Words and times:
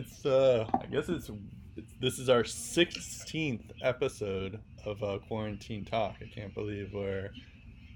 it's 0.00 0.24
uh, 0.24 0.66
I 0.80 0.86
guess 0.86 1.08
it's, 1.08 1.30
it's 1.76 1.92
this 2.00 2.18
is 2.18 2.28
our 2.28 2.44
sixteenth 2.44 3.70
episode 3.82 4.58
of 4.86 5.02
uh, 5.02 5.18
quarantine 5.28 5.84
talk. 5.84 6.16
I 6.22 6.26
can't 6.34 6.54
believe 6.54 6.90
we're 6.94 7.30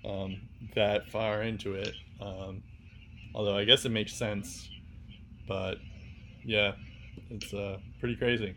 um, 0.05 0.41
that 0.75 1.09
far 1.11 1.43
into 1.43 1.75
it. 1.75 1.95
Um, 2.21 2.63
although 3.35 3.57
I 3.57 3.65
guess 3.65 3.85
it 3.85 3.91
makes 3.91 4.13
sense, 4.13 4.69
but 5.49 5.79
yeah, 6.45 6.73
it's 7.31 7.55
uh, 7.55 7.79
pretty 8.01 8.17
crazy. 8.17 8.55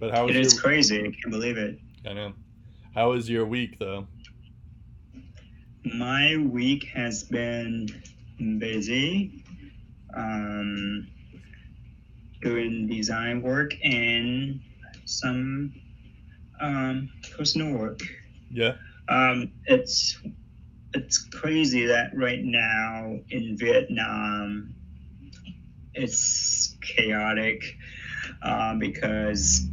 But 0.00 0.12
how 0.12 0.28
It 0.28 0.36
is 0.36 0.54
your, 0.54 0.62
crazy. 0.62 1.00
I 1.00 1.02
can't 1.02 1.30
believe 1.30 1.56
it. 1.56 1.78
I 2.08 2.12
know. 2.14 2.32
How 2.94 3.10
was 3.10 3.30
your 3.30 3.46
week 3.46 3.78
though? 3.78 4.06
My 5.84 6.36
week 6.36 6.84
has 6.94 7.22
been 7.22 7.88
busy. 8.58 9.44
Um, 10.16 11.06
doing 12.40 12.86
design 12.86 13.42
work 13.42 13.72
and 13.82 14.60
some 15.04 15.74
um, 16.60 17.10
personal 17.36 17.78
work. 17.78 18.00
Yeah. 18.50 18.74
Um, 19.08 19.52
it's 19.64 20.18
it's 20.94 21.18
crazy 21.18 21.86
that 21.86 22.10
right 22.14 22.42
now 22.42 23.18
in 23.30 23.56
Vietnam 23.58 24.74
it's 25.94 26.76
chaotic 26.80 27.62
um, 28.42 28.78
because 28.78 29.66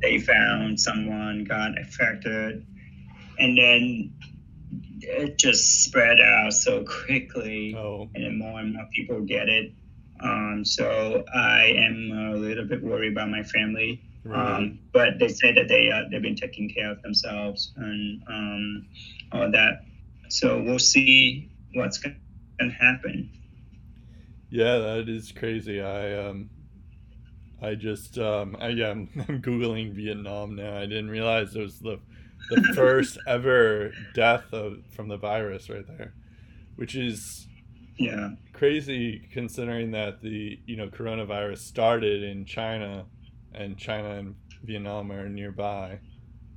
they 0.00 0.18
found 0.18 0.80
someone 0.80 1.44
got 1.44 1.78
affected 1.78 2.66
and 3.38 3.58
then 3.58 4.14
it 5.00 5.38
just 5.38 5.84
spread 5.84 6.20
out 6.20 6.52
so 6.52 6.84
quickly 6.84 7.74
Oh, 7.76 8.08
and 8.14 8.24
then 8.24 8.38
more 8.38 8.60
and 8.60 8.74
more 8.74 8.88
people 8.94 9.20
get 9.22 9.48
it 9.48 9.72
um, 10.22 10.64
so 10.64 11.24
i 11.34 11.64
am 11.64 12.32
a 12.32 12.36
little 12.36 12.64
bit 12.64 12.82
worried 12.82 13.12
about 13.12 13.28
my 13.28 13.42
family 13.42 14.02
right. 14.24 14.56
um, 14.56 14.78
but 14.92 15.18
they 15.18 15.28
say 15.28 15.52
that 15.52 15.68
they 15.68 15.90
uh, 15.90 16.02
they've 16.10 16.22
been 16.22 16.36
taking 16.36 16.68
care 16.68 16.90
of 16.90 17.02
themselves 17.02 17.72
and 17.76 18.22
um, 18.28 18.86
all 19.32 19.50
that. 19.50 19.84
So 20.28 20.62
we'll 20.62 20.78
see 20.78 21.50
what's 21.74 21.98
going 21.98 22.20
to 22.60 22.68
happen. 22.68 23.30
Yeah, 24.50 24.78
that 24.78 25.08
is 25.08 25.32
crazy. 25.32 25.80
I 25.80 26.28
um, 26.28 26.50
I 27.62 27.74
just 27.74 28.18
um, 28.18 28.56
I 28.60 28.68
yeah, 28.68 28.90
I'm, 28.90 29.08
I'm 29.28 29.42
googling 29.42 29.92
Vietnam 29.92 30.56
now. 30.56 30.76
I 30.76 30.86
didn't 30.86 31.10
realize 31.10 31.54
it 31.54 31.60
was 31.60 31.80
the 31.80 32.00
the 32.50 32.62
first 32.74 33.18
ever 33.26 33.92
death 34.14 34.52
of 34.52 34.78
from 34.90 35.08
the 35.08 35.16
virus 35.16 35.68
right 35.68 35.86
there, 35.86 36.14
which 36.76 36.94
is 36.94 37.46
Yeah, 37.98 38.30
crazy 38.52 39.28
considering 39.32 39.90
that 39.92 40.22
the 40.22 40.58
you 40.66 40.76
know 40.76 40.88
coronavirus 40.88 41.58
started 41.58 42.22
in 42.22 42.44
China, 42.44 43.06
and 43.54 43.76
China 43.76 44.10
and 44.10 44.34
Vietnam 44.62 45.10
are 45.12 45.28
nearby. 45.28 45.98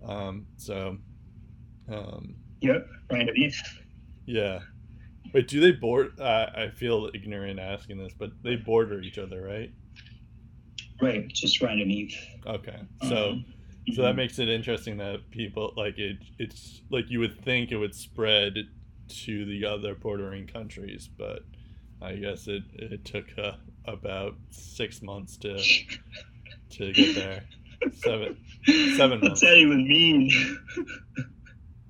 Um, 0.06 0.46
so, 0.58 0.98
um, 1.92 2.36
yep, 2.62 2.88
right. 3.12 3.30
yeah. 4.26 4.60
Wait, 5.34 5.48
do 5.48 5.60
they 5.62 5.72
board? 5.72 6.20
Uh, 6.20 6.48
I 6.56 6.70
feel 6.76 7.10
ignorant 7.14 7.60
asking 7.60 7.98
this, 7.98 8.14
but 8.18 8.32
they 8.44 8.56
border 8.56 9.00
each 9.02 9.18
other, 9.18 9.42
right? 9.42 9.72
Right, 11.02 11.28
just 11.30 11.62
right 11.62 11.72
underneath. 11.72 12.16
Okay, 12.46 12.80
so 13.08 13.30
Um, 13.32 13.46
so 13.94 14.04
that 14.04 14.14
mhm. 14.14 14.18
makes 14.18 14.40
it 14.40 14.50
interesting 14.50 14.98
that 14.98 15.30
people 15.32 15.74
like 15.76 15.98
it. 15.98 16.18
It's 16.38 16.82
like 16.90 17.10
you 17.10 17.20
would 17.20 17.44
think 17.44 17.72
it 17.72 17.78
would 17.78 17.96
spread 17.96 18.54
to 19.24 19.46
the 19.46 19.66
other 19.66 19.96
bordering 19.96 20.48
countries, 20.48 21.10
but 21.18 21.44
I 22.02 22.16
guess 22.16 22.48
it 22.48 22.64
it 22.74 23.06
took 23.06 23.28
uh, 23.38 23.54
about 23.86 24.36
six 24.50 25.02
months 25.02 25.38
to 25.38 25.68
to 26.72 26.94
get 26.94 27.14
there. 27.14 27.46
Seven, 27.92 28.38
seven 28.88 29.22
months. 29.22 29.42
What's 29.42 29.42
that 29.42 29.58
even 29.58 29.88
mean? 29.88 30.30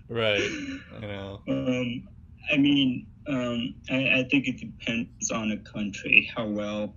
right? 0.09 0.51
I 0.95 0.99
know. 1.01 1.41
Um, 1.47 2.07
I 2.51 2.57
mean, 2.57 3.07
um, 3.27 3.75
I, 3.89 4.19
I 4.19 4.27
think 4.29 4.47
it 4.47 4.57
depends 4.57 5.31
on 5.31 5.49
the 5.49 5.57
country 5.57 6.29
how 6.35 6.47
well 6.47 6.95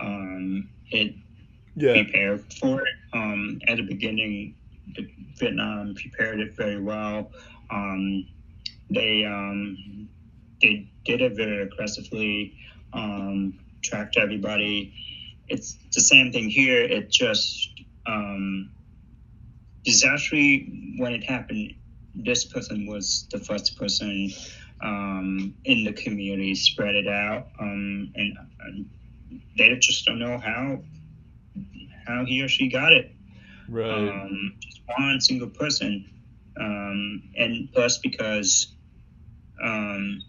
um, 0.00 0.68
it 0.90 1.14
Yeah, 1.74 2.04
prepared 2.04 2.44
for 2.60 2.80
it. 2.82 2.94
Um, 3.12 3.60
at 3.68 3.76
the 3.78 3.82
beginning, 3.82 4.56
the 4.96 5.08
Vietnam 5.38 5.94
prepared 5.94 6.40
it 6.40 6.56
very 6.56 6.80
well. 6.80 7.32
Um, 7.70 8.26
they 8.94 9.24
um, 9.24 10.08
they 10.60 10.90
did 11.04 11.20
it 11.20 11.34
very 11.34 11.62
aggressively, 11.62 12.56
um, 12.92 13.58
tracked 13.82 14.16
everybody. 14.16 14.94
It's 15.48 15.76
the 15.92 16.00
same 16.00 16.32
thing 16.32 16.48
here. 16.48 16.82
It 16.82 17.10
just 17.10 17.68
um, 18.06 18.70
disastrous 19.84 20.60
when 20.96 21.12
it 21.12 21.24
happened. 21.24 21.74
This 22.14 22.44
person 22.44 22.86
was 22.86 23.26
the 23.30 23.38
first 23.38 23.78
person 23.78 24.30
um, 24.82 25.54
in 25.64 25.84
the 25.84 25.92
community, 25.92 26.54
spread 26.54 26.94
it 26.94 27.08
out, 27.08 27.48
um, 27.58 28.12
and, 28.14 28.36
and 28.60 28.90
they 29.56 29.74
just 29.76 30.04
don't 30.06 30.18
know 30.18 30.38
how 30.38 30.82
how 32.06 32.24
he 32.24 32.42
or 32.42 32.48
she 32.48 32.68
got 32.68 32.92
it. 32.92 33.14
right. 33.68 34.08
Um, 34.08 34.54
just 34.60 34.80
one 34.98 35.20
single 35.20 35.48
person, 35.48 36.10
um, 36.60 37.22
and 37.36 37.72
plus 37.72 37.98
because 37.98 38.74
um, 39.62 40.22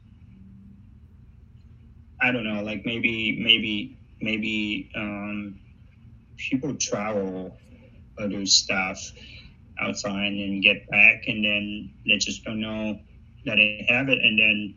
I 2.21 2.31
don't 2.31 2.44
know, 2.44 2.63
like 2.63 2.85
maybe 2.85 3.38
maybe 3.39 3.97
maybe 4.21 4.89
um, 4.95 5.59
people 6.38 6.75
travel 6.75 7.57
or 8.17 8.27
do 8.27 8.45
stuff 8.45 8.99
outside 9.81 10.33
and 10.33 10.63
get 10.63 10.88
back, 10.89 11.23
and 11.27 11.43
then 11.43 11.93
they 12.07 12.17
just 12.17 12.43
don't 12.43 12.61
know 12.61 12.99
that 13.45 13.55
they 13.55 13.85
have 13.89 14.09
it, 14.09 14.19
and 14.19 14.39
then 14.39 14.75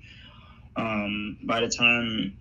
um, 0.76 1.38
by 1.44 1.60
the 1.60 1.68
time 1.68 2.36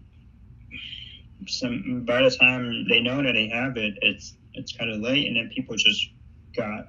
some 1.48 2.04
by 2.06 2.22
the 2.22 2.36
time 2.40 2.88
they 2.90 3.00
know 3.00 3.22
that 3.22 3.34
they 3.34 3.48
have 3.50 3.78
it, 3.78 3.94
it's 4.02 4.36
it's 4.54 4.76
kind 4.76 4.92
of 4.92 5.02
late, 5.02 5.28
and 5.28 5.36
then 5.36 5.50
people 5.56 5.76
just 5.76 6.10
got 6.56 6.88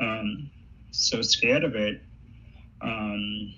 um, 0.00 0.50
so 0.90 1.22
scared 1.22 1.64
of 1.64 1.74
it. 1.74 2.02
Um, 2.82 3.54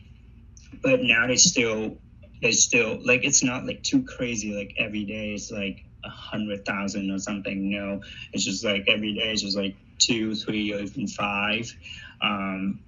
but 0.82 1.02
now 1.02 1.26
they 1.26 1.36
still 1.36 1.98
they 2.42 2.52
still 2.52 2.98
like 3.04 3.24
it's 3.24 3.42
not 3.42 3.66
like 3.66 3.82
too 3.82 4.04
crazy. 4.04 4.52
Like 4.52 4.74
every 4.78 5.04
day 5.04 5.34
it's 5.34 5.50
like 5.50 5.84
a 6.04 6.08
hundred 6.10 6.64
thousand 6.64 7.10
or 7.10 7.18
something. 7.18 7.70
No, 7.70 8.00
it's 8.32 8.44
just 8.44 8.64
like 8.64 8.84
every 8.88 9.14
day 9.14 9.30
it's 9.32 9.42
just 9.42 9.56
like 9.56 9.76
two, 9.98 10.34
three, 10.34 10.72
or 10.72 10.80
even 10.80 11.06
five 11.08 11.74
um, 12.22 12.80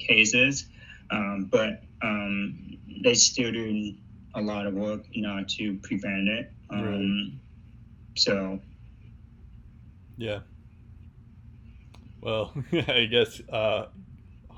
cases. 0.00 0.66
Um, 1.10 1.48
but 1.50 1.82
um, 2.02 2.58
they 3.04 3.14
still 3.14 3.52
doing 3.52 3.98
a 4.34 4.40
lot 4.40 4.66
of 4.66 4.74
work, 4.74 5.04
you 5.10 5.22
know, 5.22 5.44
to 5.58 5.78
prevent 5.82 6.28
it. 6.28 6.52
Um, 6.70 7.40
So 8.16 8.60
Yeah. 10.16 10.40
Well, 12.20 12.52
I 12.72 13.04
guess 13.06 13.40
uh, 13.48 13.86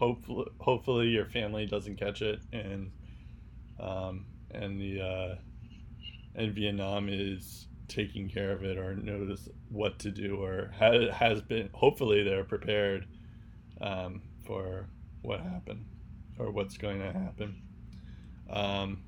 hopefully, 0.01 0.47
hopefully 0.59 1.09
your 1.09 1.27
family 1.27 1.67
doesn't 1.67 1.97
catch 1.97 2.23
it, 2.23 2.41
and 2.53 2.91
um, 3.79 4.25
and 4.51 4.81
the 4.81 5.01
uh, 5.01 5.35
and 6.35 6.55
Vietnam 6.55 7.09
is 7.09 7.67
taking 7.87 8.29
care 8.29 8.51
of 8.53 8.65
it 8.65 8.79
or 8.79 8.95
knows 8.97 9.49
what 9.69 9.99
to 10.01 10.11
do 10.11 10.43
or 10.43 10.73
has 10.77 11.11
has 11.11 11.43
been. 11.43 11.69
Hopefully, 11.75 12.25
they're 12.25 12.45
prepared 12.45 13.07
um, 13.81 14.23
for 14.45 14.89
what 15.23 15.41
happened 15.41 15.85
or 16.39 16.51
what's 16.51 16.79
going 16.79 16.99
to 16.99 17.13
happen. 17.13 17.63
Um, 18.49 19.03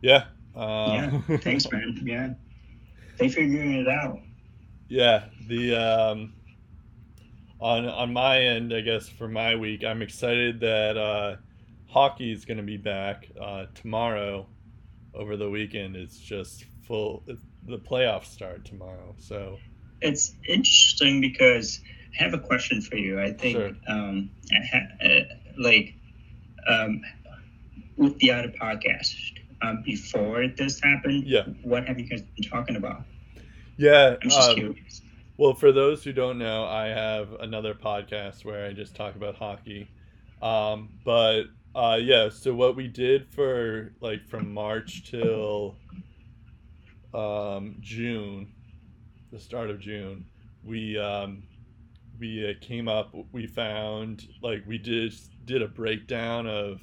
yeah. 0.00 0.24
Uh, 0.56 1.20
yeah, 1.28 1.36
thanks, 1.38 1.70
man. 1.70 2.00
Yeah, 2.02 2.30
they 3.18 3.28
figuring 3.28 3.74
it 3.74 3.88
out. 3.88 4.18
Yeah, 4.88 5.24
the 5.48 5.74
um, 5.74 6.32
on 7.60 7.86
on 7.86 8.12
my 8.12 8.40
end, 8.40 8.72
I 8.74 8.80
guess 8.80 9.08
for 9.08 9.28
my 9.28 9.56
week, 9.56 9.84
I'm 9.84 10.02
excited 10.02 10.60
that 10.60 10.96
uh, 10.96 11.36
hockey 11.88 12.32
is 12.32 12.44
going 12.44 12.58
to 12.58 12.62
be 12.62 12.76
back 12.76 13.28
uh, 13.40 13.66
tomorrow. 13.74 14.46
Over 15.14 15.36
the 15.38 15.48
weekend, 15.48 15.96
it's 15.96 16.18
just 16.18 16.64
full. 16.86 17.22
The 17.66 17.78
playoffs 17.78 18.26
start 18.26 18.64
tomorrow, 18.66 19.14
so 19.18 19.58
It's 20.02 20.34
interesting 20.46 21.22
because 21.22 21.80
I 22.20 22.22
have 22.22 22.34
a 22.34 22.38
question 22.38 22.82
for 22.82 22.96
you. 22.96 23.18
I 23.18 23.32
think, 23.32 23.56
Sure. 23.56 23.70
um, 23.88 24.30
I 24.52 24.64
ha- 24.70 25.06
uh, 25.06 25.20
like, 25.58 25.94
um, 26.68 27.00
with 27.96 28.18
the 28.18 28.30
other 28.30 28.48
podcast, 28.60 29.14
um, 29.62 29.82
before 29.86 30.46
this 30.48 30.78
happened, 30.80 31.24
Yeah. 31.26 31.44
what 31.62 31.86
have 31.88 31.98
you 31.98 32.04
guys 32.06 32.20
been 32.20 32.44
talking 32.50 32.76
about? 32.76 33.02
yeah. 33.78 34.16
I'm 34.22 34.28
just 34.28 34.50
um, 34.50 34.54
curious. 34.54 35.00
Well, 35.38 35.54
for 35.54 35.72
those 35.72 36.02
who 36.04 36.12
don't 36.12 36.38
know, 36.38 36.64
I 36.64 36.86
have 36.88 37.32
another 37.40 37.74
podcast 37.74 38.44
where 38.44 38.66
I 38.66 38.72
just 38.72 38.94
talk 38.94 39.14
about 39.16 39.36
hockey. 39.36 39.90
Um, 40.42 40.90
but 41.04 41.44
Uh, 41.74 41.98
yeah. 42.00 42.30
So 42.30 42.54
what 42.54 42.74
we 42.76 42.88
did 42.88 43.28
for 43.28 43.94
like 44.00 44.26
from 44.26 44.52
March 44.54 45.04
till 45.10 45.78
um, 47.14 47.76
June, 47.80 48.52
the 49.32 49.38
start 49.40 49.70
of 49.70 49.80
June, 49.80 50.26
we 50.62 50.98
um, 50.98 51.44
we 52.18 52.50
uh, 52.50 52.54
came 52.60 52.88
up. 52.88 53.14
We 53.32 53.46
found 53.46 54.28
like 54.42 54.64
we 54.66 54.78
did 54.78 55.14
did 55.44 55.62
a 55.62 55.68
breakdown 55.68 56.46
of 56.46 56.82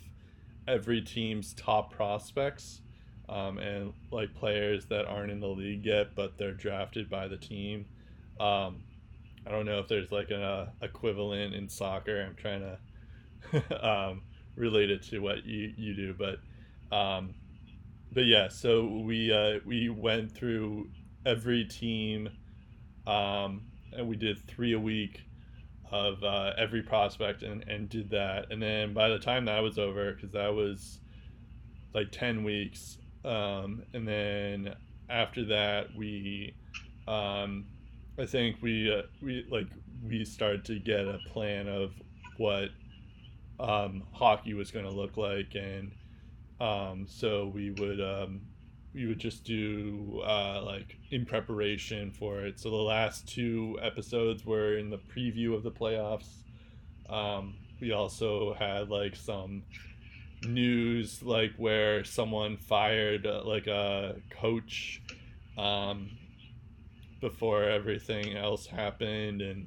every 0.68 1.02
team's 1.02 1.54
top 1.56 1.92
prospects 1.94 2.82
um, 3.30 3.58
and 3.60 3.94
like 4.12 4.34
players 4.36 4.86
that 4.88 5.06
aren't 5.06 5.32
in 5.32 5.40
the 5.40 5.48
league 5.48 5.86
yet, 5.86 6.16
but 6.16 6.38
they're 6.38 6.54
drafted 6.54 7.10
by 7.10 7.28
the 7.28 7.38
team. 7.38 7.86
Um, 8.44 8.84
I 9.48 9.52
don't 9.52 9.66
know 9.66 9.80
if 9.80 9.88
there's 9.88 10.12
like 10.12 10.32
an 10.32 10.42
uh, 10.42 10.70
equivalent 10.82 11.54
in 11.54 11.70
soccer. 11.70 12.22
I'm 12.22 12.36
trying 12.36 12.62
to 13.52 13.88
um, 13.88 14.22
relate 14.56 14.90
it 14.90 15.04
to 15.04 15.20
what 15.20 15.46
you, 15.46 15.74
you 15.78 15.96
do, 15.96 16.14
but 16.14 16.40
um, 16.96 17.34
but 18.12 18.26
yeah. 18.26 18.50
So 18.50 18.86
we 18.86 19.32
uh, 19.32 19.60
we 19.66 19.90
went 19.90 20.32
through 20.36 20.90
every 21.26 21.64
team, 21.66 22.30
um, 23.08 23.62
and 23.96 24.08
we 24.08 24.18
did 24.18 24.46
three 24.48 24.74
a 24.74 24.80
week 24.80 25.22
of 25.92 26.24
uh, 26.24 26.54
every 26.58 26.82
prospect 26.82 27.44
and, 27.44 27.64
and 27.70 27.88
did 27.88 28.10
that. 28.10 28.52
And 28.52 28.62
then 28.62 28.94
by 28.94 29.10
the 29.10 29.20
time 29.20 29.46
that 29.46 29.62
was 29.62 29.78
over, 29.78 30.14
because 30.14 30.32
that 30.32 30.54
was 30.54 31.00
like 31.94 32.12
10 32.12 32.44
weeks, 32.44 32.98
um, 33.24 33.84
and 33.94 34.08
then 34.08 34.76
after 35.08 35.46
that, 35.46 35.96
we, 35.96 36.56
um, 37.08 37.68
I 38.20 38.26
think 38.26 38.58
we, 38.62 38.94
uh, 38.94 39.04
we 39.22 39.46
like, 39.50 39.68
we 40.04 40.24
started 40.26 40.66
to 40.66 40.80
get 40.80 41.02
a 41.02 41.20
plan 41.32 41.68
of 41.68 41.94
what 42.38 42.70
um, 43.60 44.04
hockey 44.12 44.54
was 44.54 44.72
going 44.72 44.86
to 44.86 44.92
look 44.92 45.18
like. 45.18 45.56
And 45.56 45.92
um, 46.60 47.06
so 47.08 47.52
we 47.54 47.72
would, 47.72 48.00
um, 48.00 48.42
we 48.94 49.08
would 49.08 49.20
just 49.20 49.44
do 49.44 50.22
uh, 50.26 50.62
like 50.64 50.98
in 51.12 51.26
preparation 51.26 52.12
for 52.12 52.46
it. 52.46 52.60
So 52.60 52.70
the 52.70 52.76
last 52.76 53.28
two 53.28 53.80
episodes 53.82 54.46
were 54.46 54.78
in 54.78 54.90
the 54.90 55.00
preview 55.00 55.56
of 55.56 55.64
the 55.64 55.72
playoffs. 55.72 56.44
Um, 57.10 57.56
we 57.82 57.92
also 57.92 58.54
had 58.54 58.90
like 58.90 59.16
some 59.16 59.64
news 60.46 61.24
like 61.24 61.54
where 61.58 62.04
someone 62.04 62.58
fired 62.58 63.26
uh, 63.26 63.42
like 63.46 63.68
a 63.68 64.16
coach 64.30 65.02
um, 65.58 66.12
before 67.24 67.64
everything 67.64 68.36
else 68.36 68.68
happened 68.68 69.42
and 69.42 69.66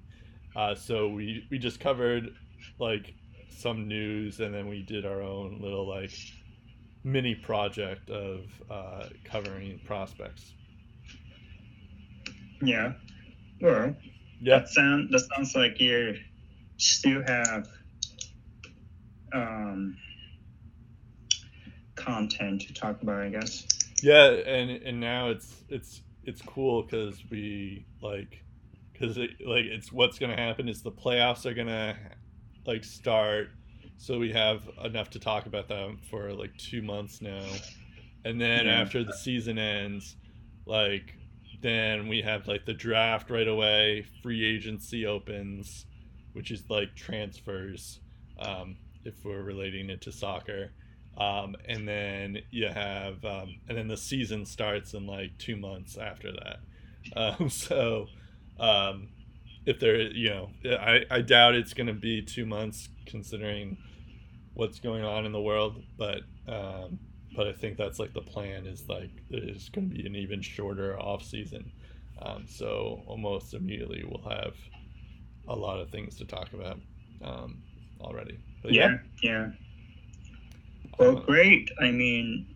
uh, 0.54 0.74
so 0.74 1.08
we 1.08 1.46
we 1.50 1.58
just 1.58 1.80
covered 1.80 2.28
like 2.78 3.14
some 3.48 3.88
news 3.88 4.40
and 4.40 4.54
then 4.54 4.68
we 4.68 4.82
did 4.82 5.06
our 5.06 5.22
own 5.22 5.58
little 5.62 5.88
like 5.88 6.12
mini 7.02 7.34
project 7.34 8.10
of 8.10 8.42
uh, 8.70 9.04
covering 9.24 9.80
prospects. 9.86 10.52
Yeah. 12.60 12.92
Well, 13.62 13.94
yeah. 14.40 14.58
That 14.58 14.68
sound 14.68 15.08
that 15.12 15.20
sounds 15.34 15.54
like 15.54 15.80
you 15.80 16.16
still 16.76 17.22
have 17.26 17.68
um, 19.32 19.96
content 21.94 22.62
to 22.62 22.74
talk 22.74 23.00
about, 23.00 23.22
I 23.22 23.30
guess. 23.30 23.66
Yeah, 24.02 24.26
and 24.26 24.70
and 24.70 25.00
now 25.00 25.30
it's 25.30 25.64
it's 25.70 26.02
it's 26.26 26.42
cool 26.42 26.82
because 26.82 27.22
we 27.30 27.86
like 28.02 28.44
because 28.92 29.16
it, 29.16 29.30
like 29.46 29.64
it's 29.64 29.92
what's 29.92 30.18
gonna 30.18 30.36
happen 30.36 30.68
is 30.68 30.82
the 30.82 30.92
playoffs 30.92 31.46
are 31.46 31.54
gonna 31.54 31.96
like 32.66 32.84
start. 32.84 33.48
So 33.98 34.18
we 34.18 34.30
have 34.32 34.68
enough 34.84 35.08
to 35.10 35.18
talk 35.18 35.46
about 35.46 35.68
them 35.68 36.00
for 36.10 36.32
like 36.32 36.54
two 36.58 36.82
months 36.82 37.22
now. 37.22 37.46
And 38.24 38.40
then 38.40 38.66
yeah. 38.66 38.80
after 38.80 39.04
the 39.04 39.14
season 39.14 39.58
ends 39.58 40.16
like 40.66 41.14
then 41.62 42.08
we 42.08 42.20
have 42.20 42.46
like 42.46 42.66
the 42.66 42.74
draft 42.74 43.30
right 43.30 43.48
away 43.48 44.04
free 44.22 44.44
agency 44.44 45.06
opens 45.06 45.86
which 46.32 46.50
is 46.50 46.64
like 46.68 46.94
transfers 46.94 48.00
um, 48.40 48.76
if 49.04 49.14
we're 49.24 49.42
relating 49.42 49.88
it 49.88 50.02
to 50.02 50.12
soccer 50.12 50.72
um, 51.18 51.56
and 51.66 51.88
then 51.88 52.38
you 52.50 52.68
have 52.68 53.24
um, 53.24 53.56
and 53.68 53.76
then 53.76 53.88
the 53.88 53.96
season 53.96 54.44
starts 54.44 54.94
in 54.94 55.06
like 55.06 55.36
two 55.38 55.56
months 55.56 55.96
after 55.96 56.32
that 56.32 56.58
um, 57.16 57.48
so 57.48 58.06
um, 58.58 59.08
if 59.64 59.80
there 59.80 60.00
you 60.00 60.30
know 60.30 60.50
I, 60.64 61.04
I 61.10 61.20
doubt 61.20 61.54
it's 61.54 61.74
going 61.74 61.88
to 61.88 61.92
be 61.92 62.22
two 62.22 62.46
months 62.46 62.88
considering 63.06 63.76
what's 64.56 64.80
going 64.80 65.04
on 65.04 65.26
in 65.26 65.32
the 65.32 65.40
world, 65.40 65.82
but 65.98 66.20
um, 66.48 66.98
but 67.36 67.46
I 67.46 67.52
think 67.52 67.76
that's 67.76 67.98
like 67.98 68.14
the 68.14 68.22
plan 68.22 68.66
is 68.66 68.88
like 68.88 69.10
there's 69.30 69.68
going 69.68 69.90
to 69.90 69.94
be 69.94 70.06
an 70.06 70.16
even 70.16 70.40
shorter 70.40 70.98
off 70.98 71.22
season, 71.22 71.70
um, 72.22 72.46
so 72.48 73.02
almost 73.06 73.54
immediately 73.54 74.02
we'll 74.08 74.28
have 74.32 74.54
a 75.48 75.54
lot 75.54 75.78
of 75.78 75.90
things 75.90 76.16
to 76.16 76.24
talk 76.24 76.52
about 76.54 76.80
um, 77.22 77.62
already. 78.00 78.38
But 78.62 78.72
yeah, 78.72 78.96
yeah. 79.22 79.30
yeah. 79.30 79.48
Well, 80.98 81.18
uh, 81.18 81.20
great. 81.20 81.70
I 81.80 81.90
mean, 81.90 82.54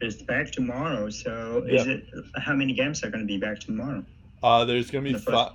it's 0.00 0.22
back 0.22 0.50
tomorrow. 0.50 1.08
So 1.10 1.64
is 1.68 1.86
yeah. 1.86 1.94
it 1.94 2.06
how 2.36 2.54
many 2.54 2.74
games 2.74 3.02
are 3.02 3.10
going 3.10 3.22
to 3.22 3.26
be 3.26 3.38
back 3.38 3.60
tomorrow? 3.60 4.04
Uh, 4.42 4.64
there's 4.64 4.90
going 4.90 5.04
to 5.04 5.12
be 5.12 5.18
five. 5.18 5.52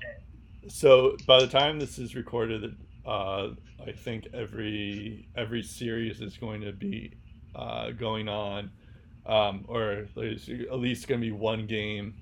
So 0.69 1.15
by 1.25 1.39
the 1.39 1.47
time 1.47 1.79
this 1.79 1.99
is 1.99 2.15
recorded, 2.15 2.75
uh, 3.05 3.49
I 3.85 3.91
think 3.91 4.27
every 4.33 5.27
every 5.35 5.63
series 5.63 6.21
is 6.21 6.37
going 6.37 6.61
to 6.61 6.71
be 6.71 7.13
uh, 7.55 7.91
going 7.91 8.27
on, 8.27 8.71
um, 9.25 9.65
or 9.67 10.07
there's 10.15 10.49
at 10.49 10.79
least 10.79 11.07
going 11.07 11.21
to 11.21 11.27
be 11.27 11.31
one 11.31 11.67
game. 11.67 12.15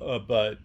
Uh, 0.00 0.18
but 0.18 0.58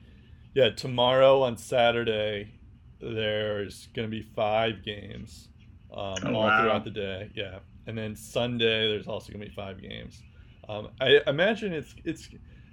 yeah, 0.53 0.69
tomorrow 0.69 1.41
on 1.43 1.57
Saturday, 1.57 2.51
there's 2.99 3.87
going 3.95 4.07
to 4.07 4.11
be 4.11 4.21
five 4.21 4.83
games 4.83 5.47
um, 5.93 6.15
oh, 6.25 6.33
all 6.33 6.43
wow. 6.43 6.61
throughout 6.61 6.83
the 6.83 6.91
day. 6.91 7.29
Yeah, 7.35 7.59
and 7.87 7.97
then 7.97 8.15
Sunday 8.15 8.89
there's 8.89 9.07
also 9.07 9.31
going 9.31 9.41
to 9.41 9.49
be 9.49 9.55
five 9.55 9.81
games. 9.81 10.21
Um, 10.69 10.89
I 10.99 11.19
imagine 11.27 11.73
it's 11.73 11.95
it's 12.05 12.29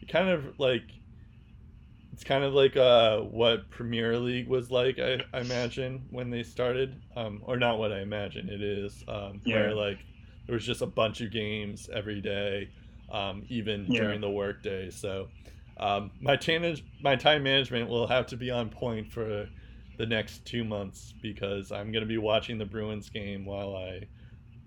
kind 0.09 0.29
of 0.29 0.59
like 0.59 0.83
it's 2.19 2.25
kind 2.25 2.43
of 2.43 2.53
like 2.53 2.77
uh, 2.77 3.21
what 3.21 3.71
Premier 3.71 4.19
League 4.19 4.49
was 4.49 4.73
like, 4.73 4.99
I, 4.99 5.21
I 5.33 5.39
imagine, 5.41 6.05
when 6.11 6.31
they 6.31 6.43
started. 6.43 7.01
Um, 7.15 7.43
or 7.45 7.57
not 7.57 7.79
what 7.79 7.93
I 7.93 8.01
imagine 8.01 8.49
it 8.49 8.61
is, 8.61 9.05
um, 9.07 9.41
yeah. 9.45 9.55
where 9.55 9.75
like 9.75 9.99
there 10.47 10.55
was 10.55 10.67
just 10.67 10.83
a 10.83 10.87
bunch 10.87 11.21
of 11.21 11.31
games 11.31 11.89
every 11.95 12.21
day, 12.21 12.71
um, 13.13 13.45
even 13.49 13.87
yeah. 13.87 14.01
during 14.01 14.21
the 14.21 14.31
workday. 14.31 14.91
So 14.91 15.29
um, 15.77 16.11
my, 16.21 16.35
tan- 16.35 16.81
my 17.01 17.15
time 17.15 17.45
management 17.45 17.89
will 17.89 18.09
have 18.09 18.27
to 18.27 18.37
be 18.37 18.51
on 18.51 18.69
point 18.69 19.13
for 19.13 19.49
the 19.99 20.07
next 20.07 20.45
two 20.45 20.65
months 20.65 21.13
because 21.21 21.71
I'm 21.71 21.93
going 21.93 22.03
to 22.03 22.09
be 22.09 22.19
watching 22.19 22.57
the 22.57 22.65
Bruins 22.65 23.11
game 23.11 23.45
while 23.45 23.77
I 23.77 24.03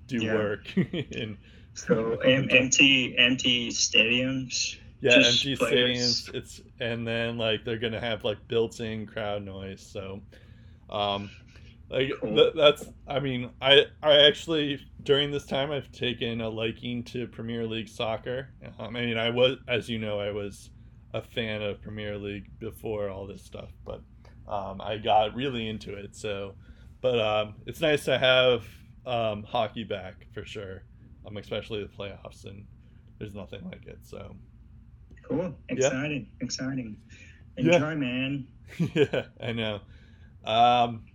do 0.07 0.25
yeah. 0.25 0.35
work. 0.35 0.77
in, 0.77 1.37
so 1.73 2.15
empty 2.23 3.15
empty 3.17 3.69
stadiums 3.69 4.77
yeah 4.99 5.15
empty 5.15 5.55
stadiums 5.55 6.33
it's 6.33 6.61
and 6.79 7.07
then 7.07 7.37
like 7.37 7.63
they're 7.63 7.77
gonna 7.77 7.99
have 7.99 8.23
like 8.23 8.37
built-in 8.47 9.05
crowd 9.05 9.43
noise 9.43 9.81
so 9.81 10.21
um 10.89 11.29
like 11.89 12.11
cool. 12.19 12.35
th- 12.35 12.53
that's 12.55 12.85
i 13.07 13.19
mean 13.19 13.49
i 13.61 13.85
i 14.03 14.13
actually 14.27 14.79
during 15.03 15.31
this 15.31 15.45
time 15.45 15.71
i've 15.71 15.91
taken 15.91 16.41
a 16.41 16.49
liking 16.49 17.03
to 17.03 17.25
premier 17.27 17.65
league 17.65 17.89
soccer 17.89 18.49
um, 18.79 18.95
i 18.95 19.01
mean 19.01 19.17
i 19.17 19.29
was 19.29 19.57
as 19.67 19.89
you 19.89 19.97
know 19.97 20.19
i 20.19 20.31
was 20.31 20.69
a 21.13 21.21
fan 21.21 21.61
of 21.61 21.81
premier 21.81 22.17
league 22.17 22.47
before 22.59 23.09
all 23.09 23.25
this 23.25 23.43
stuff 23.43 23.69
but 23.85 24.01
um, 24.47 24.81
i 24.81 24.97
got 24.97 25.35
really 25.35 25.67
into 25.67 25.93
it 25.93 26.15
so 26.15 26.53
but 27.01 27.19
um, 27.19 27.55
it's 27.65 27.81
nice 27.81 28.05
to 28.05 28.17
have 28.17 28.63
um, 29.05 29.43
hockey 29.43 29.83
back 29.83 30.27
for 30.33 30.45
sure 30.45 30.83
um, 31.25 31.37
especially 31.37 31.81
the 31.81 31.89
playoffs 31.89 32.45
and 32.45 32.65
there's 33.19 33.33
nothing 33.33 33.63
like 33.65 33.85
it 33.85 33.99
so 34.01 34.35
Cool. 35.31 35.55
Exciting. 35.69 36.27
Yeah. 36.29 36.45
Exciting. 36.45 36.97
Enjoy, 37.57 37.71
yeah. 37.71 37.95
man. 37.95 38.47
yeah, 38.93 39.25
I 39.41 39.51
know. 39.53 39.75
Um, 40.43 41.05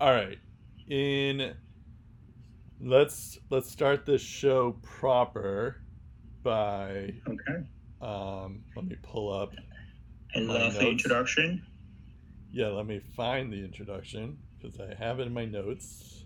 all 0.00 0.12
right. 0.12 0.38
In 0.88 1.54
let's 2.80 3.38
let's 3.50 3.70
start 3.70 4.06
this 4.06 4.22
show 4.22 4.76
proper 4.82 5.82
by 6.42 7.12
okay. 7.28 7.64
Um, 8.00 8.62
let 8.74 8.86
me 8.86 8.96
pull 9.02 9.32
up. 9.32 9.52
I 10.34 10.40
love 10.40 10.74
the 10.74 10.88
introduction. 10.88 11.64
Yeah, 12.52 12.68
let 12.68 12.86
me 12.86 13.00
find 13.16 13.52
the 13.52 13.64
introduction 13.64 14.38
because 14.60 14.80
I 14.80 14.94
have 14.94 15.20
it 15.20 15.26
in 15.26 15.34
my 15.34 15.44
notes. 15.44 16.24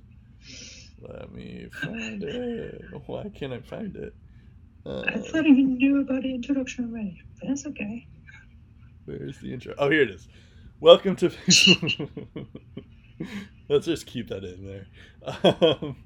Let 1.00 1.32
me 1.32 1.68
find 1.72 2.22
it. 2.22 2.84
Why 3.06 3.30
can't 3.34 3.52
I 3.52 3.60
find 3.60 3.96
it? 3.96 4.14
Uh, 4.86 5.02
I 5.06 5.18
thought 5.18 5.44
you 5.44 5.66
knew 5.66 6.00
about 6.00 6.22
the 6.22 6.34
introduction 6.34 6.90
already, 6.90 7.20
but 7.38 7.48
that's 7.48 7.66
okay. 7.66 8.06
Where's 9.04 9.38
the 9.40 9.52
intro? 9.52 9.74
Oh, 9.78 9.90
here 9.90 10.02
it 10.02 10.10
is. 10.10 10.28
Welcome 10.80 11.16
to. 11.16 11.30
Let's 13.68 13.86
just 13.86 14.06
keep 14.06 14.28
that 14.28 14.44
in 14.44 14.64
there. 14.66 14.86
Um, 15.44 15.96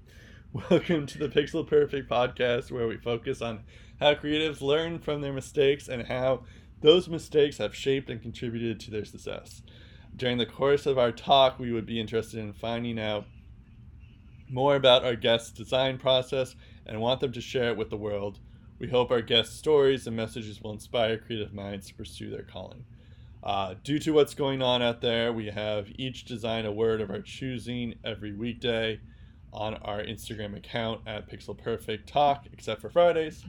Welcome 0.71 1.07
to 1.07 1.19
the 1.19 1.29
Pixel 1.29 1.67
Perfect 1.67 2.09
podcast, 2.09 2.71
where 2.71 2.87
we 2.87 2.97
focus 2.97 3.43
on 3.43 3.65
how 3.99 4.15
creatives 4.15 4.61
learn 4.61 5.01
from 5.01 5.21
their 5.21 5.33
mistakes 5.33 5.89
and 5.89 6.07
how 6.07 6.45
those 6.81 7.09
mistakes 7.09 7.59
have 7.59 7.75
shaped 7.75 8.09
and 8.09 8.23
contributed 8.23 8.79
to 8.79 8.93
their 8.93 9.05
success. 9.05 9.63
During 10.17 10.39
the 10.39 10.47
course 10.47 10.87
of 10.87 10.99
our 10.99 11.11
talk, 11.11 11.59
we 11.59 11.73
would 11.73 11.87
be 11.87 12.01
interested 12.01 12.39
in 12.39 12.53
finding 12.53 13.01
out 13.01 13.27
more 14.49 14.77
about 14.77 15.05
our 15.05 15.17
guests' 15.17 15.51
design 15.51 15.99
process 15.99 16.55
and 16.87 17.01
want 17.01 17.21
them 17.21 17.33
to 17.33 17.41
share 17.41 17.71
it 17.71 17.77
with 17.77 17.91
the 17.91 17.97
world. 17.97 18.39
We 18.79 18.89
hope 18.89 19.11
our 19.11 19.23
guests' 19.23 19.57
stories 19.57 20.07
and 20.07 20.17
messages 20.17 20.61
will 20.61 20.73
inspire 20.73 21.19
creative 21.19 21.53
minds 21.53 21.89
to 21.89 21.95
pursue 21.95 22.31
their 22.31 22.43
calling. 22.43 22.85
Uh, 23.43 23.75
due 23.83 23.99
to 23.99 24.13
what's 24.13 24.35
going 24.35 24.63
on 24.63 24.83
out 24.83 25.01
there, 25.01 25.33
we 25.33 25.47
have 25.47 25.89
each 25.97 26.25
design 26.25 26.65
a 26.65 26.73
word 26.73 27.01
of 27.01 27.11
our 27.11 27.21
choosing 27.21 27.95
every 28.05 28.33
weekday 28.33 29.01
on 29.53 29.75
our 29.77 30.03
Instagram 30.03 30.57
account 30.57 31.01
at 31.07 31.29
Pixel 31.29 31.57
Perfect 31.57 32.09
Talk, 32.09 32.47
except 32.53 32.81
for 32.81 32.89
Fridays. 32.89 33.45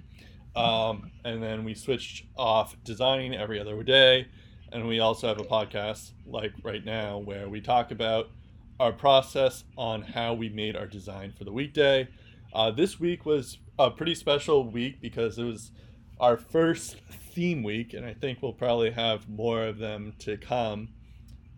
Um, 0.55 1.11
and 1.23 1.43
then 1.43 1.63
we 1.63 1.73
switched 1.73 2.25
off 2.37 2.75
designing 2.83 3.35
every 3.35 3.59
other 3.59 3.81
day. 3.83 4.27
And 4.75 4.89
we 4.89 4.99
also 4.99 5.29
have 5.29 5.39
a 5.39 5.45
podcast 5.45 6.11
like 6.25 6.51
right 6.61 6.83
now 6.83 7.19
where 7.19 7.47
we 7.47 7.61
talk 7.61 7.91
about 7.91 8.29
our 8.77 8.91
process 8.91 9.63
on 9.77 10.01
how 10.01 10.33
we 10.33 10.49
made 10.49 10.75
our 10.75 10.85
design 10.85 11.31
for 11.31 11.45
the 11.45 11.51
weekday. 11.53 12.09
Uh, 12.53 12.71
this 12.71 12.99
week 12.99 13.25
was 13.25 13.57
a 13.79 13.89
pretty 13.89 14.13
special 14.13 14.69
week 14.69 14.99
because 14.99 15.39
it 15.39 15.45
was 15.45 15.71
our 16.19 16.35
first 16.35 16.97
theme 17.31 17.63
week, 17.63 17.93
and 17.93 18.05
I 18.05 18.15
think 18.15 18.41
we'll 18.41 18.51
probably 18.51 18.91
have 18.91 19.29
more 19.29 19.63
of 19.63 19.77
them 19.77 20.11
to 20.19 20.35
come 20.35 20.89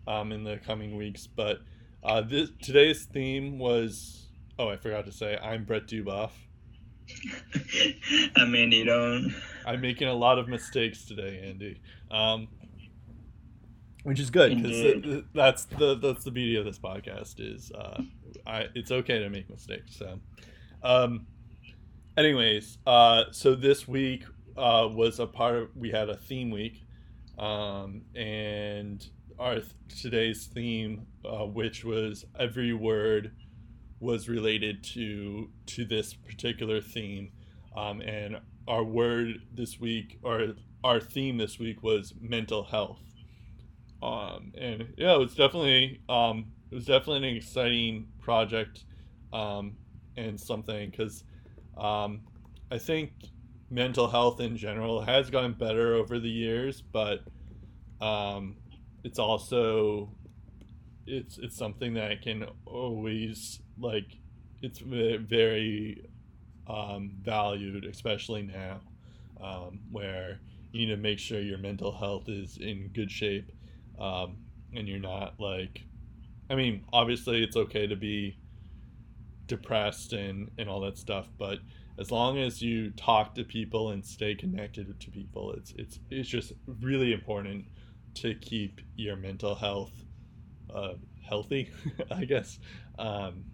um, 0.06 0.30
in 0.30 0.44
the 0.44 0.58
coming 0.58 0.96
weeks. 0.96 1.26
But 1.26 1.58
uh, 2.04 2.20
this, 2.20 2.50
today's 2.62 3.04
theme 3.06 3.58
was 3.58 4.28
oh, 4.60 4.68
I 4.68 4.76
forgot 4.76 5.06
to 5.06 5.12
say, 5.12 5.36
I'm 5.42 5.64
Brett 5.64 5.88
Duboff. 5.88 6.30
I'm 8.36 8.54
Andy 8.54 8.84
Don't. 8.84 9.34
I'm 9.66 9.80
making 9.80 10.06
a 10.06 10.14
lot 10.14 10.38
of 10.38 10.46
mistakes 10.46 11.04
today, 11.04 11.42
Andy. 11.44 11.80
Um, 12.12 12.46
which 14.08 14.18
is 14.18 14.30
good 14.30 14.56
because 14.56 15.22
that's 15.34 15.66
the 15.66 15.94
that's 15.96 16.24
the 16.24 16.30
beauty 16.30 16.56
of 16.56 16.64
this 16.64 16.78
podcast 16.78 17.34
is 17.38 17.70
uh, 17.72 18.00
I 18.46 18.68
it's 18.74 18.90
okay 18.90 19.18
to 19.18 19.28
make 19.28 19.50
mistakes. 19.50 19.96
So, 19.96 20.18
um, 20.82 21.26
anyways, 22.16 22.78
uh, 22.86 23.24
so 23.32 23.54
this 23.54 23.86
week 23.86 24.24
uh, 24.56 24.88
was 24.90 25.18
a 25.18 25.26
part 25.26 25.56
of 25.56 25.68
we 25.76 25.90
had 25.90 26.08
a 26.08 26.16
theme 26.16 26.50
week, 26.50 26.86
um, 27.38 28.00
and 28.16 29.06
our 29.38 29.58
today's 30.00 30.46
theme, 30.46 31.06
uh, 31.26 31.44
which 31.44 31.84
was 31.84 32.24
every 32.38 32.72
word 32.72 33.32
was 34.00 34.26
related 34.26 34.82
to 34.84 35.50
to 35.66 35.84
this 35.84 36.14
particular 36.14 36.80
theme, 36.80 37.30
um, 37.76 38.00
and 38.00 38.38
our 38.66 38.84
word 38.84 39.42
this 39.52 39.78
week 39.78 40.18
or 40.22 40.54
our 40.82 40.98
theme 40.98 41.36
this 41.36 41.58
week 41.58 41.82
was 41.82 42.14
mental 42.22 42.64
health. 42.64 43.02
Um, 44.38 44.52
and 44.56 44.94
yeah, 44.96 45.14
it 45.14 45.18
was 45.18 45.34
definitely 45.34 46.00
um, 46.08 46.46
it 46.70 46.74
was 46.74 46.84
definitely 46.84 47.28
an 47.28 47.36
exciting 47.36 48.08
project 48.20 48.84
um, 49.32 49.76
and 50.16 50.38
something 50.38 50.90
because 50.90 51.24
um, 51.76 52.20
I 52.70 52.78
think 52.78 53.12
mental 53.70 54.08
health 54.08 54.40
in 54.40 54.56
general 54.56 55.00
has 55.00 55.30
gotten 55.30 55.52
better 55.52 55.94
over 55.94 56.18
the 56.18 56.28
years, 56.28 56.80
but 56.80 57.20
um, 58.00 58.56
it's 59.04 59.18
also 59.18 60.10
it's 61.06 61.38
it's 61.38 61.56
something 61.56 61.94
that 61.94 62.22
can 62.22 62.46
always 62.66 63.60
like 63.78 64.18
it's 64.60 64.80
very 64.80 66.04
um, 66.66 67.12
valued, 67.22 67.84
especially 67.84 68.42
now, 68.42 68.80
um, 69.40 69.80
where 69.90 70.40
you 70.72 70.86
need 70.86 70.94
to 70.94 71.00
make 71.00 71.18
sure 71.18 71.40
your 71.40 71.58
mental 71.58 71.92
health 71.92 72.28
is 72.28 72.58
in 72.58 72.90
good 72.92 73.10
shape, 73.10 73.50
um, 73.98 74.36
and 74.74 74.88
you're 74.88 74.98
not 74.98 75.34
like, 75.38 75.82
I 76.50 76.54
mean, 76.54 76.84
obviously 76.92 77.42
it's 77.42 77.56
okay 77.56 77.86
to 77.86 77.96
be 77.96 78.36
depressed 79.46 80.12
and 80.12 80.50
and 80.58 80.68
all 80.68 80.80
that 80.80 80.98
stuff, 80.98 81.28
but 81.38 81.58
as 81.98 82.12
long 82.12 82.38
as 82.38 82.62
you 82.62 82.90
talk 82.90 83.34
to 83.34 83.44
people 83.44 83.90
and 83.90 84.04
stay 84.04 84.34
connected 84.34 84.98
to 85.00 85.10
people, 85.10 85.52
it's 85.52 85.72
it's 85.76 85.98
it's 86.10 86.28
just 86.28 86.52
really 86.80 87.12
important 87.12 87.64
to 88.14 88.34
keep 88.36 88.80
your 88.96 89.16
mental 89.16 89.54
health 89.54 89.92
uh, 90.74 90.94
healthy, 91.28 91.70
I 92.10 92.24
guess, 92.24 92.58
um, 92.98 93.44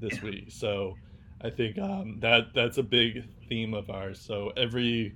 this 0.00 0.20
week. 0.22 0.50
So 0.50 0.96
I 1.40 1.50
think 1.50 1.78
um, 1.78 2.18
that 2.20 2.54
that's 2.54 2.78
a 2.78 2.82
big 2.82 3.24
theme 3.48 3.74
of 3.74 3.90
ours. 3.90 4.20
So 4.20 4.52
every 4.56 5.14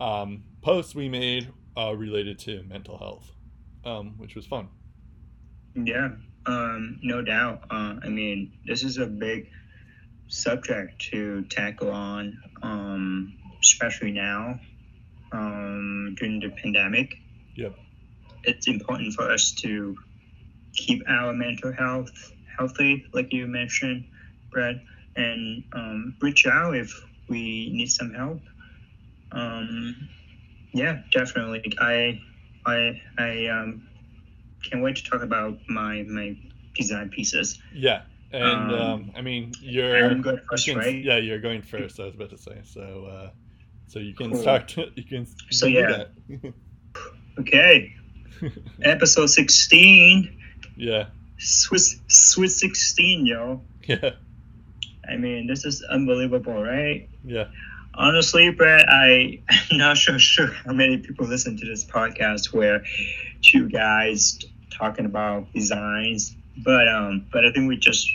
um, 0.00 0.44
post 0.62 0.94
we 0.94 1.08
made 1.08 1.52
uh, 1.76 1.94
related 1.94 2.38
to 2.40 2.62
mental 2.64 2.96
health, 2.98 3.30
um, 3.84 4.14
which 4.18 4.34
was 4.34 4.46
fun. 4.46 4.68
Yeah, 5.74 6.10
um, 6.46 6.98
no 7.02 7.22
doubt. 7.22 7.64
Uh, 7.70 7.96
I 8.02 8.08
mean, 8.08 8.52
this 8.66 8.82
is 8.82 8.98
a 8.98 9.06
big 9.06 9.50
subject 10.28 11.00
to 11.10 11.42
tackle 11.44 11.90
on, 11.90 12.38
um, 12.62 13.38
especially 13.62 14.12
now 14.12 14.58
um, 15.32 16.14
during 16.18 16.40
the 16.40 16.50
pandemic. 16.50 17.14
Yep. 17.54 17.74
It's 18.44 18.68
important 18.68 19.14
for 19.14 19.30
us 19.30 19.52
to 19.62 19.96
keep 20.74 21.02
our 21.08 21.32
mental 21.32 21.72
health 21.72 22.10
healthy, 22.58 23.06
like 23.12 23.32
you 23.32 23.46
mentioned, 23.46 24.04
Brad, 24.50 24.80
and 25.16 25.64
um, 25.72 26.16
reach 26.20 26.46
out 26.46 26.76
if 26.76 26.92
we 27.28 27.70
need 27.72 27.90
some 27.90 28.12
help. 28.12 28.40
Um, 29.32 30.08
yeah, 30.72 31.02
definitely. 31.12 31.72
I 31.78 32.20
I 32.68 33.02
I 33.18 33.46
um, 33.46 33.88
can't 34.62 34.82
wait 34.82 34.96
to 34.96 35.04
talk 35.04 35.22
about 35.22 35.58
my 35.68 36.02
my 36.02 36.36
design 36.74 37.10
pieces. 37.10 37.60
Yeah, 37.74 38.02
and 38.32 38.72
um, 38.72 38.80
um 38.80 39.12
I 39.16 39.22
mean 39.22 39.52
you're 39.60 40.04
I'm 40.04 40.22
going 40.22 40.40
first, 40.48 40.66
you 40.66 40.74
can, 40.74 40.82
right? 40.82 41.04
Yeah, 41.04 41.18
you're 41.18 41.40
going 41.40 41.62
first. 41.62 41.98
I 42.00 42.04
was 42.04 42.14
about 42.14 42.30
to 42.30 42.38
say 42.38 42.60
so. 42.64 43.08
Uh, 43.10 43.30
so 43.88 43.98
you 43.98 44.14
can 44.14 44.32
cool. 44.32 44.40
start. 44.40 44.76
You 44.76 45.04
can. 45.04 45.26
So 45.50 45.66
yeah. 45.66 46.04
okay. 47.40 47.94
Episode 48.82 49.26
sixteen. 49.26 50.38
Yeah. 50.76 51.06
Swiss 51.38 52.00
Swiss 52.08 52.60
sixteen, 52.60 53.26
yo. 53.26 53.62
Yeah. 53.86 54.10
I 55.08 55.16
mean, 55.16 55.46
this 55.46 55.64
is 55.64 55.82
unbelievable, 55.82 56.62
right? 56.62 57.08
Yeah. 57.24 57.46
Honestly, 57.98 58.50
Brett, 58.50 58.88
I, 58.88 59.40
I'm 59.50 59.76
not 59.76 59.96
so 59.98 60.16
sure 60.18 60.46
how 60.46 60.72
many 60.72 60.98
people 60.98 61.26
listen 61.26 61.56
to 61.58 61.66
this 61.66 61.84
podcast 61.84 62.52
where 62.52 62.84
two 63.42 63.68
guys 63.68 64.38
talking 64.70 65.04
about 65.04 65.52
designs, 65.52 66.36
but 66.58 66.88
um, 66.88 67.26
but 67.32 67.44
I 67.44 67.50
think 67.50 67.68
we 67.68 67.76
just 67.76 68.08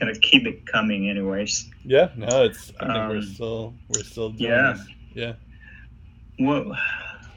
kind 0.00 0.10
of 0.10 0.20
keep 0.22 0.46
it 0.46 0.66
coming, 0.66 1.10
anyways. 1.10 1.70
Yeah. 1.84 2.08
No, 2.16 2.44
it's. 2.44 2.72
I 2.80 2.86
think 2.86 2.96
um, 2.96 3.08
we're 3.10 3.22
still 3.22 3.74
we're 3.88 4.04
still 4.04 4.30
doing 4.30 4.50
yeah. 4.50 4.72
This. 4.72 4.86
Yeah. 5.14 5.32
What 6.38 6.78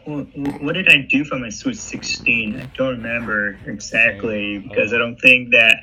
what 0.06 0.74
did 0.74 0.90
I 0.90 1.02
do 1.02 1.24
for 1.26 1.38
my 1.38 1.50
Sweet 1.50 1.78
16? 1.78 2.60
I 2.60 2.66
don't 2.78 2.96
remember 2.96 3.60
exactly 3.66 4.58
because 4.58 4.94
I 4.94 4.98
don't 4.98 5.18
think 5.18 5.52
that 5.52 5.82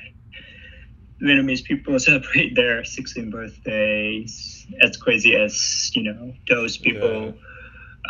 Vietnamese 1.21 1.63
people 1.63 1.97
celebrate 2.09 2.55
their 2.55 2.81
16th 2.81 3.31
birthdays 3.31 4.67
as 4.81 4.97
crazy 4.97 5.35
as, 5.35 5.91
you 5.95 6.03
know, 6.03 6.33
those 6.49 6.77
people 6.77 7.33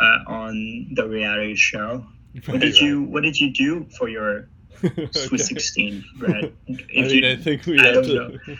uh, 0.00 0.30
on 0.30 0.88
the 0.94 1.08
reality 1.08 1.54
show. 1.54 2.04
What 2.46 2.60
did 2.60 2.78
you 2.78 3.02
What 3.02 3.22
did 3.22 3.38
you 3.38 3.52
do 3.52 3.86
for 3.96 4.08
your 4.08 4.48
Sweet 4.78 5.16
okay. 5.16 5.36
16, 5.38 6.04
Brad? 6.18 6.34
I 6.44 6.52
mean, 6.68 7.10
you, 7.10 7.30
I 7.30 7.36
think 7.36 7.66
we 7.66 7.80
I 7.80 7.86
have 7.86 8.04
to. 8.04 8.14
Know. 8.14 8.56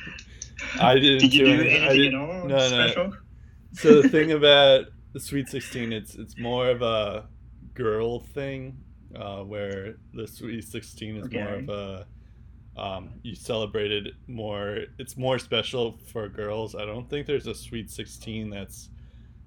I 0.80 0.94
didn't. 0.94 1.20
Did 1.20 1.34
you 1.34 1.44
do, 1.44 1.56
do 1.58 1.68
anything 1.68 2.06
at 2.08 2.14
all 2.14 2.48
no, 2.48 2.58
special? 2.58 3.08
No. 3.08 3.16
So 3.74 4.02
the 4.02 4.08
thing 4.08 4.32
about 4.32 4.86
the 5.12 5.20
Sweet 5.20 5.48
16, 5.48 5.92
it's 5.92 6.16
it's 6.16 6.36
more 6.38 6.70
of 6.70 6.82
a 6.82 7.28
girl 7.74 8.20
thing, 8.20 8.78
uh, 9.14 9.42
where 9.42 9.96
the 10.12 10.26
Sweet 10.26 10.64
Sixteen 10.64 11.16
is 11.16 11.26
okay. 11.26 11.42
more 11.42 11.54
of 11.54 11.68
a 11.68 12.06
um, 12.78 13.10
you 13.22 13.34
celebrated 13.34 14.14
more. 14.26 14.84
It's 14.98 15.16
more 15.16 15.38
special 15.38 15.98
for 16.12 16.28
girls. 16.28 16.74
I 16.74 16.84
don't 16.84 17.08
think 17.10 17.26
there's 17.26 17.46
a 17.46 17.54
Sweet 17.54 17.90
Sixteen 17.90 18.50
that's 18.50 18.90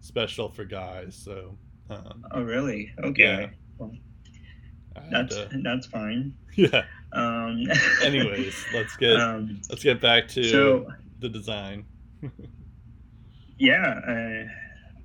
special 0.01 0.49
for 0.49 0.65
guys. 0.65 1.15
So. 1.15 1.57
Um, 1.89 2.25
oh 2.31 2.41
really? 2.41 2.93
Okay. 3.03 3.23
Yeah. 3.23 3.49
Well, 3.77 3.91
that's 5.09 5.35
to, 5.35 5.61
that's 5.63 5.87
fine. 5.87 6.33
Yeah. 6.55 6.83
Um, 7.13 7.63
Anyways, 8.03 8.65
let's 8.73 8.97
get 8.97 9.15
um, 9.15 9.61
let's 9.69 9.83
get 9.83 10.01
back 10.01 10.27
to 10.29 10.43
so, 10.43 10.87
the 11.19 11.29
design. 11.29 11.85
yeah. 13.57 14.01
Uh, 14.05 14.49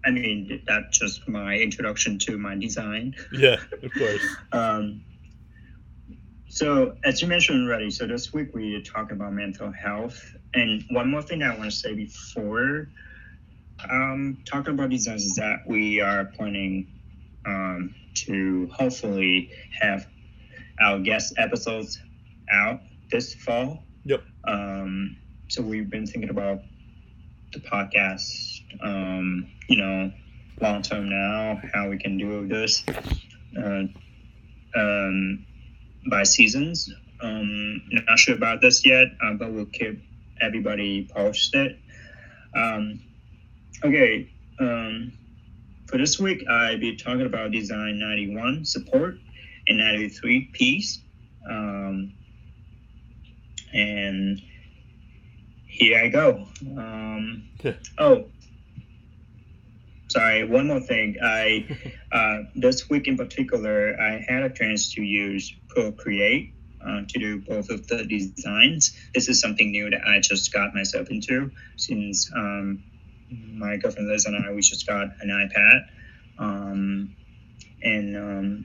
I 0.05 0.11
mean, 0.11 0.61
that's 0.67 0.99
just 0.99 1.29
my 1.29 1.55
introduction 1.55 2.19
to 2.21 2.37
my 2.37 2.57
design. 2.57 3.15
Yeah, 3.33 3.59
of 3.83 3.93
course. 3.93 4.27
um, 4.53 5.03
So 6.57 6.97
as 7.05 7.21
you 7.21 7.29
mentioned 7.29 7.69
already, 7.69 7.91
so 7.91 8.07
this 8.07 8.33
week 8.33 8.55
we 8.55 8.81
talk 8.81 9.13
about 9.13 9.35
mental 9.35 9.71
health, 9.71 10.35
and 10.55 10.83
one 10.89 11.11
more 11.11 11.21
thing 11.21 11.43
I 11.43 11.51
want 11.51 11.71
to 11.71 11.77
say 11.77 11.93
before 11.93 12.89
um, 13.91 14.39
talking 14.47 14.73
about 14.73 14.89
designs 14.89 15.27
is 15.27 15.35
that 15.35 15.65
we 15.67 16.01
are 16.01 16.25
planning 16.25 16.89
um, 17.45 17.95
to 18.25 18.71
hopefully 18.73 19.51
have 19.79 20.07
our 20.81 20.99
guest 20.99 21.35
episodes 21.37 22.01
out 22.51 22.81
this 23.11 23.35
fall. 23.35 23.85
Yep. 24.07 24.23
Um, 24.49 25.19
so 25.49 25.61
we've 25.61 25.91
been 25.91 26.07
thinking 26.07 26.31
about 26.31 26.63
the 27.53 27.61
podcast, 27.61 28.63
um, 28.83 29.47
you 29.69 29.77
know, 29.77 30.11
long 30.63 30.81
term 30.81 31.11
now, 31.11 31.61
how 31.75 31.91
we 31.91 31.99
can 31.99 32.17
do 32.17 32.49
this 32.49 32.83
uh, 33.63 33.83
um, 34.75 35.45
by 36.09 36.23
seasons. 36.23 36.91
Um, 37.21 37.83
not 37.91 38.19
sure 38.19 38.35
about 38.35 38.61
this 38.61 38.85
yet, 38.85 39.09
uh, 39.23 39.35
but 39.35 39.53
we'll 39.53 39.67
keep 39.67 40.03
everybody 40.41 41.09
posted. 41.13 41.79
Um, 42.55 43.01
okay, 43.85 44.31
um, 44.61 45.13
for 45.87 45.99
this 45.99 46.19
week, 46.19 46.45
I'll 46.49 46.79
be 46.79 46.97
talking 46.97 47.27
about 47.27 47.53
Design 47.53 47.99
91 47.99 48.65
support 48.65 49.19
and 49.69 49.79
93 49.79 50.51
peace. 50.53 51.01
Um, 51.49 52.13
and 53.73 54.41
here 55.67 56.01
I 56.03 56.09
go. 56.09 56.47
Um, 56.77 57.49
oh, 57.99 58.27
sorry. 60.17 60.45
One 60.49 60.67
more 60.69 60.81
thing. 60.81 61.17
I 61.23 61.67
uh, 62.13 62.39
this 62.55 62.89
week 62.89 63.07
in 63.07 63.17
particular, 63.17 64.01
I 64.01 64.25
had 64.27 64.43
a 64.43 64.51
chance 64.51 64.95
to 64.95 65.03
use 65.03 65.55
Procreate 65.69 66.55
uh, 66.81 67.03
to 67.09 67.19
do 67.19 67.41
both 67.41 67.69
of 67.71 67.87
the 67.87 68.07
designs. 68.07 68.97
This 69.15 69.29
is 69.29 69.41
something 69.41 69.71
new 69.71 69.91
that 69.91 70.01
I 70.07 70.21
just 70.21 70.53
got 70.53 70.75
myself 70.75 71.09
into 71.11 71.51
since 71.77 72.31
um, 72.35 72.83
my 73.31 73.77
girlfriend 73.77 74.09
Liz 74.09 74.25
and 74.25 74.37
I 74.37 74.53
we 74.53 74.63
just 74.63 74.87
got 74.87 75.09
an 75.21 75.29
iPad, 75.29 75.81
um, 76.39 77.15
and 77.83 78.17
um, 78.17 78.65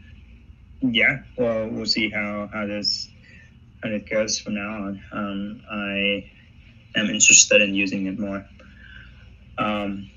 yeah, 0.81 1.23
well 1.37 1.67
we'll 1.69 1.85
see 1.85 2.09
how 2.09 2.49
how 2.53 2.65
this 2.65 3.09
how 3.83 3.89
it 3.89 4.09
goes 4.09 4.39
from 4.39 4.55
now 4.55 4.69
on. 4.69 5.03
Um, 5.11 5.61
I 5.69 6.31
am 6.95 7.09
interested 7.09 7.61
in 7.61 7.75
using 7.75 8.05
it 8.05 8.17
more. 8.19 8.45
Um, 9.57 10.11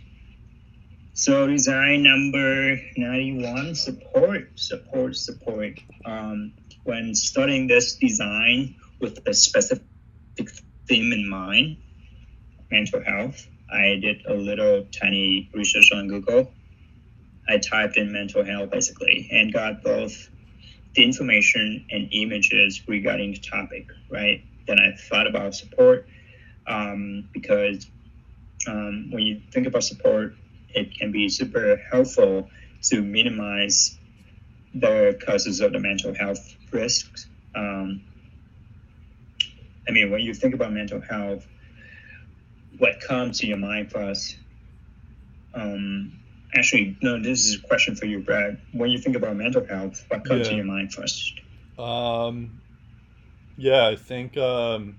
so 1.14 1.46
design 1.46 2.02
number 2.02 2.76
91, 2.96 3.76
support, 3.76 4.50
support, 4.56 5.16
support. 5.16 5.78
Um, 6.04 6.52
when 6.82 7.14
studying 7.14 7.68
this 7.68 7.94
design 7.94 8.74
with 9.00 9.20
a 9.26 9.32
specific 9.32 9.84
theme 10.88 11.12
in 11.12 11.28
mind, 11.28 11.76
mental 12.68 13.00
health, 13.04 13.46
I 13.72 14.00
did 14.02 14.26
a 14.26 14.34
little 14.34 14.86
tiny 14.90 15.50
research 15.54 15.90
on 15.94 16.08
Google. 16.08 16.52
I 17.48 17.58
typed 17.58 17.96
in 17.96 18.12
mental 18.12 18.44
health 18.44 18.70
basically 18.70 19.28
and 19.30 19.52
got 19.52 19.84
both 19.84 20.28
the 20.94 21.04
information 21.04 21.86
and 21.92 22.08
images 22.12 22.82
regarding 22.88 23.32
the 23.32 23.38
topic, 23.38 23.86
right? 24.10 24.42
Then 24.66 24.80
I 24.80 24.96
thought 24.96 25.28
about 25.28 25.54
support 25.54 26.08
um, 26.66 27.28
because 27.32 27.86
um, 28.66 29.10
when 29.12 29.22
you 29.22 29.40
think 29.52 29.68
about 29.68 29.84
support, 29.84 30.34
it 30.74 30.96
can 30.98 31.12
be 31.12 31.28
super 31.28 31.80
helpful 31.90 32.48
to 32.82 33.02
minimize 33.02 33.96
the 34.74 35.18
causes 35.24 35.60
of 35.60 35.72
the 35.72 35.78
mental 35.78 36.14
health 36.14 36.56
risks. 36.72 37.26
Um, 37.54 38.02
I 39.88 39.92
mean, 39.92 40.10
when 40.10 40.20
you 40.20 40.34
think 40.34 40.54
about 40.54 40.72
mental 40.72 41.00
health, 41.00 41.46
what 42.78 43.00
comes 43.00 43.38
to 43.40 43.46
your 43.46 43.56
mind 43.56 43.92
first? 43.92 44.36
Um, 45.54 46.18
actually, 46.54 46.96
no, 47.02 47.22
this 47.22 47.46
is 47.46 47.56
a 47.56 47.66
question 47.66 47.94
for 47.94 48.06
you, 48.06 48.20
Brad. 48.20 48.60
When 48.72 48.90
you 48.90 48.98
think 48.98 49.16
about 49.16 49.36
mental 49.36 49.64
health, 49.64 50.04
what 50.08 50.24
comes 50.24 50.46
yeah. 50.46 50.50
to 50.50 50.56
your 50.56 50.64
mind 50.64 50.92
first? 50.92 51.40
Um, 51.78 52.60
yeah, 53.56 53.86
I 53.86 53.96
think. 53.96 54.36
Um, 54.36 54.96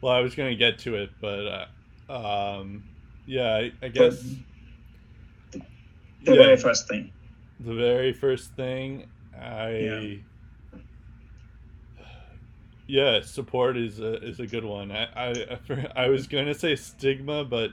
well, 0.00 0.12
I 0.12 0.20
was 0.20 0.34
going 0.34 0.50
to 0.50 0.56
get 0.56 0.80
to 0.80 0.96
it, 0.96 1.10
but 1.20 1.68
uh, 2.08 2.58
um, 2.58 2.84
yeah, 3.26 3.54
I, 3.54 3.72
I 3.82 3.88
guess. 3.88 4.20
The, 4.20 4.38
the 6.24 6.32
yeah, 6.32 6.42
very 6.42 6.56
first 6.56 6.88
thing. 6.88 7.12
The 7.60 7.74
very 7.74 8.12
first 8.12 8.54
thing, 8.54 9.06
I. 9.38 9.70
Yeah 9.70 10.14
yeah, 12.86 13.20
support 13.20 13.76
is 13.76 14.00
a, 14.00 14.14
is 14.24 14.40
a 14.40 14.46
good 14.46 14.64
one. 14.64 14.90
I, 14.90 15.06
I, 15.14 15.86
I 15.94 16.08
was 16.08 16.26
going 16.26 16.46
to 16.46 16.54
say 16.54 16.74
stigma, 16.76 17.44
but 17.44 17.70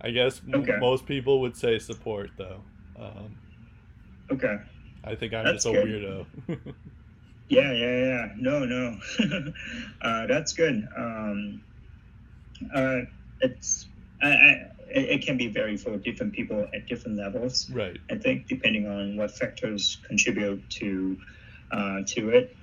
I 0.00 0.10
guess 0.10 0.40
okay. 0.52 0.72
m- 0.72 0.80
most 0.80 1.06
people 1.06 1.40
would 1.40 1.56
say 1.56 1.78
support, 1.78 2.30
though. 2.36 2.60
Um, 2.98 3.36
okay. 4.30 4.56
I 5.04 5.14
think 5.14 5.34
I'm 5.34 5.44
that's 5.44 5.64
just 5.64 5.66
a 5.66 5.72
good. 5.72 5.86
weirdo. 5.86 6.26
yeah, 7.48 7.72
yeah, 7.72 7.98
yeah. 7.98 8.28
No, 8.36 8.64
no. 8.64 8.98
uh, 10.02 10.26
that's 10.26 10.52
good. 10.52 10.86
Um, 10.96 11.62
uh, 12.74 13.00
it's 13.40 13.86
I, 14.22 14.28
I, 14.28 14.70
it 14.94 15.22
can 15.22 15.36
be 15.36 15.48
very 15.48 15.76
for 15.76 15.96
different 15.96 16.32
people 16.32 16.66
at 16.74 16.86
different 16.86 17.16
levels. 17.16 17.70
Right. 17.70 17.98
I 18.10 18.16
think 18.16 18.48
depending 18.48 18.86
on 18.86 19.16
what 19.16 19.30
factors 19.30 19.98
contribute 20.06 20.68
to 20.80 21.18
uh, 21.70 22.02
to 22.06 22.30
it. 22.30 22.56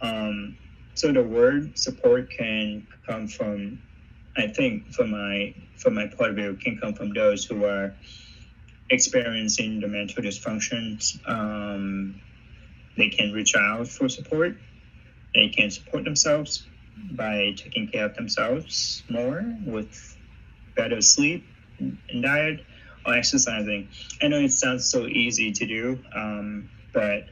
Um, 0.00 0.56
so 0.94 1.12
the 1.12 1.22
word 1.22 1.76
support 1.78 2.30
can 2.30 2.86
come 3.06 3.26
from, 3.26 3.82
I 4.36 4.46
think, 4.46 4.92
from 4.92 5.10
my 5.10 5.54
from 5.76 5.94
my 5.94 6.06
point 6.06 6.30
of 6.30 6.36
view, 6.36 6.56
can 6.62 6.78
come 6.78 6.94
from 6.94 7.12
those 7.12 7.44
who 7.44 7.64
are 7.64 7.94
experiencing 8.90 9.80
the 9.80 9.88
mental 9.88 10.22
dysfunctions. 10.22 11.18
Um, 11.28 12.20
they 12.96 13.08
can 13.08 13.32
reach 13.32 13.56
out 13.56 13.88
for 13.88 14.08
support. 14.08 14.56
They 15.34 15.48
can 15.48 15.70
support 15.70 16.04
themselves 16.04 16.66
by 17.10 17.54
taking 17.56 17.88
care 17.88 18.04
of 18.04 18.14
themselves 18.14 19.02
more 19.10 19.44
with 19.66 20.13
better 20.76 21.00
sleep 21.00 21.46
and 21.78 22.22
diet 22.22 22.64
or 23.06 23.14
exercising. 23.14 23.88
I 24.22 24.28
know 24.28 24.38
it 24.38 24.52
sounds 24.52 24.90
so 24.90 25.06
easy 25.06 25.52
to 25.52 25.66
do, 25.66 25.98
um, 26.14 26.70
but 26.92 27.24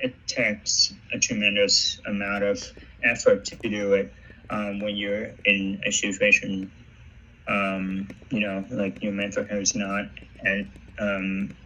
it 0.00 0.14
takes 0.26 0.92
a 1.12 1.18
tremendous 1.18 2.00
amount 2.06 2.44
of 2.44 2.62
effort 3.02 3.44
to 3.46 3.56
do 3.56 3.94
it 3.94 4.12
um, 4.50 4.80
when 4.80 4.96
you're 4.96 5.32
in 5.44 5.80
a 5.84 5.90
situation, 5.90 6.70
um, 7.48 8.08
you 8.30 8.40
know, 8.40 8.64
like 8.70 9.02
your 9.02 9.12
mental 9.12 9.44
health 9.44 9.62
is 9.62 9.74
not 9.74 10.06
and 10.44 10.70
um, 10.98 11.56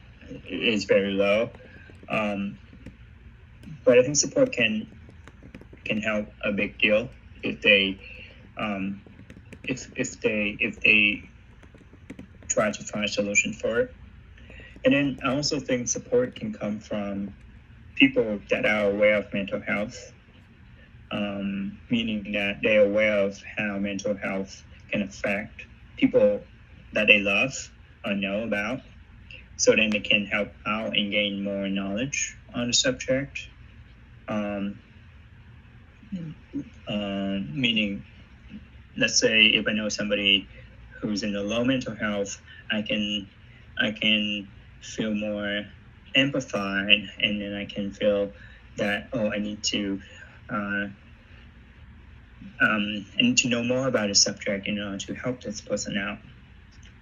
is 0.48 0.84
very 0.84 1.12
low. 1.12 1.50
Um, 2.08 2.58
but 3.84 3.98
I 3.98 4.02
think 4.02 4.16
support 4.16 4.52
can 4.52 4.90
can 5.84 6.00
help 6.00 6.28
a 6.44 6.52
big 6.52 6.78
deal 6.78 7.10
if 7.42 7.60
they 7.62 8.00
um, 8.56 9.02
if 9.64 9.90
if 9.96 10.20
they 10.20 10.56
if 10.60 10.80
they 10.80 11.30
try 12.48 12.70
to 12.70 12.84
find 12.84 13.04
a 13.04 13.08
solution 13.08 13.52
for 13.54 13.80
it. 13.80 13.94
And 14.84 14.94
then 14.94 15.18
I 15.24 15.34
also 15.34 15.60
think 15.60 15.88
support 15.88 16.36
can 16.36 16.52
come 16.52 16.80
from 16.80 17.34
people 17.96 18.40
that 18.50 18.66
are 18.66 18.90
aware 18.90 19.16
of 19.16 19.32
mental 19.32 19.60
health, 19.60 19.96
um, 21.12 21.78
meaning 21.90 22.32
that 22.32 22.56
they're 22.62 22.84
aware 22.86 23.20
of 23.20 23.38
how 23.56 23.78
mental 23.78 24.16
health 24.16 24.64
can 24.90 25.02
affect 25.02 25.62
people 25.96 26.44
that 26.92 27.06
they 27.06 27.20
love 27.20 27.52
or 28.04 28.14
know 28.14 28.42
about, 28.42 28.80
so 29.56 29.74
then 29.76 29.90
they 29.90 30.00
can 30.00 30.26
help 30.26 30.48
out 30.66 30.96
and 30.96 31.12
gain 31.12 31.44
more 31.44 31.68
knowledge 31.68 32.36
on 32.54 32.66
the 32.66 32.74
subject. 32.74 33.38
Um, 34.28 34.80
uh, 36.88 37.38
meaning, 37.52 38.04
let's 38.96 39.18
say 39.18 39.46
if 39.46 39.66
I 39.66 39.72
know 39.72 39.88
somebody 39.88 40.48
who's 41.00 41.22
in 41.22 41.32
the 41.32 41.42
low 41.42 41.64
mental 41.64 41.94
health, 41.94 42.40
I 42.70 42.82
can 42.82 43.28
I 43.78 43.92
can 43.92 44.48
feel 44.80 45.14
more 45.14 45.64
amplified 46.14 47.08
and 47.20 47.40
then 47.40 47.54
i 47.54 47.64
can 47.64 47.90
feel 47.90 48.30
that 48.76 49.08
oh 49.14 49.30
i 49.30 49.38
need 49.38 49.62
to 49.62 49.98
uh, 50.50 50.86
um, 52.60 53.06
I 53.18 53.22
need 53.22 53.38
to 53.38 53.48
know 53.48 53.62
more 53.62 53.88
about 53.88 54.10
a 54.10 54.14
subject 54.14 54.66
in 54.66 54.78
order 54.78 54.98
to 54.98 55.14
help 55.14 55.42
this 55.42 55.60
person 55.60 55.96
out. 55.98 56.18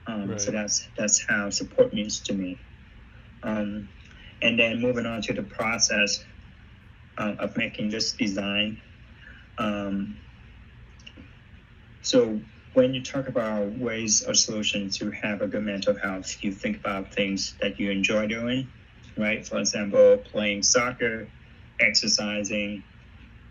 Um, 0.07 0.31
right. 0.31 0.41
So 0.41 0.51
that's 0.51 0.89
that's 0.97 1.25
how 1.27 1.51
support 1.51 1.93
means 1.93 2.21
to 2.21 2.33
me. 2.33 2.59
Um, 3.43 3.89
and 4.43 4.59
then 4.59 4.81
moving 4.81 5.07
on 5.07 5.23
to 5.23 5.35
the 5.35 5.43
process 5.43 6.25
uh, 7.19 7.35
of 7.39 7.57
making 7.57 7.91
this 7.91 8.13
design. 8.13 8.81
Um, 9.59 10.17
so 12.03 12.41
when 12.75 12.95
you 12.95 13.03
talk 13.03 13.29
about 13.29 13.77
ways 13.79 14.25
or 14.27 14.35
solutions 14.35 14.99
to 14.99 15.11
have 15.11 15.43
a 15.43 15.47
good 15.49 15.65
mental 15.65 15.95
health, 15.95 16.43
you 16.43 16.53
think 16.53 16.79
about 16.79 17.13
things 17.13 17.55
that 17.61 17.81
you 17.81 17.91
enjoy 17.91 18.27
doing 18.27 18.69
right? 19.17 19.47
For 19.47 19.59
example, 19.59 20.19
playing 20.19 20.63
soccer, 20.63 21.29
exercising, 21.79 22.83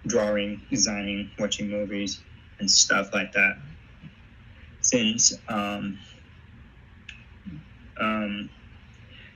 drawing, 0.06 0.62
designing, 0.70 1.32
watching 1.38 1.70
movies, 1.70 2.22
and 2.60 2.70
stuff 2.70 3.14
like 3.14 3.34
that. 3.34 3.58
Since 4.82 5.34
um, 5.48 6.00
um, 8.00 8.50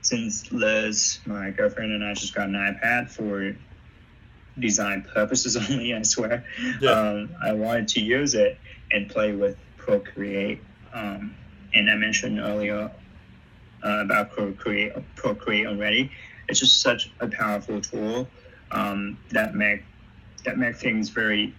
since 0.00 0.50
Liz, 0.52 1.18
my 1.26 1.50
girlfriend, 1.50 1.92
and 1.92 2.04
I 2.04 2.14
just 2.14 2.34
got 2.34 2.48
an 2.48 2.54
iPad 2.54 3.10
for 3.10 3.56
design 4.58 5.06
purposes 5.12 5.56
only, 5.70 5.94
I 5.94 6.02
swear. 6.02 6.44
Yeah. 6.80 6.90
Um, 6.90 7.34
I 7.42 7.52
wanted 7.52 7.88
to 7.88 8.00
use 8.00 8.34
it 8.34 8.58
and 8.94 9.08
play 9.10 9.32
with 9.32 9.56
Procreate. 9.76 10.60
Um, 10.94 11.34
and 11.74 11.90
I 11.90 11.96
mentioned 11.96 12.38
earlier 12.38 12.90
uh, 13.84 13.88
about 14.04 14.30
Procreate, 14.30 14.92
Procreate 15.16 15.66
already. 15.66 16.10
It's 16.48 16.60
just 16.60 16.80
such 16.80 17.10
a 17.20 17.26
powerful 17.26 17.80
tool 17.80 18.28
um, 18.70 19.18
that 19.30 19.54
make 19.54 19.82
that 20.44 20.58
make 20.58 20.76
things 20.76 21.08
very 21.08 21.54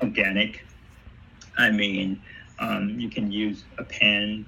organic. 0.00 0.64
I 1.56 1.70
mean, 1.70 2.20
um, 2.58 3.00
you 3.00 3.08
can 3.08 3.32
use 3.32 3.64
a 3.78 3.84
pen 3.84 4.46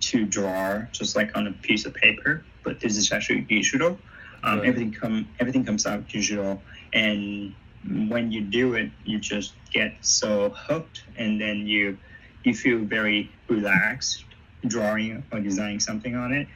to 0.00 0.26
draw 0.26 0.82
just 0.92 1.14
like 1.14 1.36
on 1.36 1.46
a 1.46 1.52
piece 1.52 1.86
of 1.86 1.94
paper, 1.94 2.44
but 2.64 2.80
this 2.80 2.96
is 2.96 3.12
actually 3.12 3.42
digital. 3.42 3.98
Um, 4.44 4.58
Right. 4.58 4.68
Everything 4.68 4.92
come 4.92 5.28
everything 5.38 5.64
comes 5.64 5.86
out 5.86 6.08
digital, 6.08 6.60
and 6.92 7.54
when 7.88 8.30
you 8.30 8.42
do 8.42 8.74
it, 8.74 8.90
you 9.04 9.18
just 9.18 9.54
get 9.72 9.94
so 10.00 10.50
hooked, 10.50 11.04
and 11.16 11.40
then 11.40 11.66
you 11.66 11.98
you 12.44 12.54
feel 12.54 12.78
very 12.78 13.30
relaxed 13.48 14.24
drawing 14.66 15.22
or 15.32 15.40
designing 15.40 15.80
something 15.80 16.14
on 16.14 16.32
it, 16.32 16.46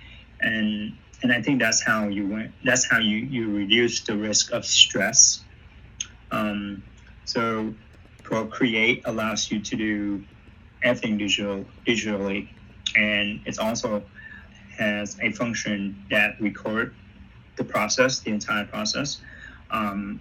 and 0.41 0.97
and 1.23 1.33
I 1.33 1.43
think 1.43 1.61
that's 1.61 1.83
how 1.83 2.09
you 2.09 2.29
went. 2.29 2.53
That's 2.65 2.89
how 2.89 2.99
you 2.99 3.19
you 3.19 3.55
reduce 3.55 4.01
the 4.01 4.17
risk 4.17 4.53
of 4.53 4.65
stress. 4.65 5.45
Um, 6.31 6.83
so 7.25 7.75
Procreate 8.23 9.03
allows 9.05 9.51
you 9.51 9.61
to 9.61 9.77
do 9.77 10.25
everything 10.83 11.19
digital 11.19 11.65
digitally, 11.87 12.49
and 12.97 13.41
it 13.47 13.59
also 13.59 14.03
has 14.79 15.17
a 15.23 15.33
function 15.33 16.05
that 16.11 16.41
record 16.41 16.95
the 17.57 17.65
process, 17.65 18.21
the 18.21 18.31
entire 18.31 18.67
process, 18.67 19.21
um, 19.71 20.21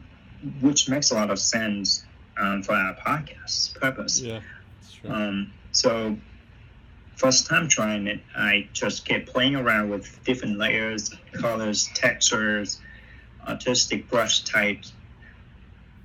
which 0.61 0.89
makes 0.89 1.11
a 1.11 1.15
lot 1.15 1.29
of 1.29 1.39
sense 1.39 2.03
um, 2.37 2.63
for 2.63 2.73
our 2.73 2.95
podcast 2.95 3.79
purpose. 3.79 4.21
Yeah. 4.21 4.41
Um, 5.07 5.53
so 5.71 6.17
first 7.15 7.47
time 7.47 7.67
trying 7.67 8.07
it, 8.07 8.19
I 8.35 8.67
just 8.73 9.05
kept 9.05 9.27
playing 9.27 9.55
around 9.55 9.89
with 9.89 10.23
different 10.23 10.57
layers, 10.57 11.11
colors, 11.33 11.89
textures, 11.93 12.81
artistic 13.47 14.09
brush 14.09 14.43
types. 14.43 14.93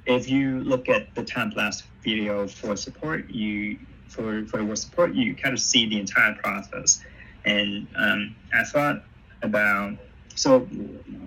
If 0.07 0.29
you 0.29 0.61
look 0.61 0.89
at 0.89 1.15
the 1.15 1.25
time 1.25 1.53
lapse 1.57 1.83
video 2.03 2.47
for 2.49 2.77
support, 2.77 3.31
you 3.31 3.79
for 4.09 4.45
for 4.47 4.63
your 4.63 4.77
support, 4.77 5.15
you 5.15 5.35
kind 5.35 5.53
of 5.53 5.61
see 5.61 5.89
the 5.89 5.99
entire 5.99 6.35
process. 6.35 7.03
And 7.45 7.87
um, 7.97 8.37
I 8.53 8.65
thought 8.65 9.05
about 9.43 9.97
so 10.35 10.61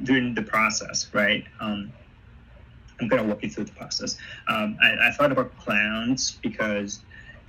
during 0.04 0.34
the 0.34 0.42
process, 0.42 1.10
right? 1.14 1.46
Um, 1.60 1.92
I'm 3.00 3.08
gonna 3.08 3.24
walk 3.24 3.44
you 3.44 3.50
through 3.50 3.66
the 3.66 3.74
process. 3.74 4.18
Um, 4.48 4.78
I, 4.82 5.10
I 5.10 5.12
thought 5.12 5.32
about 5.32 5.58
clowns 5.58 6.40
because 6.42 7.00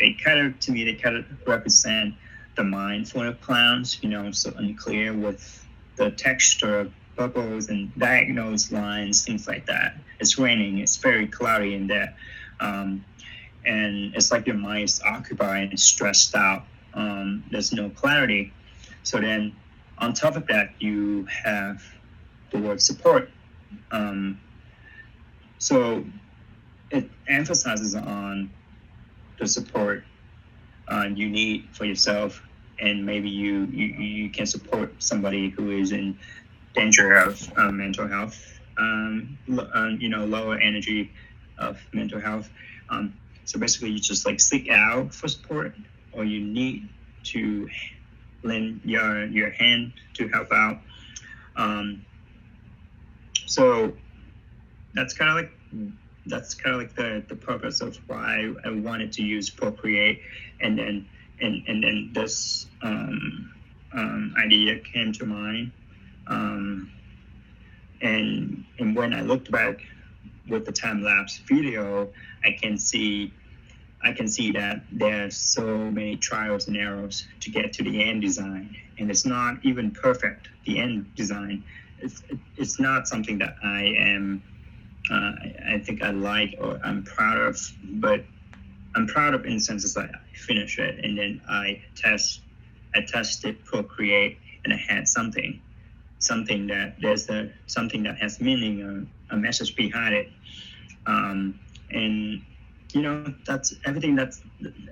they 0.00 0.12
kind 0.12 0.38
of 0.40 0.58
to 0.60 0.72
me 0.72 0.84
they 0.84 0.94
kind 0.94 1.16
of 1.16 1.24
represent 1.46 2.14
the 2.56 2.64
mind 2.64 3.08
for 3.08 3.26
the 3.26 3.34
clowns 3.34 4.02
you 4.02 4.08
know 4.08 4.30
so 4.30 4.52
unclear 4.56 5.12
with 5.12 5.64
the 5.96 6.10
texture 6.12 6.80
of 6.80 6.92
bubbles 7.16 7.68
and 7.68 7.96
diagonals 7.96 8.72
lines 8.72 9.24
things 9.24 9.46
like 9.46 9.66
that. 9.66 9.96
It's 10.20 10.38
raining 10.38 10.78
it's 10.78 10.96
very 10.96 11.26
cloudy 11.26 11.74
in 11.74 11.86
there. 11.86 12.14
Um, 12.60 13.04
and 13.66 14.14
it's 14.14 14.30
like 14.30 14.46
your 14.46 14.56
mind 14.56 14.84
is 14.84 15.00
occupied 15.02 15.70
and 15.70 15.80
stressed 15.80 16.34
out. 16.34 16.64
Um, 16.92 17.44
there's 17.50 17.72
no 17.72 17.88
clarity. 17.90 18.52
So 19.02 19.20
then 19.20 19.54
on 19.98 20.12
top 20.12 20.36
of 20.36 20.46
that 20.48 20.70
you 20.80 21.24
have 21.26 21.82
the 22.50 22.58
word 22.58 22.80
support. 22.80 23.30
Um, 23.90 24.40
so 25.64 26.04
it 26.90 27.08
emphasizes 27.26 27.94
on 27.94 28.50
the 29.38 29.48
support 29.48 30.04
uh, 30.88 31.04
you 31.04 31.30
need 31.30 31.70
for 31.72 31.86
yourself, 31.86 32.42
and 32.78 33.06
maybe 33.06 33.30
you, 33.30 33.64
you 33.72 33.86
you 33.86 34.28
can 34.28 34.44
support 34.44 34.92
somebody 35.02 35.48
who 35.48 35.70
is 35.70 35.90
in 35.92 36.18
danger 36.74 37.16
of 37.16 37.50
uh, 37.56 37.70
mental 37.70 38.06
health, 38.06 38.60
um, 38.76 39.38
uh, 39.58 39.88
you 39.98 40.10
know, 40.10 40.26
lower 40.26 40.58
energy 40.58 41.10
of 41.56 41.80
mental 41.94 42.20
health. 42.20 42.50
Um, 42.90 43.16
so 43.46 43.58
basically, 43.58 43.88
you 43.88 44.00
just 44.00 44.26
like 44.26 44.40
seek 44.40 44.68
out 44.68 45.14
for 45.14 45.28
support, 45.28 45.74
or 46.12 46.26
you 46.26 46.40
need 46.44 46.90
to 47.32 47.70
lend 48.42 48.82
your 48.84 49.24
your 49.28 49.48
hand 49.48 49.94
to 50.18 50.28
help 50.28 50.52
out. 50.52 50.76
Um, 51.56 52.04
so 53.46 53.94
that's 54.94 55.14
kind 55.14 55.30
of 55.30 55.36
like 55.36 55.52
that's 56.26 56.54
kind 56.54 56.74
of 56.74 56.82
like 56.82 56.94
the, 56.94 57.22
the 57.28 57.36
purpose 57.36 57.80
of 57.80 57.96
why 58.06 58.52
I 58.64 58.70
wanted 58.70 59.12
to 59.14 59.22
use 59.22 59.50
Procreate, 59.50 60.22
and 60.60 60.78
then 60.78 61.08
and 61.40 61.62
and 61.66 61.82
then 61.82 62.10
this 62.14 62.66
um, 62.82 63.52
um, 63.92 64.34
idea 64.38 64.78
came 64.78 65.12
to 65.12 65.26
mind, 65.26 65.72
um, 66.26 66.90
and 68.00 68.64
and 68.78 68.96
when 68.96 69.12
I 69.12 69.20
looked 69.20 69.50
back 69.50 69.80
with 70.48 70.64
the 70.64 70.72
time 70.72 71.02
lapse 71.02 71.40
video, 71.46 72.08
I 72.44 72.52
can 72.52 72.78
see 72.78 73.32
I 74.02 74.12
can 74.12 74.28
see 74.28 74.52
that 74.52 74.82
there's 74.92 75.36
so 75.36 75.90
many 75.90 76.16
trials 76.16 76.68
and 76.68 76.76
errors 76.76 77.26
to 77.40 77.50
get 77.50 77.72
to 77.74 77.82
the 77.82 78.02
end 78.02 78.22
design, 78.22 78.76
and 78.98 79.10
it's 79.10 79.26
not 79.26 79.56
even 79.62 79.90
perfect. 79.90 80.48
The 80.64 80.78
end 80.78 81.14
design, 81.16 81.64
it's 81.98 82.22
it's 82.56 82.80
not 82.80 83.08
something 83.08 83.38
that 83.38 83.56
I 83.62 83.94
am 83.98 84.42
uh, 85.10 85.32
I, 85.68 85.82
think 85.84 86.02
I 86.02 86.10
like 86.10 86.56
or 86.60 86.80
I'm 86.84 87.02
proud 87.04 87.38
of, 87.38 87.58
but 87.84 88.24
I'm 88.94 89.06
proud 89.06 89.34
of 89.34 89.44
in 89.44 89.54
the 89.54 89.60
sense 89.60 89.92
that 89.94 90.10
I 90.14 90.36
finish 90.36 90.78
it 90.78 91.04
and 91.04 91.18
then 91.18 91.40
I 91.48 91.82
test, 91.94 92.40
I 92.94 93.02
test 93.02 93.44
it, 93.44 93.64
Procreate 93.64 94.38
and 94.64 94.72
I 94.72 94.76
had 94.76 95.08
something, 95.08 95.60
something 96.18 96.66
that 96.68 96.96
there's 97.00 97.26
the 97.26 97.52
something 97.66 98.02
that 98.04 98.18
has 98.18 98.40
meaning, 98.40 99.08
a, 99.30 99.34
a 99.34 99.36
message 99.36 99.76
behind 99.76 100.14
it, 100.14 100.30
um, 101.06 101.58
and 101.90 102.42
you 102.92 103.02
know 103.02 103.34
that's 103.46 103.74
everything. 103.84 104.14
That's 104.14 104.40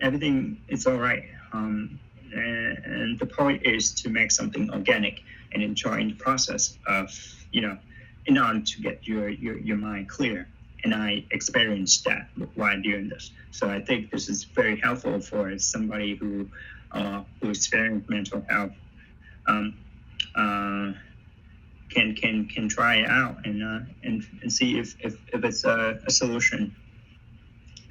everything. 0.01 0.61
It's 0.69 0.87
all 0.87 0.97
right. 0.97 1.25
Um, 1.53 1.99
and, 2.35 2.79
and 2.85 3.19
the 3.19 3.27
point 3.27 3.63
is 3.65 3.93
to 4.03 4.09
make 4.09 4.31
something 4.31 4.71
organic 4.71 5.23
and 5.53 5.63
enjoying 5.63 6.09
the 6.09 6.15
process 6.15 6.79
of 6.87 7.11
you 7.51 7.63
know 7.63 7.79
in 8.27 8.39
order 8.39 8.61
to 8.61 8.81
get 8.81 9.07
your, 9.07 9.29
your, 9.29 9.59
your 9.59 9.77
mind 9.77 10.09
clear. 10.09 10.49
And 10.85 10.95
I 10.95 11.25
experienced 11.31 12.05
that 12.05 12.29
while 12.55 12.81
doing 12.81 13.09
this. 13.09 13.31
So 13.53 13.69
I 13.69 13.81
think 13.81 14.11
this 14.11 14.29
is 14.29 14.45
very 14.45 14.81
helpful 14.81 15.21
for 15.21 15.57
somebody 15.59 16.17
who 16.17 16.49
uh, 16.91 17.23
who 17.41 17.53
mental 18.09 18.45
health. 18.49 18.73
Um, 19.47 19.75
uh, 20.35 20.93
can 21.89 22.15
can 22.15 22.49
can 22.49 22.69
try 22.69 22.97
it 22.97 23.09
out 23.09 23.45
and 23.45 23.63
uh, 23.63 23.81
and, 24.03 24.27
and 24.43 24.53
see 24.53 24.79
if, 24.79 24.97
if, 25.01 25.17
if 25.33 25.45
it's 25.45 25.65
a, 25.65 26.01
a 26.07 26.11
solution 26.11 26.75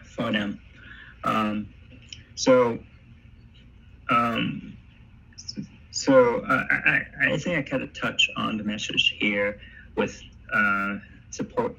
for 0.03 0.31
them. 0.31 0.59
Um, 1.23 1.69
so 2.35 2.79
um, 4.09 4.75
so 5.91 6.37
uh, 6.41 6.63
I, 6.69 7.01
I 7.21 7.37
think 7.37 7.57
I 7.57 7.61
kind 7.69 7.83
of 7.83 7.93
touch 7.93 8.29
on 8.37 8.57
the 8.57 8.63
message 8.63 9.15
here 9.19 9.59
with 9.95 10.21
uh, 10.53 10.95
support. 11.29 11.75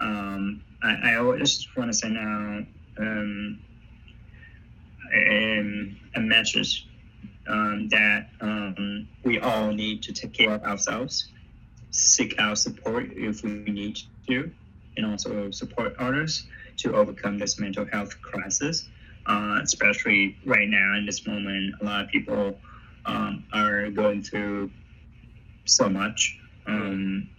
Um, 0.00 0.62
I, 0.82 1.12
I 1.12 1.14
always 1.16 1.66
want 1.76 1.90
to 1.90 1.96
send 1.96 2.16
out 2.16 2.64
um, 2.98 3.60
um, 5.14 5.96
a 6.14 6.20
message 6.20 6.86
um, 7.48 7.88
that 7.88 8.28
um, 8.40 9.08
we 9.24 9.38
all 9.38 9.72
need 9.72 10.02
to 10.04 10.12
take 10.12 10.34
care 10.34 10.52
of 10.52 10.62
ourselves, 10.62 11.28
seek 11.90 12.38
out 12.38 12.58
support 12.58 13.10
if 13.12 13.42
we 13.42 13.50
need 13.50 13.98
to, 14.28 14.50
and 14.96 15.06
also 15.06 15.50
support 15.50 15.96
others 15.98 16.46
to 16.78 16.94
overcome 16.94 17.38
this 17.38 17.58
mental 17.58 17.86
health 17.86 18.20
crisis. 18.20 18.88
Uh, 19.26 19.60
especially 19.62 20.38
right 20.46 20.68
now 20.68 20.96
in 20.96 21.04
this 21.04 21.26
moment, 21.26 21.74
a 21.82 21.84
lot 21.84 22.02
of 22.02 22.08
people 22.08 22.58
um, 23.04 23.44
are 23.52 23.90
going 23.90 24.22
through 24.22 24.70
so 25.66 25.88
much 25.88 26.38
um, 26.68 27.30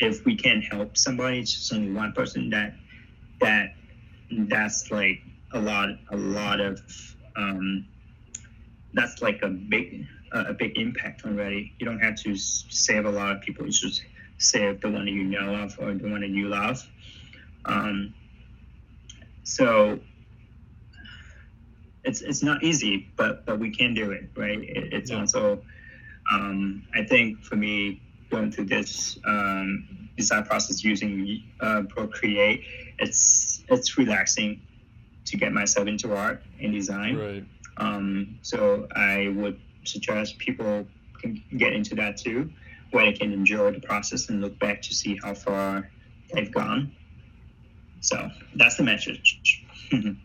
if 0.00 0.24
we 0.26 0.36
can 0.36 0.62
help 0.62 0.96
somebody, 0.96 1.40
it's 1.40 1.54
just 1.54 1.72
only 1.72 1.92
one 1.92 2.12
person 2.12 2.50
that 2.50 2.74
that 3.40 3.74
that's 4.30 4.90
like 4.90 5.20
a 5.52 5.60
lot 5.60 5.90
a 6.12 6.16
lot 6.16 6.60
of 6.60 6.80
um, 7.36 7.86
that's 8.94 9.22
like 9.22 9.40
a 9.42 9.48
big 9.48 10.06
a 10.32 10.54
big 10.54 10.78
impact 10.78 11.24
already. 11.24 11.74
You 11.78 11.86
don't 11.86 12.00
have 12.00 12.16
to 12.22 12.36
save 12.36 13.06
a 13.06 13.10
lot 13.10 13.36
of 13.36 13.42
people. 13.42 13.66
You 13.66 13.72
just 13.72 14.02
save 14.38 14.80
the 14.80 14.90
one 14.90 15.06
that 15.06 15.12
you 15.12 15.24
know 15.24 15.54
of 15.56 15.76
or 15.80 15.94
the 15.94 16.08
one 16.10 16.20
that 16.22 16.30
you 16.30 16.48
love. 16.48 16.88
Um, 17.66 18.14
so 19.44 20.00
it's 22.04 22.22
it's 22.22 22.42
not 22.42 22.62
easy, 22.62 23.08
but 23.16 23.46
but 23.46 23.58
we 23.58 23.70
can 23.70 23.94
do 23.94 24.10
it, 24.12 24.30
right? 24.36 24.58
It, 24.60 24.92
it's 24.92 25.10
Yeah. 25.10 25.20
also, 25.20 25.62
um, 26.32 26.84
I 26.94 27.04
think 27.04 27.42
for 27.44 27.56
me, 27.56 28.02
going 28.30 28.50
through 28.50 28.66
this 28.66 29.18
um, 29.26 30.08
design 30.16 30.44
process 30.44 30.84
using 30.84 31.42
uh, 31.60 31.82
Procreate, 31.88 32.64
it's 32.98 33.62
it's 33.68 33.98
relaxing 33.98 34.60
to 35.26 35.36
get 35.36 35.52
myself 35.52 35.86
into 35.86 36.14
art 36.14 36.42
and 36.60 36.72
design. 36.72 37.16
Right. 37.16 37.44
Um, 37.76 38.38
so 38.42 38.88
I 38.94 39.32
would 39.36 39.60
suggest 39.84 40.38
people 40.38 40.86
can 41.20 41.42
get 41.56 41.72
into 41.72 41.94
that 41.96 42.16
too, 42.16 42.50
where 42.90 43.04
they 43.06 43.12
can 43.12 43.32
enjoy 43.32 43.72
the 43.72 43.80
process 43.80 44.28
and 44.28 44.40
look 44.40 44.58
back 44.58 44.82
to 44.82 44.94
see 44.94 45.18
how 45.22 45.34
far 45.34 45.90
they've 46.32 46.52
gone. 46.52 46.94
So 48.00 48.30
that's 48.54 48.76
the 48.76 48.84
message. 48.84 49.64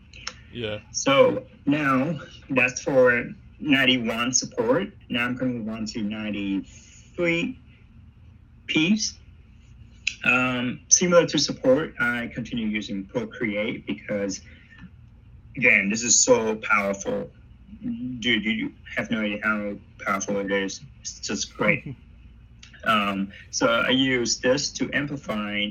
Yeah. 0.52 0.78
so 0.90 1.44
now 1.66 2.18
that's 2.48 2.80
for 2.80 3.26
91 3.60 4.32
support. 4.32 4.88
Now 5.10 5.26
I'm 5.26 5.34
going 5.34 5.52
to 5.52 5.58
move 5.58 5.68
on 5.68 5.84
to 5.86 6.02
93 6.02 7.58
peace. 8.66 9.14
Um, 10.24 10.80
similar 10.88 11.26
to 11.26 11.38
support, 11.38 11.94
I 12.00 12.30
continue 12.34 12.66
using 12.66 13.04
Procreate 13.04 13.86
because, 13.86 14.40
again, 15.56 15.88
this 15.88 16.02
is 16.02 16.18
so 16.18 16.56
powerful. 16.56 17.30
Dude, 17.82 18.44
you 18.44 18.72
have 18.96 19.10
no 19.10 19.20
idea 19.20 19.40
how 19.42 19.76
powerful 20.04 20.38
it 20.38 20.50
is. 20.50 20.80
It's 21.00 21.20
just 21.20 21.56
great. 21.56 21.94
Um, 22.86 23.32
so 23.50 23.66
I 23.66 23.90
use 23.90 24.38
this 24.38 24.70
to 24.74 24.88
amplify, 24.92 25.66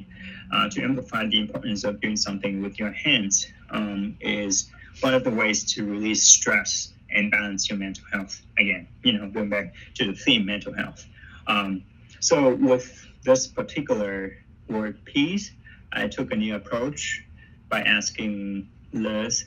uh, 0.52 0.70
to 0.70 0.84
amplify 0.84 1.26
the 1.28 1.40
importance 1.40 1.86
of 1.86 2.02
doing 2.02 2.18
something 2.18 2.62
with 2.62 2.78
your 2.78 2.92
hands. 2.92 3.48
Um, 3.70 4.18
is 4.20 4.70
one 5.00 5.14
of 5.14 5.24
the 5.24 5.32
ways 5.32 5.64
to 5.74 5.86
release 5.86 6.24
stress 6.24 6.94
and 7.10 7.32
balance 7.32 7.70
your 7.70 7.78
mental 7.78 8.04
health. 8.12 8.42
Again, 8.58 8.88
you 9.04 9.14
know, 9.14 9.30
going 9.30 9.50
back 9.50 9.74
to 9.96 10.06
the 10.06 10.14
theme, 10.14 10.46
mental 10.46 10.74
health. 10.74 11.06
Um, 11.48 11.84
so 12.26 12.56
with 12.56 13.08
this 13.24 13.46
particular 13.46 14.36
word 14.68 15.06
piece, 15.06 15.52
I 15.94 16.08
took 16.08 16.32
a 16.32 16.36
new 16.36 16.56
approach 16.56 17.24
by 17.70 17.82
asking 17.82 18.68
Liz 18.94 19.46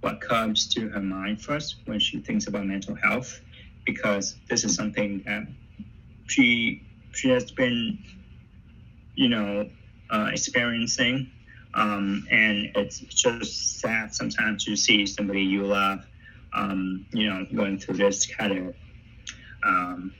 what 0.00 0.20
comes 0.20 0.66
to 0.74 0.88
her 0.88 1.00
mind 1.00 1.40
first 1.40 1.76
when 1.84 2.00
she 2.00 2.18
thinks 2.18 2.48
about 2.48 2.66
mental 2.66 2.96
health, 2.96 3.40
because 3.86 4.34
this 4.50 4.64
is 4.64 4.74
something 4.74 5.22
that 5.26 5.46
she 6.26 6.82
she 7.12 7.30
has 7.30 7.52
been, 7.52 8.02
you 9.14 9.28
know, 9.28 9.70
uh, 10.10 10.30
experiencing, 10.32 11.30
um, 11.74 12.26
and 12.32 12.72
it's 12.74 12.98
just 12.98 13.78
sad 13.78 14.12
sometimes 14.12 14.64
to 14.64 14.74
see 14.74 15.06
somebody 15.06 15.42
you 15.42 15.64
love, 15.64 16.04
um, 16.52 17.06
you 17.12 17.30
know, 17.30 17.46
going 17.54 17.78
through 17.78 17.98
this 17.98 18.26
kind 18.26 18.58
of 18.58 18.74
um, 19.62 20.12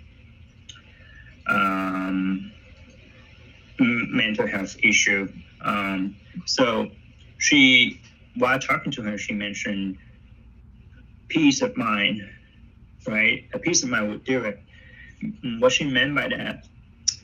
um, 1.48 2.52
mental 3.78 4.46
health 4.46 4.76
issue. 4.82 5.28
Um, 5.64 6.16
so 6.46 6.90
she, 7.38 8.00
while 8.37 8.58
talking 8.58 8.92
to 8.92 9.02
her, 9.02 9.18
she 9.18 9.34
mentioned 9.34 9.98
peace 11.28 11.62
of 11.62 11.76
mind, 11.76 12.22
right? 13.06 13.48
A 13.52 13.58
peace 13.58 13.82
of 13.82 13.90
mind 13.90 14.11
would 14.11 14.24
do 14.24 14.44
it. 14.44 14.61
What 15.58 15.72
she 15.72 15.84
meant 15.84 16.14
by 16.14 16.28
that 16.28 16.66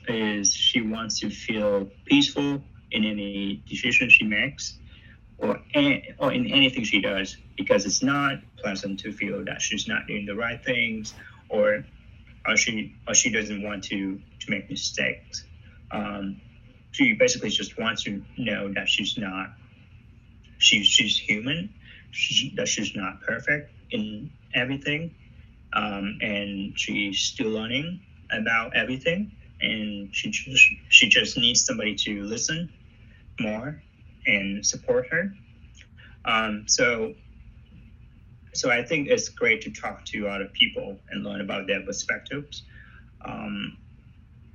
is 0.08 0.52
she 0.52 0.80
wants 0.80 1.20
to 1.20 1.30
feel 1.30 1.88
peaceful 2.04 2.62
in 2.90 3.04
any 3.04 3.62
decision 3.68 4.10
she 4.10 4.24
makes 4.24 4.78
or, 5.38 5.60
any, 5.74 6.14
or 6.18 6.32
in 6.32 6.46
anything 6.46 6.84
she 6.84 7.00
does 7.00 7.36
because 7.56 7.86
it's 7.86 8.02
not 8.02 8.38
pleasant 8.58 9.00
to 9.00 9.12
feel 9.12 9.44
that 9.44 9.60
she's 9.60 9.88
not 9.88 10.06
doing 10.06 10.26
the 10.26 10.34
right 10.34 10.64
things 10.64 11.14
or 11.48 11.84
or 12.46 12.56
she 12.56 12.94
or 13.06 13.14
she 13.14 13.30
doesn't 13.30 13.62
want 13.62 13.84
to 13.84 14.20
to 14.40 14.50
make 14.50 14.70
mistakes. 14.70 15.44
Um, 15.90 16.40
she 16.92 17.12
basically 17.12 17.50
just 17.50 17.78
wants 17.78 18.04
to 18.04 18.22
know 18.36 18.72
that 18.74 18.88
she's 18.88 19.16
not 19.18 19.50
she's 20.58 20.86
she's 20.86 21.16
human, 21.16 21.72
she, 22.10 22.54
that 22.56 22.68
she's 22.68 22.94
not 22.94 23.20
perfect 23.20 23.72
in 23.90 24.30
everything, 24.54 25.14
um, 25.72 26.18
and 26.20 26.78
she's 26.78 27.20
still 27.20 27.50
learning 27.50 28.00
about 28.30 28.74
everything, 28.74 29.32
and 29.60 30.14
she 30.14 30.30
just 30.30 30.64
she 30.88 31.08
just 31.08 31.36
needs 31.36 31.64
somebody 31.64 31.94
to 31.94 32.22
listen 32.24 32.72
more 33.40 33.82
and 34.26 34.64
support 34.64 35.06
her. 35.10 35.34
Um, 36.24 36.64
so 36.66 37.14
so 38.56 38.70
I 38.70 38.82
think 38.82 39.08
it's 39.08 39.28
great 39.28 39.62
to 39.62 39.70
talk 39.70 40.04
to 40.06 40.28
other 40.28 40.46
people 40.46 40.98
and 41.10 41.24
learn 41.24 41.40
about 41.40 41.66
their 41.66 41.82
perspectives. 41.82 42.62
Um, 43.24 43.76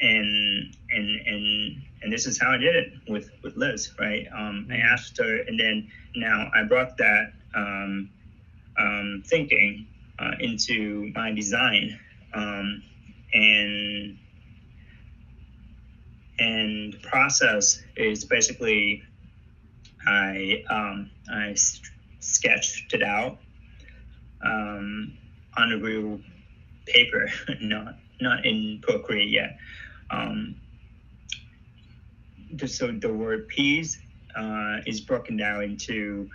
and 0.02 0.76
and 0.92 1.28
and 1.28 1.82
and 2.02 2.14
this 2.14 2.26
is 2.26 2.40
how 2.40 2.52
I 2.52 2.58
did 2.58 2.76
it 2.76 2.94
with 3.08 3.32
with 3.44 3.58
Liz, 3.58 3.92
right? 4.00 4.28
Um, 4.34 4.68
I 4.72 4.78
asked 4.78 5.18
her, 5.18 5.42
and 5.42 5.60
then 5.60 5.92
now 6.16 6.50
I 6.54 6.64
brought 6.64 6.98
that 6.98 7.34
um, 7.54 8.10
um, 8.80 9.24
thinking 9.26 9.88
uh, 10.18 10.32
into 10.40 11.12
my 11.14 11.32
design, 11.32 12.00
um, 12.34 12.84
and 13.34 14.18
and 16.40 16.94
the 16.94 17.00
process 17.04 17.82
is 17.98 18.24
basically 18.24 19.04
I 20.08 20.64
um, 20.70 21.12
I 21.30 21.56
sketched 22.22 22.94
it 22.94 23.04
out 23.04 23.38
um, 24.43 25.17
on 25.58 25.71
a 25.71 25.78
real 25.78 26.19
paper, 26.86 27.30
not 27.62 27.95
not 28.21 28.45
in 28.45 28.80
Procreate 28.82 29.30
yet. 29.30 29.58
Um, 30.12 30.56
so 32.65 32.91
the 32.91 33.13
word 33.13 33.47
peas 33.47 33.99
uh, 34.36 34.78
is 34.86 35.02
broken 35.02 35.38
down 35.38 35.63
into 35.63 36.30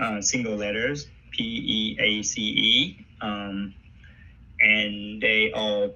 uh, 0.00 0.20
single 0.20 0.56
letters 0.56 1.08
P 1.30 1.44
E 1.44 1.96
A 2.00 2.22
C 2.22 2.40
E, 2.42 3.06
um, 3.20 3.74
and 4.60 5.20
they 5.22 5.52
all 5.52 5.94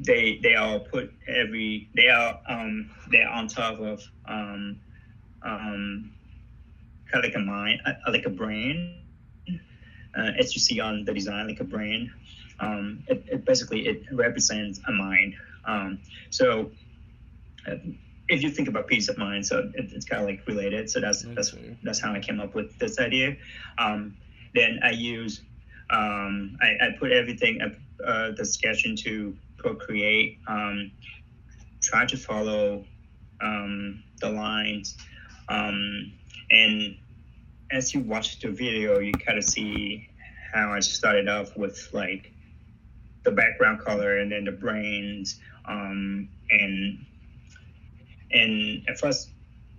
they 0.00 0.38
they 0.42 0.54
all 0.56 0.80
put 0.80 1.12
every 1.28 1.88
they 1.96 2.08
are 2.08 2.38
um, 2.48 2.90
they're 3.10 3.28
on 3.28 3.48
top 3.48 3.80
of 3.80 4.00
um, 4.28 4.78
um, 5.42 6.12
kind 7.10 7.24
of 7.24 7.30
like 7.30 7.36
a 7.36 7.44
mind, 7.44 7.80
uh, 7.86 7.92
like 8.10 8.26
a 8.26 8.30
brain 8.30 9.05
uh, 10.16 10.30
as 10.38 10.54
you 10.54 10.60
see 10.60 10.80
on 10.80 11.04
the 11.04 11.12
design, 11.12 11.48
like 11.48 11.60
a 11.60 11.64
brain. 11.64 12.12
Um, 12.58 13.02
it, 13.06 13.24
it 13.30 13.44
basically 13.44 13.86
it 13.86 14.04
represents 14.12 14.80
a 14.88 14.92
mind. 14.92 15.34
Um, 15.66 15.98
so 16.30 16.70
uh, 17.68 17.74
if 18.28 18.42
you 18.42 18.50
think 18.50 18.68
about 18.68 18.86
peace 18.86 19.08
of 19.08 19.18
mind, 19.18 19.46
so 19.46 19.70
it, 19.74 19.92
it's 19.92 20.06
kind 20.06 20.22
of 20.22 20.28
like 20.28 20.46
related. 20.46 20.90
So 20.90 21.00
that's 21.00 21.22
that's 21.22 21.52
Okay. 21.54 21.76
that's 21.82 22.00
how 22.00 22.12
I 22.12 22.20
came 22.20 22.40
up 22.40 22.54
with 22.54 22.78
this 22.78 22.98
idea. 22.98 23.36
Um, 23.78 24.16
then 24.54 24.80
I 24.82 24.90
use 24.90 25.42
um, 25.90 26.56
I, 26.60 26.86
I 26.86 26.96
put 26.98 27.12
everything 27.12 27.60
uh, 27.62 28.02
uh, 28.04 28.32
the 28.32 28.44
sketch 28.44 28.86
into 28.86 29.36
Procreate. 29.58 30.38
Um, 30.46 30.92
try 31.82 32.06
to 32.06 32.16
follow 32.16 32.84
um, 33.40 34.02
the 34.20 34.30
lines, 34.30 34.96
um, 35.48 36.12
and 36.50 36.96
as 37.70 37.94
you 37.94 38.00
watch 38.00 38.40
the 38.40 38.50
video, 38.50 38.98
you 38.98 39.12
kind 39.12 39.38
of 39.38 39.44
see 39.44 40.08
how 40.52 40.72
I 40.72 40.80
started 40.80 41.28
off 41.28 41.56
with 41.56 41.88
like 41.92 42.32
the 43.24 43.30
background 43.30 43.80
color 43.80 44.18
and 44.18 44.30
then 44.30 44.44
the 44.44 44.52
brains, 44.52 45.40
um, 45.66 46.28
and 46.50 47.04
and 48.30 48.88
at 48.88 48.98
first 48.98 49.30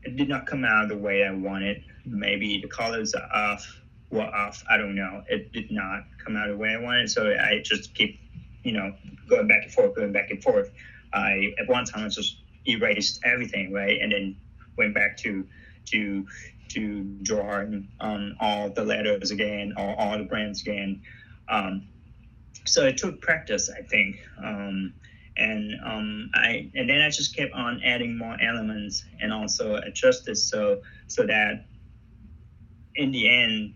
it 0.04 0.16
did 0.16 0.30
not 0.30 0.46
come 0.46 0.64
out 0.64 0.90
the 0.90 0.98
way 0.98 1.24
I 1.24 1.32
wanted. 1.32 1.84
Maybe 2.06 2.62
the 2.62 2.68
colors 2.68 3.14
are 3.14 3.30
off, 3.34 3.82
were 4.10 4.22
off. 4.22 4.64
I 4.70 4.78
don't 4.78 4.96
know. 4.96 5.24
It 5.28 5.52
did 5.52 5.72
not 5.72 6.04
come 6.24 6.38
out 6.38 6.48
the 6.48 6.58
way 6.58 6.70
I 6.70 6.82
wanted, 6.82 7.10
so 7.10 7.30
I 7.30 7.62
just 7.64 7.94
keep, 7.94 8.20
you 8.64 8.74
know, 8.74 8.94
going 9.30 9.48
back 9.48 9.64
and 9.64 9.72
forth, 9.72 9.96
going 9.96 10.12
back 10.12 10.30
and 10.30 10.42
forth. 10.42 10.72
I 11.14 11.54
at 11.60 11.68
one 11.68 11.86
time 11.86 12.06
I 12.06 12.10
just 12.10 12.42
erased 12.66 13.22
everything, 13.24 13.72
right, 13.72 14.00
and 14.02 14.12
then 14.12 14.36
went 14.78 14.94
back 14.94 15.18
to 15.18 15.46
to 15.86 16.26
to 16.70 17.04
draw 17.24 17.64
on 18.00 18.38
all 18.40 18.70
the 18.70 18.84
letters 18.84 19.32
again, 19.32 19.74
or 19.78 20.00
all 20.00 20.18
the 20.18 20.26
brands 20.26 20.62
again. 20.62 21.02
Um, 21.50 21.88
so 22.66 22.86
it 22.86 22.98
took 22.98 23.22
practice, 23.22 23.70
I 23.70 23.82
think. 23.82 24.18
Um, 24.44 24.94
and 25.38 25.80
um, 25.86 26.32
I 26.34 26.70
and 26.74 26.90
then 26.90 27.02
I 27.02 27.10
just 27.10 27.36
kept 27.36 27.54
on 27.54 27.82
adding 27.84 28.18
more 28.18 28.36
elements 28.42 29.06
and 29.22 29.32
also 29.32 29.76
adjusted 29.76 30.36
so 30.36 30.82
so 31.08 31.26
that 31.26 31.66
in 32.96 33.12
the 33.12 33.30
end 33.30 33.76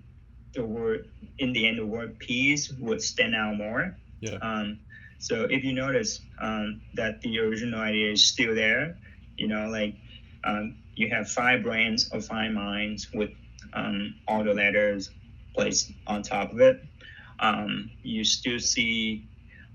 the 0.53 0.65
word 0.65 1.09
in 1.37 1.53
the 1.53 1.67
end 1.67 1.77
the 1.77 1.85
word 1.85 2.17
peace 2.19 2.71
would 2.79 3.01
stand 3.01 3.35
out 3.35 3.57
more. 3.57 3.95
Yeah. 4.19 4.37
Um, 4.41 4.79
so 5.19 5.43
if 5.43 5.63
you 5.63 5.73
notice 5.73 6.19
um, 6.39 6.81
that 6.95 7.21
the 7.21 7.39
original 7.39 7.79
idea 7.79 8.11
is 8.11 8.25
still 8.25 8.55
there, 8.55 8.97
you 9.37 9.47
know, 9.47 9.67
like 9.67 9.95
um, 10.43 10.77
you 10.95 11.09
have 11.09 11.29
five 11.29 11.63
brains 11.63 12.09
or 12.13 12.21
five 12.21 12.51
minds 12.51 13.07
with 13.13 13.31
um, 13.73 14.15
all 14.27 14.43
the 14.43 14.53
letters 14.53 15.09
placed 15.55 15.91
on 16.07 16.21
top 16.21 16.51
of 16.51 16.59
it. 16.59 16.81
Um, 17.39 17.89
you 18.03 18.23
still 18.23 18.59
see 18.59 19.27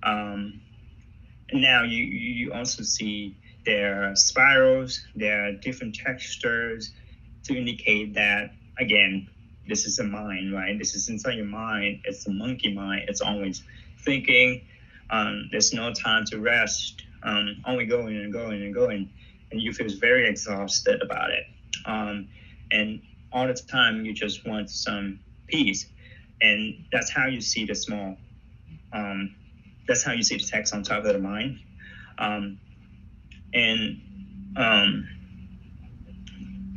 um, 0.02 0.60
now 1.52 1.82
you 1.82 2.02
you 2.02 2.52
also 2.52 2.82
see 2.82 3.36
there 3.64 4.04
are 4.04 4.16
spirals, 4.16 5.04
there 5.14 5.46
are 5.46 5.52
different 5.52 5.94
textures 5.94 6.92
to 7.44 7.56
indicate 7.56 8.14
that 8.14 8.50
again, 8.78 9.28
this 9.68 9.86
is 9.86 9.98
a 9.98 10.04
mind, 10.04 10.52
right? 10.52 10.78
This 10.78 10.94
is 10.94 11.08
inside 11.08 11.34
your 11.34 11.46
mind. 11.46 12.02
It's 12.04 12.26
a 12.26 12.30
monkey 12.30 12.72
mind. 12.72 13.02
It's 13.08 13.20
always 13.20 13.62
thinking. 14.04 14.62
Um, 15.10 15.48
there's 15.50 15.72
no 15.72 15.92
time 15.92 16.24
to 16.26 16.38
rest. 16.38 17.02
Um, 17.22 17.56
only 17.66 17.86
going 17.86 18.16
and 18.16 18.32
going 18.32 18.62
and 18.62 18.74
going, 18.74 19.10
you 19.60 19.72
feel 19.72 19.88
very 20.00 20.28
exhausted 20.28 21.02
about 21.02 21.30
it. 21.30 21.44
Um, 21.84 22.28
and 22.70 23.00
all 23.32 23.46
the 23.46 23.54
time, 23.54 24.04
you 24.04 24.12
just 24.12 24.46
want 24.46 24.70
some 24.70 25.20
peace, 25.46 25.86
and 26.40 26.84
that's 26.92 27.10
how 27.10 27.26
you 27.26 27.40
see 27.40 27.64
the 27.64 27.74
small. 27.74 28.16
Um, 28.92 29.34
that's 29.86 30.02
how 30.02 30.12
you 30.12 30.22
see 30.22 30.36
the 30.36 30.44
text 30.44 30.74
on 30.74 30.82
top 30.82 31.04
of 31.04 31.12
the 31.12 31.18
mind, 31.18 31.60
um, 32.18 32.58
and 33.54 34.00
um, 34.56 35.08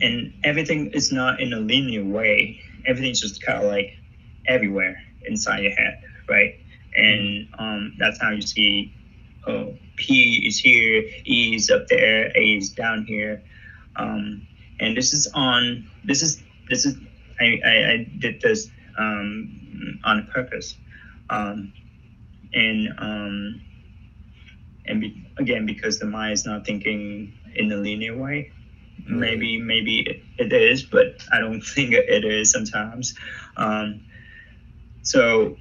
and 0.01 0.33
everything 0.43 0.91
is 0.91 1.11
not 1.11 1.39
in 1.39 1.53
a 1.53 1.59
linear 1.59 2.05
way. 2.05 2.61
Everything's 2.85 3.21
just 3.21 3.43
kind 3.43 3.63
of 3.63 3.65
like 3.65 3.93
everywhere 4.47 5.01
inside 5.25 5.63
your 5.63 5.71
head, 5.71 6.01
right? 6.29 6.55
And 6.95 7.47
um, 7.57 7.95
that's 7.99 8.19
how 8.21 8.31
you 8.31 8.41
see, 8.41 8.93
oh, 9.47 9.75
P 9.99 10.47
is 10.47 10.57
here, 10.57 11.03
E 11.25 11.55
is 11.55 11.69
up 11.69 11.87
there, 11.87 12.31
A 12.35 12.55
is 12.55 12.69
down 12.69 13.05
here, 13.05 13.43
um, 13.95 14.47
and 14.79 14.95
this 14.97 15.13
is 15.13 15.27
on. 15.33 15.89
This 16.03 16.23
is 16.23 16.41
this 16.69 16.85
is. 16.85 16.95
I 17.39 17.59
I, 17.63 17.91
I 17.91 18.07
did 18.17 18.41
this 18.41 18.69
um, 18.97 19.99
on 20.03 20.27
purpose, 20.33 20.75
um, 21.29 21.73
and 22.53 22.89
um, 22.97 23.61
and 24.85 25.01
be, 25.01 25.27
again 25.37 25.65
because 25.65 25.99
the 25.99 26.05
mind 26.05 26.33
is 26.33 26.45
not 26.45 26.65
thinking 26.65 27.33
in 27.55 27.71
a 27.71 27.75
linear 27.77 28.17
way 28.17 28.51
maybe 29.07 29.57
maybe 29.57 29.99
it, 30.01 30.21
it 30.37 30.53
is 30.53 30.83
but 30.83 31.23
i 31.31 31.39
don't 31.39 31.61
think 31.75 31.93
it 31.93 32.25
is 32.25 32.51
sometimes 32.51 33.15
um, 33.57 34.01
so 35.01 35.55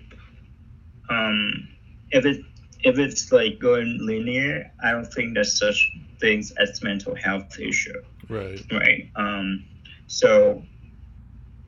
um, 1.11 1.69
if 2.11 2.25
it 2.27 2.45
if 2.85 2.99
it's 2.99 3.33
like 3.33 3.59
going 3.59 3.99
linear 4.01 4.71
i 4.83 4.93
don't 4.93 5.13
think 5.13 5.35
there's 5.35 5.59
such 5.59 5.91
things 6.21 6.53
as 6.59 6.83
mental 6.83 7.15
health 7.15 7.59
issue. 7.61 8.03
Right. 8.29 8.61
right 8.73 9.11
um, 9.17 9.65
so 10.07 10.63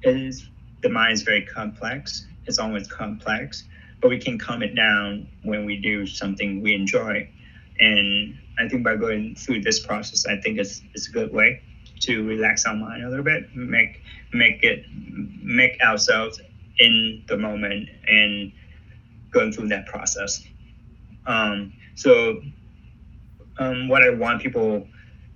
it 0.03 0.17
is 0.17 0.49
the 0.83 0.89
mind 0.89 1.13
is 1.13 1.23
very 1.23 1.45
complex. 1.45 2.27
It's 2.47 2.59
always 2.59 2.87
complex 2.89 3.65
but 4.01 4.09
we 4.09 4.19
can 4.19 4.39
calm 4.39 4.63
it 4.63 4.75
down 4.75 5.29
when 5.43 5.67
we 5.67 5.77
do 5.77 6.07
something 6.07 6.63
we 6.63 6.75
enjoy. 6.75 7.29
And 7.81 8.39
i 8.59 8.69
think 8.69 8.85
by 8.85 8.97
going 8.97 9.35
through 9.37 9.63
this 9.63 9.85
process 9.87 10.27
i 10.27 10.37
think 10.41 10.59
it's, 10.59 10.83
it's 10.95 11.09
a 11.09 11.13
good 11.13 11.33
way 11.33 11.63
to 12.01 12.27
relax 12.27 12.67
our 12.67 12.75
mind 12.75 13.05
a 13.05 13.09
little 13.09 13.25
bit 13.25 13.55
make 13.55 14.03
make 14.33 14.63
it 14.63 14.85
make 15.43 15.81
ourselves 15.83 16.41
in 16.79 17.23
the 17.29 17.37
moment 17.37 17.89
and 18.07 18.53
going 19.31 19.53
through 19.53 19.69
that 19.69 19.87
process 19.87 20.43
um, 21.27 21.73
so 21.95 22.41
um, 23.59 23.89
what 23.89 24.03
i 24.03 24.11
want 24.11 24.41
people 24.43 24.87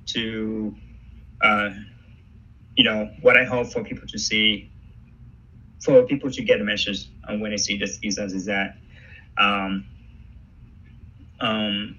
to 0.07 0.75
uh, 1.43 1.71
you 2.77 2.85
know 2.85 3.11
what 3.23 3.37
i 3.37 3.45
hope 3.45 3.73
for 3.73 3.83
people 3.85 4.07
to 4.07 4.19
see 4.19 4.71
for 5.83 6.03
people 6.05 6.31
to 6.31 6.43
get 6.43 6.61
a 6.61 6.65
message 6.65 7.11
when 7.29 7.51
they 7.51 7.57
see 7.57 7.77
this 7.79 7.99
is 8.03 8.19
is 8.19 8.47
that 8.47 8.77
um, 9.37 9.87
um, 11.41 11.97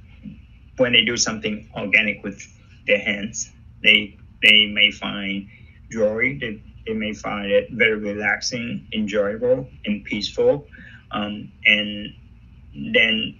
when 0.77 0.93
they 0.93 1.03
do 1.03 1.17
something 1.17 1.69
organic 1.75 2.23
with 2.23 2.41
their 2.87 2.99
hands, 2.99 3.51
they 3.83 4.17
they 4.41 4.65
may 4.67 4.91
find 4.91 5.47
joy. 5.91 6.37
They, 6.39 6.61
they 6.85 6.93
may 6.93 7.13
find 7.13 7.51
it 7.51 7.69
very 7.71 7.95
relaxing, 7.95 8.87
enjoyable, 8.93 9.67
and 9.85 10.03
peaceful. 10.03 10.67
Um, 11.11 11.51
and 11.65 12.13
then 12.93 13.39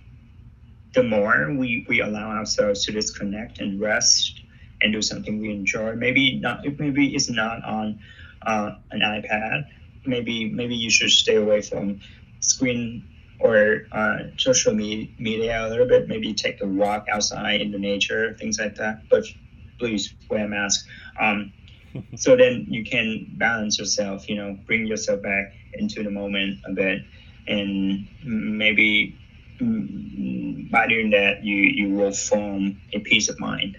the 0.96 1.04
more 1.04 1.54
we, 1.54 1.86
we 1.90 2.02
allow 2.02 2.30
ourselves 2.32 2.86
to 2.86 2.94
disconnect 2.94 3.60
and 3.60 3.82
rest 3.82 4.42
and 4.82 4.94
do 4.94 5.02
something 5.02 5.40
we 5.40 5.52
enjoy, 5.52 5.96
maybe 5.96 6.40
not 6.40 6.62
maybe 6.80 7.16
it's 7.16 7.30
not 7.30 7.64
on 7.66 8.00
uh, 8.46 8.72
an 8.92 9.02
iPad. 9.02 9.66
Maybe 10.06 10.52
maybe 10.52 10.76
you 10.76 10.92
should 10.92 11.12
stay 11.12 11.36
away 11.36 11.62
from 11.62 12.00
screen 12.40 13.08
or 13.40 13.88
uh, 13.92 14.18
social 14.38 14.74
me- 14.74 15.14
media 15.20 15.66
a 15.66 15.70
little 15.70 15.88
bit. 15.88 16.08
Maybe 16.08 16.34
take 16.34 16.62
a 16.62 16.68
walk 16.68 17.06
outside 17.12 17.62
in 17.62 17.72
the 17.72 17.80
nature, 17.80 18.36
things 18.40 18.60
like 18.60 18.76
that. 18.76 19.04
But 19.10 19.26
please 19.80 20.16
wear 20.30 20.46
a 20.46 20.50
mask. 20.50 20.86
Um, 21.20 21.54
so 22.16 22.36
then 22.36 22.66
you 22.70 22.84
can 22.86 23.28
balance 23.38 23.80
yourself. 23.80 24.30
You 24.30 24.36
know, 24.38 24.58
bring 24.68 24.88
yourself 24.88 25.22
back 25.24 25.48
into 25.74 26.04
the 26.04 26.12
moment 26.12 26.60
a 26.66 26.74
bit, 26.74 27.00
and 27.48 28.08
maybe 28.24 29.20
by 29.60 30.88
doing 30.88 31.10
that, 31.12 31.44
you 31.44 31.56
you 31.56 31.89
will 31.96 32.12
form 32.12 32.80
a 32.94 33.00
peace 33.00 33.30
of 33.30 33.39
mind. 33.39 33.78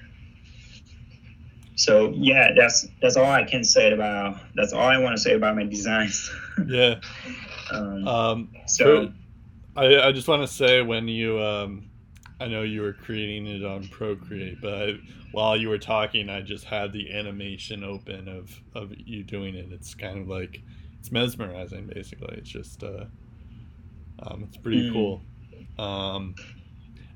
So 1.77 2.13
yeah, 2.17 2.53
that's 2.57 2.87
that's 3.03 3.17
all 3.17 3.31
I 3.31 3.45
can 3.45 3.63
say 3.63 3.93
about. 3.93 4.39
That's 4.55 4.73
all 4.73 4.87
I 4.87 4.99
want 4.99 5.17
to 5.17 5.23
say 5.23 5.35
about 5.35 5.57
my 5.57 5.65
designs. 5.65 6.31
Yeah. 6.67 7.01
um, 7.71 8.09
Um, 8.09 8.49
so. 8.67 9.13
I, 9.77 10.09
I 10.09 10.13
just 10.13 10.27
want 10.27 10.41
to 10.41 10.49
say 10.49 10.81
when 10.81 11.07
you 11.07 11.39
um, 11.39 11.91
I 12.41 12.47
know 12.47 12.63
you 12.63 12.81
were 12.81 12.95
creating 12.95 13.47
it 13.47 13.63
on 13.63 13.87
Procreate, 13.89 14.59
but 14.63 14.73
I, 14.73 14.93
while 15.33 15.55
you 15.55 15.69
were 15.69 15.77
talking, 15.77 16.31
I 16.31 16.41
just 16.41 16.65
had 16.65 16.95
the 16.95 17.13
animation 17.13 17.85
open 17.85 18.27
of 18.27 18.59
of 18.75 18.95
you 18.97 19.23
doing 19.23 19.55
it. 19.55 19.69
It's 19.71 19.95
kind 19.95 20.19
of 20.19 20.29
like 20.29 20.63
it's 20.99 21.13
mesmerizing, 21.13 21.89
basically. 21.95 22.39
It's 22.39 22.49
just 22.49 22.83
uh, 22.83 23.05
um, 24.23 24.45
it's 24.49 24.57
pretty 24.57 24.89
Mm. 24.89 24.93
cool. 24.95 25.23
Um, 25.79 26.35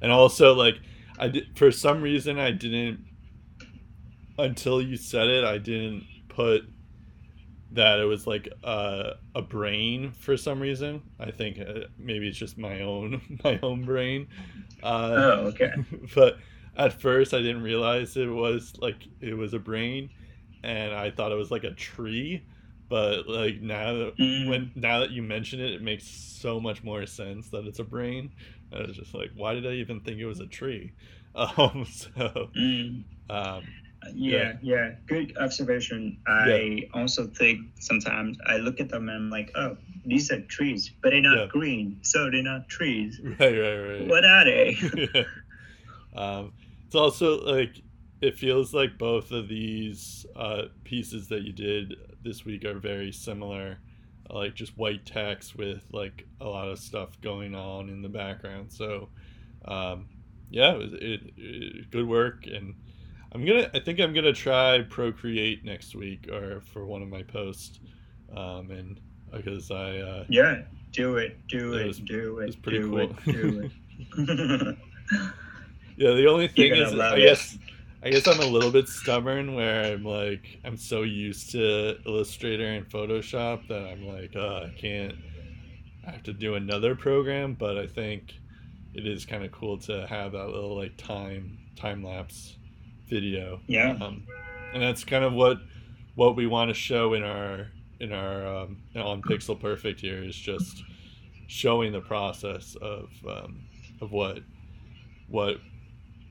and 0.01 0.12
also 0.12 0.55
like 0.55 0.77
I 1.18 1.29
did 1.29 1.57
for 1.57 1.70
some 1.70 2.03
reason 2.03 2.38
I 2.38 2.51
didn't 2.51 3.05
until 4.38 4.81
you 4.81 4.96
said 4.96 5.29
it 5.29 5.44
I 5.44 5.59
didn't 5.59 6.05
put 6.29 6.62
that 7.73 8.01
it 8.01 8.05
was 8.05 8.27
like 8.27 8.49
a, 8.64 9.12
a 9.35 9.42
brain 9.42 10.12
for 10.12 10.37
some 10.37 10.61
reason. 10.61 11.03
I 11.20 11.31
think 11.31 11.59
uh, 11.61 11.87
maybe 11.99 12.29
it's 12.29 12.38
just 12.38 12.59
my 12.59 12.81
own 12.81 13.38
my 13.44 13.59
own 13.62 13.85
brain. 13.85 14.29
Uh, 14.83 15.12
oh, 15.14 15.31
okay. 15.49 15.73
but 16.14 16.38
at 16.77 17.01
first 17.01 17.35
I 17.35 17.38
didn't 17.38 17.62
realize 17.62 18.16
it 18.16 18.27
was 18.27 18.75
like 18.79 19.07
it 19.20 19.35
was 19.35 19.55
a 19.55 19.59
brain, 19.59 20.11
and 20.62 20.92
I 20.92 21.11
thought 21.11 21.33
it 21.33 21.37
was 21.37 21.51
like 21.51 21.64
a 21.64 21.73
tree. 21.73 22.42
But 22.91 23.29
like 23.29 23.63
now 23.63 23.95
that 23.95 24.15
Mm. 24.21 24.49
when 24.49 24.73
now 24.75 25.01
that 25.01 25.13
you 25.13 25.23
mention 25.23 25.61
it, 25.61 25.73
it 25.73 25.83
makes 25.83 26.07
so 26.07 26.61
much 26.61 26.85
more 26.85 27.07
sense 27.07 27.49
that 27.51 27.67
it's 27.67 27.79
a 27.79 27.85
brain. 27.85 28.33
I 28.73 28.83
was 28.83 28.97
just 28.97 29.15
like, 29.15 29.31
why 29.35 29.55
did 29.55 29.67
I 29.67 29.75
even 29.75 30.01
think 30.01 30.19
it 30.19 30.27
was 30.27 30.41
a 30.41 30.47
tree? 30.47 30.93
Um, 31.37 31.87
so 31.88 32.51
Mm. 32.57 33.05
um, 33.31 33.63
Yeah, 34.15 34.55
yeah, 34.63 34.95
good 35.07 35.37
observation. 35.38 36.19
I 36.27 36.88
also 36.95 37.29
think 37.29 37.61
sometimes 37.79 38.37
I 38.47 38.57
look 38.57 38.81
at 38.81 38.88
them 38.88 39.09
and 39.09 39.17
I'm 39.17 39.31
like, 39.31 39.53
oh, 39.55 39.77
these 40.05 40.33
are 40.33 40.41
trees, 40.41 40.91
but 41.03 41.11
they're 41.11 41.21
not 41.23 41.38
Yeah. 41.38 41.47
green, 41.49 42.01
so 42.03 42.31
they're 42.31 42.43
not 42.43 42.69
trees. 42.69 43.21
right, 43.38 43.38
right, 43.38 43.77
right. 43.79 44.09
What 44.09 44.25
are 44.25 44.45
they? 44.45 44.77
yeah. 45.15 45.23
Um, 46.15 46.53
it's 46.87 46.97
also 46.97 47.41
like 47.45 47.81
it 48.21 48.37
feels 48.38 48.75
like 48.75 48.99
both 48.99 49.31
of 49.31 49.49
these 49.49 50.27
uh, 50.37 50.65
pieces 50.85 51.29
that 51.29 51.43
you 51.43 51.53
did 51.53 51.95
this 52.23 52.44
week 52.44 52.64
are 52.64 52.79
very 52.79 53.12
similar, 53.12 53.79
like 54.29 54.54
just 54.54 54.77
white 54.77 55.04
text 55.06 55.56
with 55.56 55.85
like 55.92 56.27
a 56.40 56.46
lot 56.46 56.68
of 56.68 56.79
stuff 56.79 57.21
going 57.21 57.54
on 57.54 57.88
in 57.88 58.02
the 58.02 58.08
background. 58.08 58.73
So, 58.73 59.08
um, 59.64 60.06
yeah, 60.50 60.73
it, 60.75 60.79
was- 60.79 60.92
it, 60.94 61.21
it 61.37 61.90
good 61.90 62.06
work, 62.08 62.46
and 62.46 62.75
I'm 63.33 63.44
gonna. 63.44 63.71
I 63.75 63.79
think 63.81 64.00
I'm 64.00 64.12
gonna 64.12 64.33
try 64.33 64.83
Procreate 64.83 65.64
next 65.64 65.94
week 65.94 66.29
or 66.31 66.60
for 66.73 66.85
one 66.87 67.02
of 67.02 67.08
my 67.08 67.23
posts, 67.23 67.79
um, 68.37 68.71
and 68.71 69.00
because 69.33 69.71
I 69.71 69.98
uh, 69.98 70.25
yeah, 70.29 70.62
do 70.92 71.16
it, 71.18 71.38
do 71.48 71.75
It 71.75 71.83
it, 71.83 71.87
was- 71.87 71.98
do 72.00 72.38
it 72.40 72.62
pretty 72.62 72.79
do 72.81 72.90
cool. 72.90 72.98
it, 73.00 73.25
do 73.25 73.71
it. 74.18 74.79
Yeah, 75.96 76.12
the 76.12 76.27
only 76.29 76.48
thing 76.48 76.75
is, 76.75 76.94
I 76.98 77.16
it. 77.16 77.58
I 78.03 78.09
guess 78.11 78.27
I'm 78.27 78.40
a 78.40 78.46
little 78.46 78.71
bit 78.71 78.88
stubborn 78.88 79.55
where 79.55 79.92
I'm 79.92 80.05
like, 80.05 80.59
I'm 80.65 80.79
so 80.79 81.03
used 81.03 81.51
to 81.51 81.98
Illustrator 82.07 82.67
and 82.67 82.88
Photoshop 82.88 83.69
that 83.69 83.87
I'm 83.87 84.07
like, 84.07 84.35
uh, 84.35 84.65
I 84.65 84.75
can't. 84.79 85.15
I 86.07 86.13
have 86.13 86.23
to 86.23 86.33
do 86.33 86.55
another 86.55 86.96
program, 86.96 87.55
but 87.55 87.77
I 87.77 87.87
think 87.87 88.33
it 88.94 89.07
is 89.07 89.27
kind 89.27 89.44
of 89.44 89.53
cool 89.53 89.77
to 89.79 90.07
have 90.07 90.33
that 90.33 90.46
little 90.46 90.77
like 90.77 90.96
time 90.96 91.59
time 91.77 92.03
lapse 92.03 92.57
video. 93.09 93.61
Yeah. 93.67 93.98
Um, 94.01 94.27
and 94.73 94.83
that's 94.83 95.05
kind 95.05 95.25
of 95.25 95.35
what 95.35 95.59
what 96.15 96.37
we 96.37 96.46
want 96.46 96.71
to 96.71 96.75
show 96.75 97.13
in 97.13 97.23
our 97.23 97.67
in 98.01 98.13
our 98.13 98.46
um, 98.46 98.79
on 98.96 99.21
Pixel 99.21 99.61
Perfect 99.61 100.01
here 100.01 100.25
is 100.25 100.35
just 100.35 100.83
showing 101.48 101.92
the 101.92 102.01
process 102.01 102.77
of 102.81 103.11
um, 103.29 103.61
of 104.01 104.11
what 104.11 104.38
what 105.29 105.57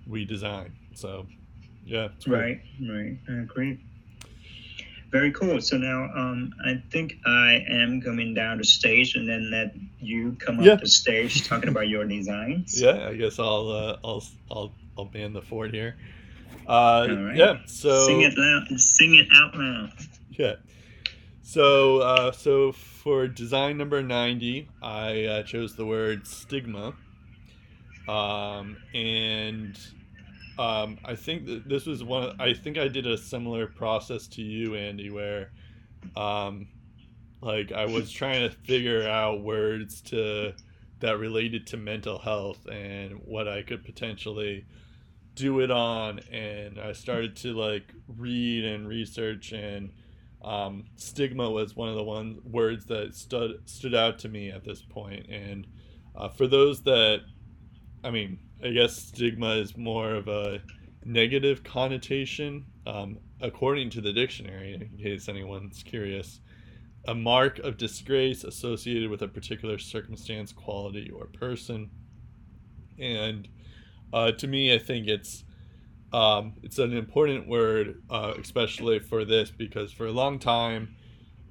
we 0.07 0.26
design. 0.26 0.74
So 0.95 1.28
yeah, 1.89 2.07
right, 2.27 2.61
right, 2.87 3.17
I 3.29 3.33
agree. 3.41 3.79
Very 5.11 5.31
cool. 5.31 5.59
So 5.59 5.75
now, 5.77 6.03
um, 6.15 6.53
I 6.63 6.83
think 6.91 7.15
I 7.25 7.65
am 7.67 7.99
coming 7.99 8.35
down 8.35 8.59
the 8.59 8.63
stage, 8.63 9.15
and 9.15 9.27
then 9.27 9.49
let 9.49 9.75
you 9.99 10.33
come 10.39 10.59
Yeah. 10.59 10.73
up 10.73 10.81
the 10.81 10.87
stage 10.87 11.47
talking 11.47 11.69
about 11.69 11.87
your 11.89 12.05
designs. 12.05 12.79
Yeah, 12.85 13.09
I 13.09 13.15
guess 13.15 13.39
I'll 13.39 13.69
uh, 13.69 13.97
I'll 14.03 14.23
I'll 14.51 14.71
I'll 14.97 15.09
man 15.13 15.33
the 15.33 15.41
fort 15.41 15.73
here. 15.73 15.97
Uh, 16.67 16.71
All 17.09 17.23
right. 17.23 17.35
Yeah, 17.35 17.57
so 17.65 18.05
sing 18.05 18.21
it 18.21 18.37
loud. 18.37 18.79
Sing 18.79 19.15
it 19.15 19.27
out 19.33 19.55
loud. 19.55 19.91
Yeah. 20.29 20.55
So, 21.41 22.01
uh, 22.01 22.31
so 22.31 22.71
for 22.71 23.27
design 23.27 23.75
number 23.79 24.03
90, 24.03 24.69
I 24.83 25.23
uh, 25.25 25.43
chose 25.43 25.75
the 25.75 25.83
word 25.85 26.27
stigma. 26.27 26.93
Um, 28.07 28.77
and 28.93 29.75
um, 30.60 30.97
I 31.05 31.16
think 31.16 31.68
this 31.68 31.86
was 31.86 32.03
one, 32.03 32.24
of, 32.24 32.41
I 32.41 32.53
think 32.53 32.78
I 32.78 32.89
did 32.89 33.07
a 33.07 33.18
similar 33.18 33.66
process 33.66 34.28
to 34.28 34.41
you, 34.41 34.76
Andy, 34.76 35.10
where 35.10 35.51
um, 36.18 36.68
like 37.41 37.72
I 37.72 37.86
was 37.86 38.12
trying 38.12 38.49
to 38.49 38.53
figure 38.53 39.07
out 39.07 39.41
words 39.41 40.01
to 40.01 40.53
that 40.99 41.18
related 41.18 41.66
to 41.68 41.78
mental 41.78 42.20
health 42.20 42.68
and 42.68 43.14
what 43.24 43.47
I 43.47 43.62
could 43.62 43.86
potentially 43.86 44.66
do 45.34 45.62
it 45.62 45.72
on. 45.72 46.20
And 46.30 46.78
I 46.78 46.91
started 46.91 47.38
to 47.38 47.53
like 47.53 47.93
read 48.18 48.66
and 48.66 48.86
research 48.86 49.53
and 49.53 49.91
um, 50.41 50.84
stigma 50.97 51.49
was 51.49 51.74
one 51.78 51.88
of 51.88 51.95
the 51.95 52.03
one 52.03 52.39
words 52.43 52.86
that 52.88 53.16
stood 53.16 53.62
stood 53.66 53.95
out 53.95 54.20
to 54.20 54.30
me 54.30 54.49
at 54.49 54.64
this 54.66 54.82
point 54.82 55.28
and 55.30 55.68
uh, 56.16 56.30
for 56.30 56.47
those 56.47 56.82
that 56.84 57.20
i 58.05 58.10
mean 58.10 58.39
i 58.64 58.70
guess 58.70 58.95
stigma 58.95 59.55
is 59.55 59.78
more 59.78 60.14
of 60.16 60.28
a 60.28 60.62
negative 61.05 61.64
connotation. 61.64 62.66
Um, 62.86 63.20
according 63.41 63.89
to 63.91 64.01
the 64.01 64.12
dictionary 64.12 64.74
in 64.74 64.97
case 64.97 65.30
anyone's 65.30 65.82
curious 65.84 66.41
a 67.07 67.16
mark 67.16 67.60
of 67.60 67.78
disgrace 67.78 68.43
associated 68.43 69.10
with 69.10 69.22
a 69.22 69.28
particular 69.28 69.78
circumstance 69.78 70.51
quality 70.51 71.10
or 71.10 71.28
person. 71.28 71.89
And 72.99 73.47
uh, 74.12 74.32
to 74.34 74.47
me 74.47 74.74
i 74.74 74.80
think 74.80 75.07
it's 75.07 75.43
um, 76.12 76.53
it's 76.64 76.80
an 76.80 76.97
important 76.97 77.47
word, 77.47 78.01
uh, 78.10 78.34
especially 78.39 78.97
for 78.97 79.26
this, 79.26 79.51
because 79.51 79.91
for 79.91 80.07
a 80.07 80.12
long 80.12 80.39
time, 80.39 80.95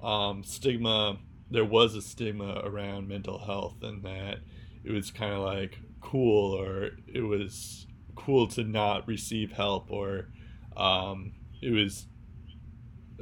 um, 0.02 0.42
stigma, 0.42 1.18
there 1.48 1.64
was 1.64 1.94
a 1.94 2.02
stigma 2.02 2.62
around 2.64 3.06
mental 3.06 3.38
health, 3.38 3.76
and 3.82 4.02
that 4.02 4.38
it 4.82 4.90
was 4.90 5.12
kind 5.12 5.32
of 5.32 5.42
like 5.42 5.78
cool, 6.00 6.54
or 6.54 6.90
it 7.06 7.22
was 7.22 7.86
cool 8.14 8.46
to 8.48 8.64
not 8.64 9.06
receive 9.06 9.52
help, 9.52 9.90
or 9.90 10.28
um, 10.76 11.32
it 11.60 11.70
was 11.70 12.06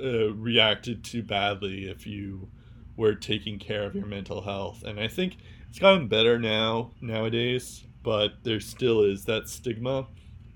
uh, 0.03 0.33
reacted 0.35 1.05
to 1.05 1.23
badly 1.23 1.89
if 1.89 2.07
you 2.07 2.49
were 2.97 3.15
taking 3.15 3.59
care 3.59 3.85
of 3.85 3.95
your 3.95 4.07
mental 4.07 4.43
health. 4.43 4.83
And 4.83 4.99
I 4.99 5.09
think 5.09 5.37
it's 5.69 5.79
gotten 5.79 6.09
better 6.09 6.39
now, 6.39 6.93
nowadays, 7.01 7.87
but 8.03 8.33
there 8.43 8.61
still 8.61 9.03
is 9.03 9.25
that 9.25 9.49
stigma 9.49 10.07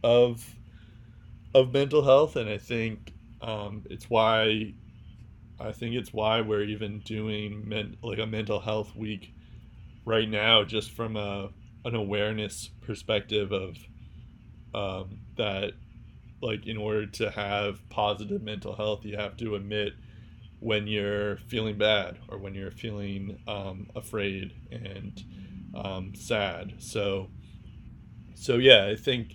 of 0.03 0.55
of 1.53 1.73
mental 1.73 2.03
health, 2.03 2.37
and 2.37 2.49
I 2.49 2.59
think 2.59 3.13
um, 3.43 3.85
it's 3.91 4.09
why 4.09 4.75
I 5.59 5.73
think 5.73 5.95
it's 5.95 6.13
why 6.13 6.41
we're 6.41 6.65
even 6.65 7.01
doing 7.01 7.69
men, 7.69 7.97
like 8.03 8.19
a 8.19 8.27
mental 8.27 8.61
health 8.61 8.95
week 8.97 9.35
right 10.05 10.29
now, 10.29 10.65
just 10.65 10.93
from 10.93 11.17
a 11.17 11.51
an 11.85 11.95
awareness 11.95 12.71
perspective 12.83 13.53
of 13.53 13.77
um, 14.75 15.21
that, 15.37 15.73
like 16.43 16.67
in 16.67 16.77
order 16.77 17.07
to 17.07 17.31
have 17.31 17.89
positive 17.91 18.43
mental 18.43 18.75
health, 18.75 19.05
you 19.05 19.17
have 19.17 19.37
to 19.39 19.55
admit 19.55 19.93
when 20.61 20.87
you're 20.87 21.37
feeling 21.49 21.79
bad 21.79 22.19
or 22.29 22.39
when 22.39 22.55
you're 22.55 22.71
feeling 22.71 23.39
um, 23.49 23.89
afraid 23.97 24.53
and 24.71 25.25
um, 25.75 26.15
sad. 26.15 26.75
So, 26.79 27.29
so 28.35 28.57
yeah, 28.57 28.87
I 28.87 28.97
think 28.97 29.35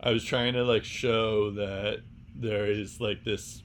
I 0.00 0.10
was 0.10 0.24
trying 0.24 0.54
to 0.54 0.64
like 0.64 0.84
show 0.84 1.50
that 1.52 2.00
there 2.34 2.66
is 2.66 3.00
like 3.00 3.24
this 3.24 3.62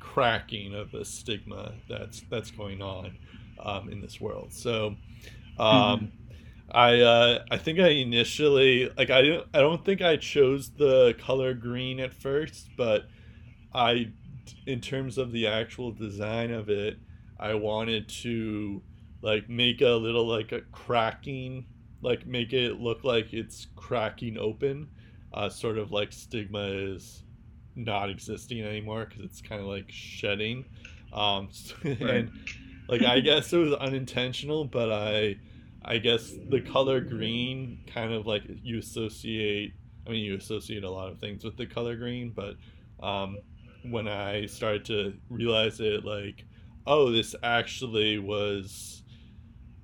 cracking 0.00 0.74
of 0.74 0.90
the 0.90 1.04
stigma 1.04 1.74
that's 1.88 2.22
that's 2.30 2.50
going 2.50 2.82
on 2.82 3.16
um, 3.60 3.88
in 3.88 4.00
this 4.00 4.20
world. 4.20 4.52
So, 4.52 4.96
um, 5.58 6.12
I 6.70 7.00
uh, 7.00 7.44
I 7.50 7.56
think 7.56 7.78
I 7.78 7.88
initially 7.88 8.90
like 8.96 9.10
I 9.10 9.22
don't 9.22 9.46
I 9.54 9.60
don't 9.60 9.84
think 9.84 10.02
I 10.02 10.16
chose 10.16 10.70
the 10.70 11.14
color 11.18 11.54
green 11.54 11.98
at 12.00 12.12
first, 12.12 12.68
but 12.76 13.08
I 13.74 14.10
in 14.66 14.80
terms 14.80 15.18
of 15.18 15.32
the 15.32 15.46
actual 15.46 15.92
design 15.92 16.50
of 16.50 16.68
it, 16.68 16.98
I 17.38 17.54
wanted 17.54 18.08
to 18.22 18.82
like 19.22 19.48
make 19.48 19.80
a 19.80 19.90
little 19.90 20.26
like 20.26 20.52
a 20.52 20.60
cracking 20.72 21.66
like 22.02 22.26
make 22.26 22.52
it 22.52 22.80
look 22.80 23.02
like 23.02 23.32
it's 23.32 23.66
cracking 23.74 24.38
open. 24.38 24.88
Uh, 25.32 25.48
sort 25.48 25.76
of 25.76 25.92
like 25.92 26.10
stigma 26.10 26.64
is 26.68 27.22
not 27.76 28.08
existing 28.08 28.62
anymore 28.62 29.06
because 29.06 29.24
it's 29.24 29.42
kind 29.42 29.60
of 29.60 29.66
like 29.66 29.84
shedding. 29.88 30.64
Um 31.12 31.48
and 31.84 32.30
like 32.88 33.02
i 33.02 33.20
guess 33.28 33.52
it 33.52 33.58
was 33.58 33.74
unintentional 33.74 34.64
but 34.64 34.90
i 34.90 35.36
i 35.84 35.98
guess 35.98 36.32
the 36.50 36.60
color 36.60 37.00
green 37.00 37.78
kind 37.86 38.12
of 38.12 38.26
like 38.26 38.42
you 38.62 38.78
associate 38.78 39.72
i 40.06 40.10
mean 40.10 40.24
you 40.24 40.36
associate 40.36 40.84
a 40.84 40.90
lot 40.90 41.10
of 41.10 41.18
things 41.18 41.44
with 41.44 41.56
the 41.56 41.66
color 41.66 41.96
green 41.96 42.30
but 42.34 42.54
um 43.04 43.36
when 43.90 44.08
i 44.08 44.44
started 44.46 44.84
to 44.84 45.14
realize 45.30 45.80
it 45.80 46.04
like 46.04 46.44
oh 46.86 47.10
this 47.12 47.34
actually 47.42 48.18
was 48.18 49.02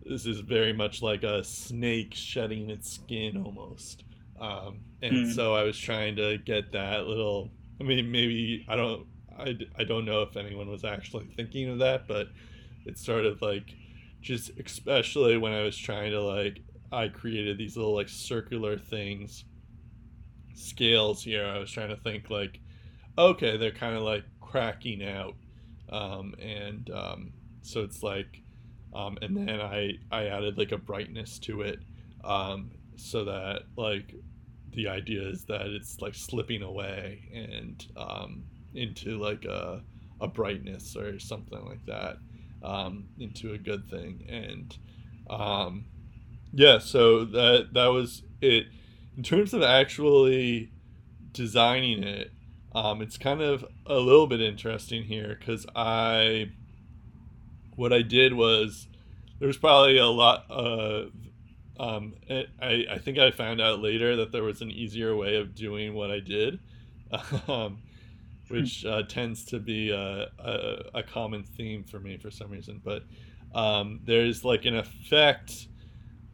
this 0.04 0.26
is 0.26 0.40
very 0.40 0.72
much 0.72 1.02
like 1.02 1.22
a 1.22 1.42
snake 1.42 2.12
shedding 2.14 2.70
its 2.70 2.90
skin 2.92 3.36
almost 3.42 4.04
um, 4.40 4.80
and 5.00 5.12
Mm. 5.14 5.34
so 5.34 5.54
I 5.54 5.62
was 5.62 5.78
trying 5.78 6.16
to 6.16 6.38
get 6.38 6.72
that 6.72 7.06
little. 7.06 7.50
I 7.80 7.84
mean, 7.84 8.10
maybe 8.10 8.64
I 8.68 8.74
don't. 8.74 9.06
I, 9.38 9.56
I 9.78 9.84
don't 9.84 10.04
know 10.04 10.22
if 10.22 10.36
anyone 10.36 10.68
was 10.68 10.84
actually 10.84 11.26
thinking 11.36 11.68
of 11.70 11.78
that, 11.78 12.08
but 12.08 12.26
it's 12.84 13.04
sort 13.04 13.26
of 13.26 13.40
like 13.42 13.74
just 14.24 14.50
especially 14.58 15.36
when 15.36 15.52
I 15.52 15.62
was 15.62 15.76
trying 15.76 16.10
to 16.12 16.20
like 16.20 16.60
I 16.90 17.08
created 17.08 17.58
these 17.58 17.76
little 17.76 17.94
like 17.94 18.08
circular 18.08 18.78
things 18.78 19.44
scales 20.54 21.22
here. 21.22 21.44
I 21.44 21.58
was 21.58 21.70
trying 21.70 21.90
to 21.90 21.96
think 21.96 22.30
like 22.30 22.58
okay, 23.16 23.56
they're 23.56 23.70
kind 23.70 23.94
of 23.94 24.02
like 24.02 24.24
cracking 24.40 25.04
out, 25.04 25.34
um, 25.90 26.34
and 26.40 26.90
um, 26.90 27.32
so 27.62 27.82
it's 27.82 28.02
like, 28.02 28.42
um, 28.94 29.18
and 29.22 29.36
then 29.36 29.60
I 29.60 29.98
I 30.10 30.26
added 30.26 30.56
like 30.58 30.72
a 30.72 30.78
brightness 30.78 31.38
to 31.40 31.60
it, 31.60 31.80
um, 32.24 32.70
so 32.96 33.24
that 33.26 33.62
like 33.76 34.14
the 34.72 34.88
idea 34.88 35.28
is 35.28 35.44
that 35.44 35.66
it's 35.66 36.00
like 36.00 36.14
slipping 36.14 36.62
away 36.62 37.28
and 37.32 37.86
um, 37.96 38.42
into 38.74 39.18
like 39.18 39.44
a, 39.44 39.82
a 40.20 40.26
brightness 40.26 40.96
or 40.96 41.18
something 41.20 41.64
like 41.66 41.84
that 41.86 42.16
um, 42.64 43.08
into 43.18 43.52
a 43.52 43.58
good 43.58 43.88
thing. 43.88 44.24
And 44.28 44.76
um, 45.28 45.86
yeah 46.52 46.78
so 46.78 47.24
that 47.24 47.70
that 47.72 47.86
was 47.88 48.22
it. 48.40 48.66
In 49.16 49.22
terms 49.22 49.52
of 49.54 49.62
actually 49.62 50.72
designing 51.32 52.02
it 52.02 52.32
um, 52.74 53.00
it's 53.02 53.18
kind 53.18 53.40
of 53.40 53.64
a 53.86 53.98
little 53.98 54.26
bit 54.26 54.40
interesting 54.40 55.04
here 55.04 55.36
because 55.38 55.66
i 55.74 56.50
what 57.76 57.92
i 57.92 58.02
did 58.02 58.34
was 58.34 58.86
there 59.38 59.48
was 59.48 59.56
probably 59.56 59.98
a 59.98 60.06
lot 60.06 60.44
of 60.48 61.10
um, 61.78 62.14
I, 62.30 62.84
I 62.88 62.98
think 62.98 63.18
I 63.18 63.32
found 63.32 63.60
out 63.60 63.80
later 63.80 64.16
that 64.16 64.30
there 64.30 64.44
was 64.44 64.60
an 64.60 64.70
easier 64.70 65.16
way 65.16 65.36
of 65.36 65.56
doing 65.56 65.94
what 65.94 66.10
I 66.10 66.20
did, 66.20 66.60
um, 67.48 67.82
which 68.48 68.84
uh, 68.84 69.02
tends 69.04 69.44
to 69.46 69.58
be 69.58 69.90
a, 69.90 70.28
a, 70.38 70.76
a 70.94 71.02
common 71.02 71.42
theme 71.42 71.84
for 71.84 71.98
me 72.00 72.16
for 72.18 72.30
some 72.30 72.50
reason. 72.50 72.80
But 72.84 73.04
um, 73.54 74.00
there's 74.04 74.44
like 74.44 74.64
an 74.64 74.76
effect 74.76 75.68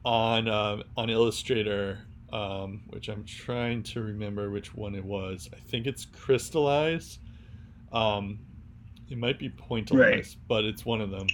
on 0.05 0.49
um, 0.49 0.83
on 0.97 1.11
Illustrator, 1.11 1.99
um, 2.33 2.83
which 2.89 3.09
I'm 3.09 3.25
trying 3.25 3.83
to 3.85 4.03
remember 4.03 4.51
which 4.51 4.75
one 4.75 4.95
it 4.95 5.05
was. 5.05 5.49
I 5.53 5.59
think 5.69 5.87
it's 5.87 6.05
Crystallize. 6.05 7.19
Um, 7.93 8.41
it 9.11 9.19
might 9.19 9.39
be 9.39 9.51
Pointillize, 9.51 9.99
Right. 9.99 10.37
but 10.49 10.65
it's 10.65 10.85
one 10.87 11.01
of 11.01 11.11
them. 11.11 11.27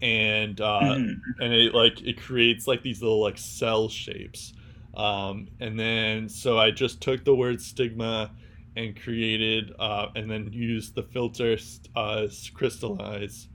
And 0.00 0.60
uh, 0.60 0.96
Mhm. 0.96 1.20
and 1.40 1.52
it 1.54 1.74
like 1.74 2.02
it 2.02 2.20
creates 2.20 2.66
like 2.66 2.82
these 2.82 3.00
little 3.02 3.20
like 3.20 3.38
cell 3.38 3.88
shapes 3.88 4.52
um, 4.94 5.48
and 5.60 5.78
then 5.80 6.28
so 6.28 6.58
i 6.58 6.70
just 6.70 7.00
took 7.00 7.24
the 7.24 7.34
word 7.34 7.58
stigma 7.60 8.30
and 8.76 9.00
created 9.00 9.72
uh, 9.78 10.08
and 10.14 10.30
then 10.30 10.50
used 10.52 10.94
the 10.94 11.02
filter 11.02 11.56
uh, 11.94 12.26
crystallize. 12.54 13.48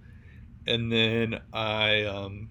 And 0.66 0.92
then 0.92 1.40
I 1.54 2.04
um, 2.04 2.50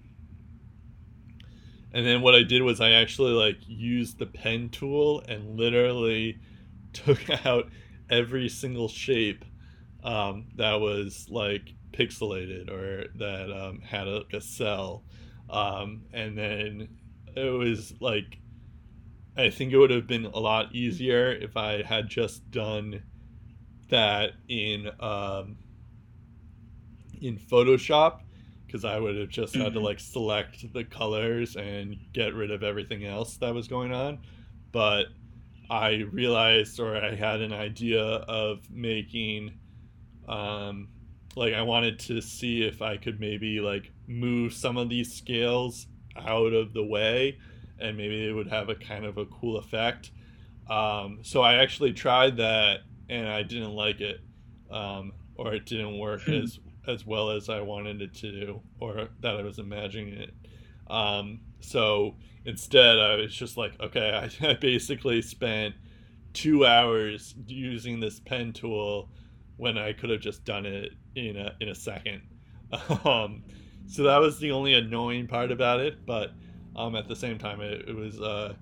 and 1.93 2.05
then 2.05 2.21
what 2.21 2.35
I 2.35 2.43
did 2.43 2.61
was 2.61 2.81
I 2.81 2.91
actually 2.91 3.31
like 3.31 3.57
used 3.65 4.19
the 4.19 4.25
pen 4.25 4.69
tool 4.69 5.23
and 5.27 5.57
literally 5.57 6.39
took 6.93 7.29
out 7.45 7.69
every 8.09 8.49
single 8.49 8.87
shape 8.87 9.45
um, 10.03 10.47
that 10.55 10.79
was 10.79 11.27
like 11.29 11.73
pixelated 11.91 12.69
or 12.69 13.07
that 13.17 13.51
um, 13.51 13.81
had 13.81 14.07
a, 14.07 14.23
a 14.33 14.41
cell. 14.41 15.03
Um, 15.49 16.03
and 16.13 16.37
then 16.37 16.89
it 17.35 17.49
was 17.49 17.93
like 17.99 18.39
I 19.37 19.51
think 19.51 19.71
it 19.71 19.77
would 19.77 19.91
have 19.91 20.07
been 20.07 20.25
a 20.25 20.39
lot 20.39 20.73
easier 20.73 21.31
if 21.31 21.55
I 21.55 21.83
had 21.83 22.09
just 22.09 22.49
done 22.49 23.03
that 23.89 24.31
in 24.49 24.89
um, 24.99 25.57
in 27.21 27.37
Photoshop 27.37 28.21
because 28.65 28.83
I 28.83 28.99
would 28.99 29.15
have 29.15 29.29
just 29.29 29.55
had 29.55 29.65
to 29.65 29.69
mm-hmm. 29.71 29.85
like 29.85 29.99
select 29.99 30.73
the 30.73 30.83
colors 30.83 31.55
and 31.55 31.95
get 32.13 32.33
rid 32.33 32.51
of 32.51 32.63
everything 32.63 33.05
else 33.05 33.37
that 33.37 33.53
was 33.53 33.67
going 33.67 33.93
on. 33.93 34.19
But 34.71 35.05
I 35.69 36.05
realized 36.11 36.79
or 36.79 36.97
I 36.97 37.13
had 37.13 37.41
an 37.41 37.53
idea 37.53 38.03
of 38.03 38.69
making 38.71 39.53
um 40.27 40.89
like 41.35 41.53
I 41.53 41.61
wanted 41.61 41.99
to 41.99 42.21
see 42.21 42.63
if 42.63 42.81
I 42.81 42.97
could 42.97 43.19
maybe 43.19 43.59
like 43.59 43.91
move 44.07 44.53
some 44.53 44.77
of 44.77 44.89
these 44.89 45.13
scales 45.13 45.85
out 46.17 46.53
of 46.53 46.73
the 46.73 46.83
way 46.83 47.37
and 47.79 47.97
maybe 47.97 48.27
it 48.27 48.33
would 48.33 48.47
have 48.47 48.69
a 48.69 48.75
kind 48.75 49.05
of 49.05 49.17
a 49.17 49.25
cool 49.25 49.57
effect. 49.57 50.11
Um, 50.69 51.19
so 51.21 51.41
I 51.41 51.55
actually 51.55 51.93
tried 51.93 52.37
that 52.37 52.81
and 53.09 53.27
I 53.27 53.43
didn't 53.43 53.73
like 53.73 54.01
it 54.01 54.19
um, 54.69 55.13
or 55.35 55.53
it 55.53 55.65
didn't 55.65 55.97
work 55.97 56.23
hmm. 56.23 56.33
as 56.33 56.59
as 56.87 57.05
well 57.05 57.31
as 57.31 57.49
I 57.49 57.59
wanted 57.59 58.01
it 58.01 58.13
to 58.15 58.31
do 58.31 58.61
or 58.79 59.09
that 59.19 59.35
I 59.35 59.41
was 59.41 59.59
imagining 59.59 60.13
it. 60.13 60.33
Um, 60.89 61.41
so 61.59 62.15
instead, 62.45 62.97
I 62.97 63.15
was 63.15 63.35
just 63.35 63.57
like, 63.57 63.79
okay, 63.79 64.29
I, 64.41 64.47
I 64.47 64.53
basically 64.53 65.21
spent 65.21 65.75
two 66.33 66.65
hours 66.65 67.35
using 67.45 67.99
this 67.99 68.19
pen 68.19 68.53
tool 68.53 69.09
when 69.57 69.77
I 69.77 69.91
could 69.91 70.09
have 70.11 70.21
just 70.21 70.45
done 70.45 70.65
it 70.65 70.93
in 71.15 71.35
a 71.35 71.55
in 71.59 71.69
a 71.69 71.75
second. 71.75 72.21
Um, 73.05 73.43
so 73.87 74.03
that 74.03 74.17
was 74.17 74.39
the 74.39 74.51
only 74.51 74.73
annoying 74.73 75.27
part 75.27 75.51
about 75.51 75.79
it, 75.79 76.05
but 76.05 76.31
um, 76.77 76.95
at 76.95 77.07
the 77.07 77.15
same 77.15 77.37
time, 77.37 77.61
it, 77.61 77.89
it 77.89 77.95
was 77.95 78.21
uh, 78.21 78.53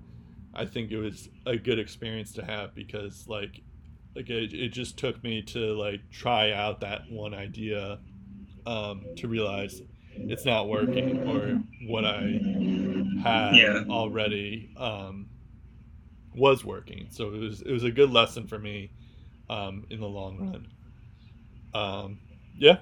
I 0.54 0.64
think 0.64 0.90
it 0.90 0.98
was 0.98 1.28
a 1.44 1.56
good 1.56 1.78
experience 1.78 2.32
to 2.32 2.44
have 2.44 2.74
because 2.74 3.26
like 3.28 3.62
like 4.14 4.30
it, 4.30 4.54
it 4.54 4.68
just 4.70 4.96
took 4.96 5.22
me 5.22 5.42
to 5.42 5.74
like 5.74 6.00
try 6.10 6.52
out 6.52 6.80
that 6.80 7.02
one 7.10 7.34
idea 7.34 7.98
um, 8.66 9.04
to 9.16 9.28
realize 9.28 9.82
it's 10.14 10.46
not 10.46 10.68
working 10.68 11.28
or 11.28 11.62
what 11.88 12.06
I 12.06 12.40
had 13.22 13.54
yeah. 13.54 13.84
already 13.90 14.70
um, 14.78 15.28
was 16.34 16.64
working. 16.64 17.08
So 17.10 17.28
it 17.34 17.40
was 17.40 17.62
it 17.62 17.70
was 17.70 17.84
a 17.84 17.90
good 17.90 18.10
lesson 18.10 18.46
for 18.46 18.58
me 18.58 18.90
um, 19.50 19.84
in 19.90 20.00
the 20.00 20.08
long 20.08 20.38
run. 20.38 20.68
Um, 21.74 22.18
yeah, 22.56 22.78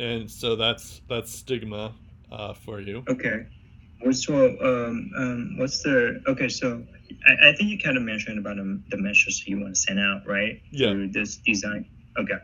and 0.00 0.28
so 0.28 0.56
that's 0.56 1.02
that's 1.08 1.30
stigma 1.32 1.94
uh, 2.32 2.54
for 2.54 2.80
you. 2.80 3.04
Okay. 3.08 3.46
What's 4.02 4.28
um, 4.28 5.10
um, 5.16 5.54
what's 5.58 5.82
the 5.82 6.22
okay? 6.26 6.48
So 6.48 6.84
I, 7.26 7.50
I 7.50 7.52
think 7.54 7.70
you 7.70 7.78
kind 7.78 7.96
of 7.96 8.02
mentioned 8.02 8.38
about 8.38 8.56
the, 8.56 8.80
the 8.90 8.96
messages 8.96 9.46
you 9.46 9.60
want 9.60 9.74
to 9.74 9.80
send 9.80 9.98
out, 9.98 10.22
right? 10.26 10.60
Yeah. 10.70 10.90
Through 10.90 11.12
this 11.12 11.36
design. 11.36 11.86
Okay. 12.18 12.38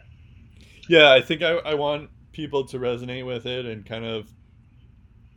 Yeah, 0.89 1.13
I 1.13 1.21
think 1.21 1.43
I, 1.43 1.53
I 1.59 1.75
want 1.75 2.11
people 2.33 2.65
to 2.65 2.79
resonate 2.79 3.27
with 3.27 3.47
it 3.47 3.67
and 3.67 3.85
kind 3.85 4.05
of 4.05 4.29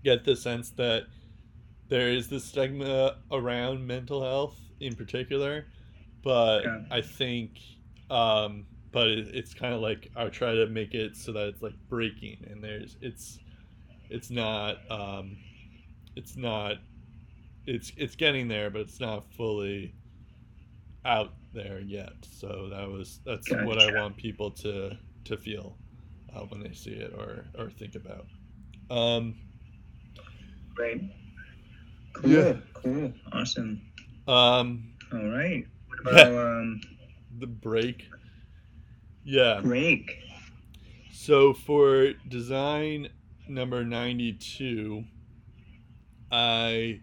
get 0.03 0.23
the 0.23 0.35
sense 0.35 0.69
that 0.71 1.03
there 1.89 2.09
is 2.09 2.29
this 2.29 2.45
stigma 2.45 3.17
around 3.31 3.85
mental 3.85 4.23
health 4.23 4.57
in 4.79 4.95
particular 4.95 5.65
but 6.23 6.63
yeah. 6.63 6.81
i 6.89 7.01
think 7.01 7.59
um 8.09 8.65
but 8.91 9.07
it, 9.07 9.27
it's 9.33 9.53
kind 9.53 9.73
of 9.73 9.81
like 9.81 10.09
i 10.15 10.25
try 10.27 10.53
to 10.53 10.67
make 10.67 10.93
it 10.93 11.15
so 11.15 11.31
that 11.31 11.47
it's 11.47 11.61
like 11.61 11.73
breaking 11.89 12.37
and 12.49 12.63
there's 12.63 12.97
it's 13.01 13.39
it's 14.09 14.29
not 14.29 14.77
um 14.89 15.37
it's 16.15 16.35
not 16.35 16.77
it's 17.65 17.91
it's 17.97 18.15
getting 18.15 18.47
there 18.47 18.69
but 18.69 18.81
it's 18.81 18.99
not 18.99 19.25
fully 19.33 19.93
out 21.05 21.33
there 21.53 21.79
yet 21.79 22.13
so 22.21 22.69
that 22.69 22.87
was 22.87 23.19
that's 23.25 23.47
gotcha. 23.47 23.65
what 23.65 23.81
i 23.81 23.93
want 23.99 24.15
people 24.15 24.49
to 24.49 24.97
to 25.23 25.37
feel 25.37 25.77
uh, 26.35 26.41
when 26.41 26.61
they 26.61 26.73
see 26.73 26.91
it 26.91 27.13
or 27.17 27.45
or 27.57 27.69
think 27.69 27.95
about. 27.95 28.25
Um, 28.89 29.35
right. 30.77 31.01
Cool. 32.13 32.29
Yeah. 32.29 32.53
Cool. 32.73 33.13
Awesome. 33.31 33.81
Um. 34.27 34.93
All 35.13 35.27
right. 35.27 35.65
What 35.87 35.99
about 36.11 36.35
um, 36.35 36.81
the 37.39 37.47
break? 37.47 38.07
Yeah. 39.23 39.61
Break. 39.61 40.17
So 41.11 41.53
for 41.53 42.13
design 42.27 43.09
number 43.47 43.83
ninety-two, 43.83 45.03
I 46.31 47.01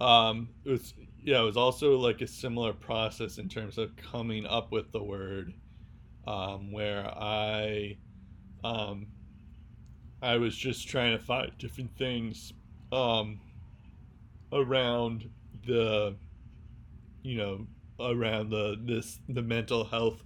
um 0.00 0.48
it 0.64 0.70
was 0.70 0.94
yeah 1.22 1.40
it 1.40 1.44
was 1.44 1.56
also 1.56 1.96
like 1.98 2.20
a 2.20 2.26
similar 2.26 2.72
process 2.72 3.38
in 3.38 3.48
terms 3.48 3.78
of 3.78 3.96
coming 3.96 4.46
up 4.46 4.72
with 4.72 4.92
the 4.92 5.02
word 5.02 5.54
um, 6.26 6.72
where 6.72 7.06
I 7.06 7.96
um, 8.64 9.08
I 10.22 10.36
was 10.36 10.56
just 10.56 10.86
trying 10.88 11.18
to 11.18 11.24
find 11.24 11.50
different 11.58 11.96
things 11.96 12.52
um, 12.92 13.40
around 14.52 15.28
the, 15.66 16.16
you 17.22 17.36
know, 17.36 17.66
around 18.00 18.50
the 18.50 18.76
this 18.84 19.20
the 19.28 19.42
mental 19.42 19.84
health 19.84 20.22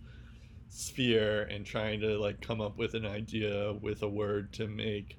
sphere 0.68 1.44
and 1.44 1.66
trying 1.66 2.00
to 2.00 2.18
like 2.18 2.40
come 2.40 2.60
up 2.60 2.78
with 2.78 2.94
an 2.94 3.06
idea 3.06 3.74
with 3.74 4.02
a 4.02 4.08
word 4.08 4.52
to 4.54 4.68
make. 4.68 5.18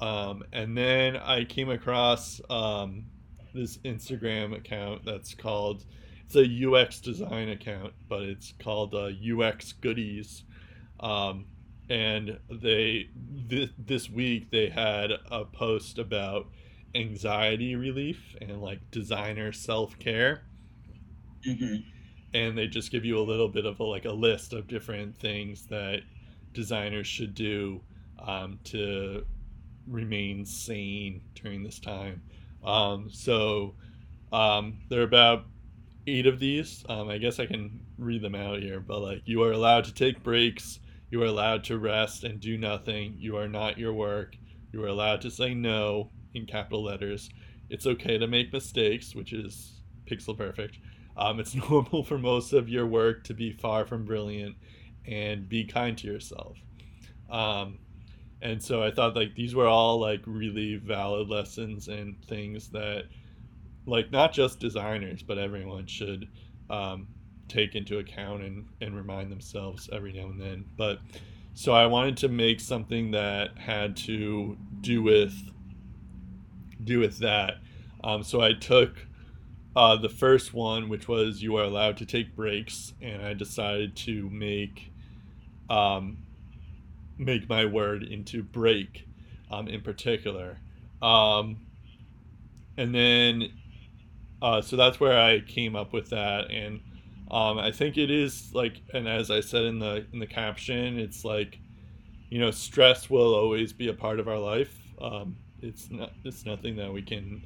Um, 0.00 0.44
and 0.52 0.76
then 0.76 1.16
I 1.16 1.44
came 1.44 1.70
across 1.70 2.40
um, 2.50 3.06
this 3.54 3.78
Instagram 3.78 4.56
account 4.56 5.04
that's 5.04 5.34
called 5.34 5.84
it's 6.26 6.36
a 6.36 6.68
UX 6.68 7.00
design 7.00 7.50
account, 7.50 7.92
but 8.08 8.22
it's 8.22 8.54
called 8.58 8.94
uh, 8.94 9.10
UX 9.22 9.72
Goodies. 9.72 10.44
Um, 11.00 11.46
and 11.90 12.38
they 12.50 13.08
th- 13.48 13.72
this 13.78 14.08
week 14.08 14.50
they 14.50 14.68
had 14.68 15.10
a 15.30 15.44
post 15.44 15.98
about 15.98 16.46
anxiety 16.94 17.76
relief 17.76 18.34
and 18.40 18.62
like 18.62 18.78
designer 18.90 19.52
self-care 19.52 20.42
mm-hmm. 21.46 21.76
and 22.32 22.56
they 22.56 22.66
just 22.66 22.90
give 22.90 23.04
you 23.04 23.18
a 23.18 23.20
little 23.20 23.48
bit 23.48 23.66
of 23.66 23.80
a, 23.80 23.84
like 23.84 24.04
a 24.04 24.12
list 24.12 24.52
of 24.52 24.66
different 24.66 25.16
things 25.18 25.66
that 25.66 26.00
designers 26.52 27.06
should 27.06 27.34
do 27.34 27.80
um, 28.20 28.58
to 28.64 29.26
remain 29.88 30.44
sane 30.44 31.20
during 31.34 31.62
this 31.62 31.78
time 31.78 32.22
um, 32.64 33.08
so 33.10 33.74
um, 34.32 34.78
there 34.88 35.00
are 35.00 35.04
about 35.04 35.44
eight 36.06 36.26
of 36.26 36.38
these 36.38 36.84
um, 36.88 37.08
i 37.08 37.18
guess 37.18 37.38
i 37.38 37.46
can 37.46 37.80
read 37.98 38.22
them 38.22 38.34
out 38.34 38.60
here 38.60 38.80
but 38.80 39.00
like 39.00 39.22
you 39.24 39.42
are 39.42 39.52
allowed 39.52 39.84
to 39.84 39.94
take 39.94 40.22
breaks 40.22 40.80
you 41.14 41.22
are 41.22 41.26
allowed 41.26 41.62
to 41.64 41.78
rest 41.78 42.24
and 42.24 42.40
do 42.40 42.58
nothing. 42.58 43.14
You 43.18 43.36
are 43.36 43.46
not 43.46 43.78
your 43.78 43.92
work. 43.92 44.36
You 44.72 44.82
are 44.82 44.88
allowed 44.88 45.20
to 45.20 45.30
say 45.30 45.54
no 45.54 46.10
in 46.34 46.44
capital 46.44 46.82
letters. 46.82 47.30
It's 47.70 47.86
okay 47.86 48.18
to 48.18 48.26
make 48.26 48.52
mistakes, 48.52 49.14
which 49.14 49.32
is 49.32 49.80
pixel 50.10 50.36
perfect. 50.36 50.80
Um, 51.16 51.38
it's 51.38 51.54
normal 51.70 52.02
for 52.02 52.18
most 52.18 52.52
of 52.52 52.68
your 52.68 52.88
work 52.88 53.22
to 53.26 53.32
be 53.32 53.52
far 53.52 53.86
from 53.86 54.04
brilliant 54.04 54.56
and 55.06 55.48
be 55.48 55.64
kind 55.64 55.96
to 55.98 56.06
yourself. 56.08 56.56
Um, 57.30 57.78
and 58.42 58.62
so 58.62 58.82
I 58.82 58.90
thought 58.90 59.16
like 59.16 59.34
these 59.34 59.54
were 59.54 59.66
all 59.66 59.98
like 59.98 60.20
really 60.26 60.76
valid 60.76 61.28
lessons 61.28 61.88
and 61.88 62.16
things 62.26 62.68
that 62.70 63.04
like 63.86 64.10
not 64.10 64.32
just 64.32 64.60
designers 64.60 65.22
but 65.22 65.38
everyone 65.38 65.86
should 65.86 66.28
um, 66.70 67.06
take 67.48 67.74
into 67.74 67.98
account 67.98 68.42
and, 68.42 68.66
and 68.80 68.96
remind 68.96 69.30
themselves 69.30 69.88
every 69.92 70.12
now 70.12 70.26
and 70.26 70.40
then. 70.40 70.64
But 70.76 70.98
so 71.54 71.72
I 71.72 71.86
wanted 71.86 72.16
to 72.18 72.28
make 72.28 72.60
something 72.60 73.12
that 73.12 73.56
had 73.58 73.96
to 73.98 74.56
do 74.80 75.02
with 75.02 75.34
do 76.82 76.98
with 76.98 77.18
that. 77.18 77.54
Um, 78.02 78.22
so 78.22 78.40
I 78.40 78.52
took 78.52 79.06
uh, 79.76 79.96
the 79.96 80.08
first 80.08 80.52
one, 80.52 80.88
which 80.88 81.08
was 81.08 81.42
you 81.42 81.56
are 81.56 81.64
allowed 81.64 81.96
to 81.98 82.06
take 82.06 82.36
breaks, 82.36 82.92
and 83.00 83.22
I 83.22 83.32
decided 83.34 83.96
to 83.96 84.28
make 84.30 84.92
um, 85.70 86.18
make 87.18 87.48
my 87.48 87.64
word 87.64 88.02
into 88.02 88.42
break 88.42 89.06
um, 89.50 89.68
in 89.68 89.80
particular. 89.80 90.58
Um, 91.02 91.66
and 92.76 92.94
then 92.94 93.52
uh, 94.42 94.60
so 94.62 94.76
that's 94.76 95.00
where 95.00 95.18
I 95.18 95.40
came 95.40 95.76
up 95.76 95.92
with 95.92 96.10
that 96.10 96.50
and 96.50 96.80
Um, 97.30 97.58
I 97.58 97.72
think 97.72 97.96
it 97.96 98.10
is 98.10 98.52
like, 98.54 98.82
and 98.92 99.08
as 99.08 99.30
I 99.30 99.40
said 99.40 99.64
in 99.64 99.78
the 99.78 100.06
in 100.12 100.18
the 100.20 100.26
caption, 100.26 100.98
it's 100.98 101.24
like, 101.24 101.58
you 102.30 102.38
know, 102.38 102.50
stress 102.52 103.08
will 103.10 103.34
always 103.34 103.72
be 103.72 103.88
a 103.88 103.94
part 103.94 104.20
of 104.20 104.28
our 104.28 104.38
life. 104.38 104.76
Um, 105.00 105.36
it's 105.60 105.90
not 105.90 106.12
it's 106.24 106.44
nothing 106.44 106.76
that 106.76 106.92
we 106.92 107.02
can 107.02 107.42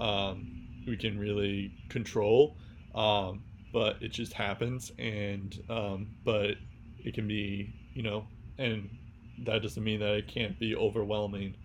um, 0.00 0.66
we 0.86 0.96
can 0.96 1.18
really 1.18 1.72
control, 1.88 2.56
um, 2.94 3.44
but 3.72 4.02
it 4.02 4.12
just 4.12 4.32
happens, 4.32 4.92
and 4.98 5.56
um, 5.70 6.08
but 6.24 6.56
it 6.98 7.14
can 7.14 7.28
be 7.28 7.72
you 7.94 8.02
know, 8.02 8.26
and 8.60 8.90
that 9.44 9.62
doesn't 9.62 9.82
mean 9.82 10.00
that 10.00 10.14
it 10.14 10.28
can't 10.28 10.58
be 10.58 10.76
overwhelming 10.76 11.56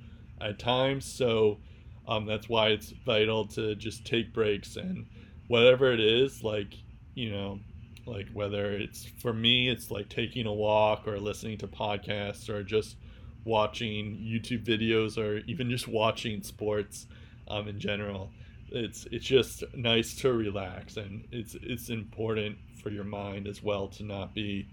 at 0.42 0.58
times. 0.58 1.06
So 1.06 1.60
um, 2.08 2.26
that's 2.26 2.48
why 2.48 2.70
it's 2.70 2.94
vital 3.06 3.46
to 3.48 3.76
just 3.76 4.06
take 4.06 4.34
breaks 4.34 4.78
and 4.78 5.06
whatever 5.48 5.92
it 5.92 6.00
is, 6.00 6.44
like, 6.44 6.74
you 7.14 7.32
know, 7.32 7.60
like 8.06 8.28
whether 8.34 8.72
it's 8.72 9.06
for 9.22 9.34
me, 9.34 9.70
it's 9.70 9.92
like 9.92 10.10
taking 10.10 10.46
a 10.46 10.54
walk 10.54 11.08
or 11.08 11.20
listening 11.20 11.58
to 11.60 11.68
podcasts 11.68 12.50
or 12.50 12.64
just 12.64 12.98
watching 13.44 14.18
YouTube 14.18 14.64
videos 14.64 15.18
or 15.18 15.40
even 15.48 15.70
just 15.70 15.88
watching 15.88 16.42
sports 16.44 17.08
um, 17.48 17.68
in 17.68 17.80
general. 17.80 18.32
It's 18.70 19.06
it's 19.12 19.26
just 19.26 19.64
nice 19.76 20.16
to 20.18 20.34
relax 20.34 20.98
and 20.98 21.26
it's 21.32 21.56
it's 21.62 21.90
important 21.90 22.58
for 22.82 22.90
your 22.90 23.04
mind 23.04 23.48
as 23.48 23.62
well 23.62 23.88
to 23.90 24.04
not 24.04 24.34
be 24.34 24.68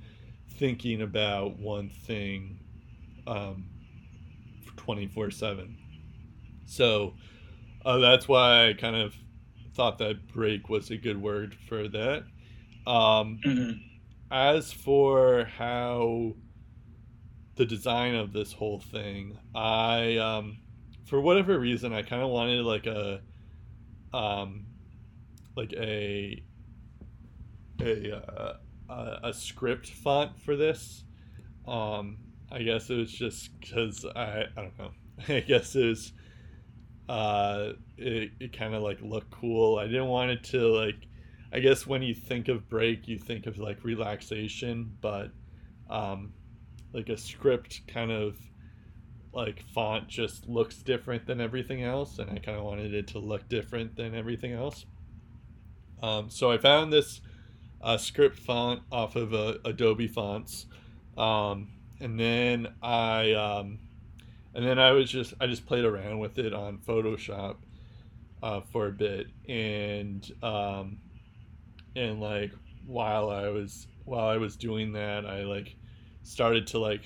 thinking 0.58 1.02
about 1.02 1.58
one 1.58 1.90
thing 1.90 2.58
um, 3.26 3.64
24 4.76 5.30
7. 5.30 5.76
So 6.66 7.14
uh, 7.84 7.98
that's 7.98 8.28
why 8.28 8.68
I 8.68 8.72
kind 8.74 8.96
of 8.96 9.14
thought 9.74 9.98
that 9.98 10.28
break 10.28 10.68
was 10.68 10.90
a 10.90 10.96
good 10.96 11.20
word 11.20 11.56
for 11.68 11.88
that. 11.88 12.24
Um, 12.86 13.40
mm-hmm. 13.44 13.72
As 14.30 14.72
for 14.72 15.44
how 15.44 16.34
the 17.56 17.66
design 17.66 18.14
of 18.14 18.32
this 18.32 18.52
whole 18.52 18.80
thing, 18.80 19.38
I, 19.54 20.16
um, 20.16 20.58
for 21.04 21.20
whatever 21.20 21.58
reason, 21.58 21.92
I 21.92 22.02
kind 22.02 22.22
of 22.22 22.30
wanted 22.30 22.64
like 22.64 22.86
a, 22.86 23.20
um, 24.14 24.66
like 25.54 25.72
a, 25.74 26.42
a, 27.80 28.16
uh, 28.16 28.56
a, 28.92 29.28
a 29.28 29.32
script 29.32 29.88
font 29.88 30.40
for 30.40 30.56
this. 30.56 31.04
Um, 31.66 32.18
I 32.50 32.62
guess 32.62 32.90
it 32.90 32.96
was 32.96 33.10
just 33.10 33.58
because 33.60 34.04
I 34.14 34.44
I 34.56 34.60
don't 34.60 34.78
know. 34.78 34.90
I 35.28 35.40
guess 35.40 35.74
it 35.74 35.86
was 35.86 36.12
uh 37.08 37.72
it, 37.96 38.30
it 38.38 38.56
kind 38.56 38.74
of 38.74 38.82
like 38.82 39.00
looked 39.00 39.30
cool. 39.30 39.78
I 39.78 39.86
didn't 39.86 40.08
want 40.08 40.30
it 40.30 40.44
to 40.44 40.66
like 40.68 41.06
I 41.52 41.60
guess 41.60 41.86
when 41.86 42.02
you 42.02 42.14
think 42.14 42.48
of 42.48 42.68
break, 42.68 43.08
you 43.08 43.18
think 43.18 43.46
of 43.46 43.58
like 43.58 43.84
relaxation, 43.84 44.96
but 45.00 45.30
um 45.88 46.32
like 46.92 47.08
a 47.08 47.16
script 47.16 47.86
kind 47.86 48.10
of 48.10 48.36
like 49.32 49.64
font 49.74 50.08
just 50.08 50.46
looks 50.46 50.82
different 50.82 51.26
than 51.26 51.40
everything 51.40 51.82
else 51.82 52.18
and 52.18 52.30
I 52.30 52.36
kind 52.36 52.58
of 52.58 52.64
wanted 52.64 52.92
it 52.92 53.06
to 53.08 53.18
look 53.18 53.48
different 53.48 53.96
than 53.96 54.14
everything 54.14 54.52
else. 54.52 54.84
Um, 56.02 56.28
so 56.28 56.50
I 56.50 56.58
found 56.58 56.92
this 56.92 57.22
uh, 57.82 57.96
script 57.96 58.38
font 58.38 58.82
off 58.90 59.16
of 59.16 59.32
Adobe 59.64 60.08
Fonts. 60.08 60.66
Um, 61.16 61.68
and 62.00 62.18
then 62.18 62.68
I 62.82 63.32
um, 63.32 63.78
and 64.54 64.66
then 64.66 64.78
I 64.78 64.92
was 64.92 65.10
just 65.10 65.34
I 65.40 65.46
just 65.46 65.66
played 65.66 65.84
around 65.84 66.18
with 66.18 66.38
it 66.38 66.52
on 66.52 66.78
Photoshop 66.78 67.56
uh, 68.42 68.60
for 68.60 68.88
a 68.88 68.92
bit, 68.92 69.28
and 69.48 70.30
um, 70.42 70.98
and 71.96 72.20
like 72.20 72.52
while 72.86 73.30
I 73.30 73.48
was 73.48 73.86
while 74.04 74.26
I 74.26 74.36
was 74.36 74.56
doing 74.56 74.92
that, 74.92 75.26
I 75.26 75.44
like 75.44 75.76
started 76.22 76.66
to 76.68 76.78
like 76.78 77.02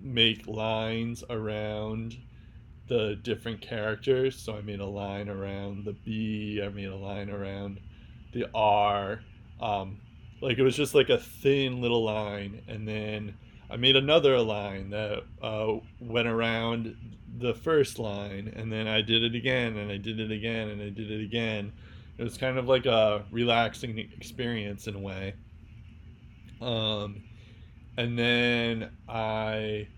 make 0.00 0.46
lines 0.46 1.22
around 1.30 2.16
the 2.88 3.16
different 3.22 3.60
characters. 3.60 4.36
So 4.36 4.56
I 4.56 4.62
made 4.62 4.80
a 4.80 4.86
line 4.86 5.28
around 5.28 5.84
the 5.84 5.92
B. 5.92 6.60
I 6.64 6.68
made 6.68 6.88
a 6.88 6.96
line 6.96 7.30
around 7.30 7.78
the 8.32 8.46
R. 8.52 9.20
Um, 9.60 10.00
like 10.40 10.58
it 10.58 10.62
was 10.62 10.76
just 10.76 10.94
like 10.94 11.08
a 11.08 11.18
thin 11.18 11.80
little 11.80 12.04
line, 12.04 12.62
and 12.68 12.86
then 12.86 13.34
I 13.70 13.76
made 13.76 13.96
another 13.96 14.38
line 14.38 14.90
that 14.90 15.22
uh, 15.42 15.76
went 16.00 16.28
around 16.28 16.96
the 17.38 17.54
first 17.54 17.98
line, 17.98 18.52
and 18.56 18.72
then 18.72 18.88
I 18.88 19.00
did 19.00 19.22
it 19.22 19.34
again, 19.34 19.76
and 19.76 19.90
I 19.90 19.96
did 19.96 20.18
it 20.18 20.30
again, 20.30 20.68
and 20.68 20.82
I 20.82 20.88
did 20.88 21.10
it 21.10 21.22
again. 21.22 21.72
It 22.18 22.24
was 22.24 22.36
kind 22.36 22.58
of 22.58 22.66
like 22.66 22.86
a 22.86 23.24
relaxing 23.30 23.98
experience 23.98 24.86
in 24.86 24.94
a 24.94 24.98
way. 24.98 25.34
Um, 26.60 27.22
and 27.96 28.18
then 28.18 28.90
I, 29.08 29.88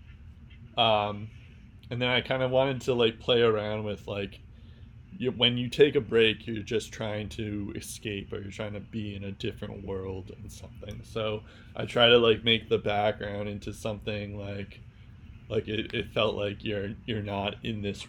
um, 0.77 1.29
and 1.89 2.01
then 2.01 2.09
I 2.09 2.21
kind 2.21 2.43
of 2.43 2.51
wanted 2.51 2.81
to 2.81 2.93
like 2.93 3.19
play 3.19 3.41
around 3.41 3.83
with 3.83 4.07
like 4.07 4.39
you, 5.23 5.31
when 5.31 5.57
you 5.57 5.69
take 5.69 5.95
a 5.95 6.01
break, 6.01 6.45
you're 6.45 6.61
just 6.61 6.91
trying 6.91 7.29
to 7.29 7.73
escape 7.75 8.31
or 8.31 8.39
you're 8.39 8.51
trying 8.51 8.73
to 8.73 8.79
be 8.79 9.15
in 9.15 9.23
a 9.23 9.31
different 9.31 9.85
world 9.85 10.31
and 10.37 10.51
something. 10.51 11.01
So 11.03 11.43
I 11.75 11.85
try 11.85 12.09
to 12.09 12.17
like 12.17 12.43
make 12.43 12.69
the 12.69 12.77
background 12.77 13.49
into 13.49 13.73
something 13.73 14.37
like 14.37 14.79
like 15.49 15.67
it, 15.67 15.93
it 15.93 16.11
felt 16.13 16.35
like 16.35 16.63
you're 16.63 16.89
you're 17.05 17.21
not 17.21 17.55
in 17.63 17.81
this 17.81 18.05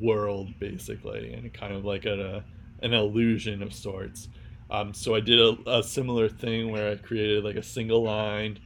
world 0.00 0.48
basically 0.58 1.32
and 1.32 1.52
kind 1.52 1.74
of 1.74 1.84
like 1.84 2.04
a, 2.06 2.44
an 2.82 2.94
illusion 2.94 3.62
of 3.62 3.74
sorts. 3.74 4.28
Um, 4.70 4.94
so 4.94 5.14
I 5.14 5.20
did 5.20 5.38
a, 5.38 5.78
a 5.78 5.82
similar 5.82 6.28
thing 6.28 6.70
where 6.70 6.92
I 6.92 6.96
created 6.96 7.44
like 7.44 7.56
a 7.56 7.62
single 7.62 8.02
line 8.02 8.58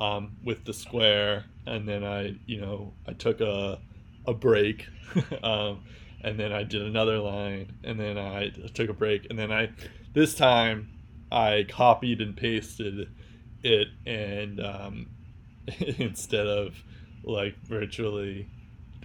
um, 0.00 0.36
with 0.44 0.64
the 0.64 0.72
square 0.72 1.44
and 1.66 1.88
then 1.88 2.04
I 2.04 2.36
you 2.46 2.60
know 2.60 2.92
I 3.06 3.12
took 3.12 3.40
a 3.40 3.78
a 4.26 4.34
break 4.34 4.86
um, 5.42 5.80
and 6.22 6.38
then 6.38 6.52
I 6.52 6.64
did 6.64 6.82
another 6.82 7.18
line, 7.18 7.72
and 7.84 7.98
then 7.98 8.18
I 8.18 8.50
took 8.74 8.90
a 8.90 8.92
break, 8.92 9.26
and 9.30 9.38
then 9.38 9.50
I, 9.50 9.70
this 10.12 10.34
time, 10.34 10.88
I 11.32 11.66
copied 11.68 12.20
and 12.20 12.36
pasted 12.36 13.08
it, 13.62 13.88
and 14.06 14.60
um, 14.60 15.06
instead 15.98 16.46
of 16.46 16.74
like 17.22 17.56
virtually 17.64 18.48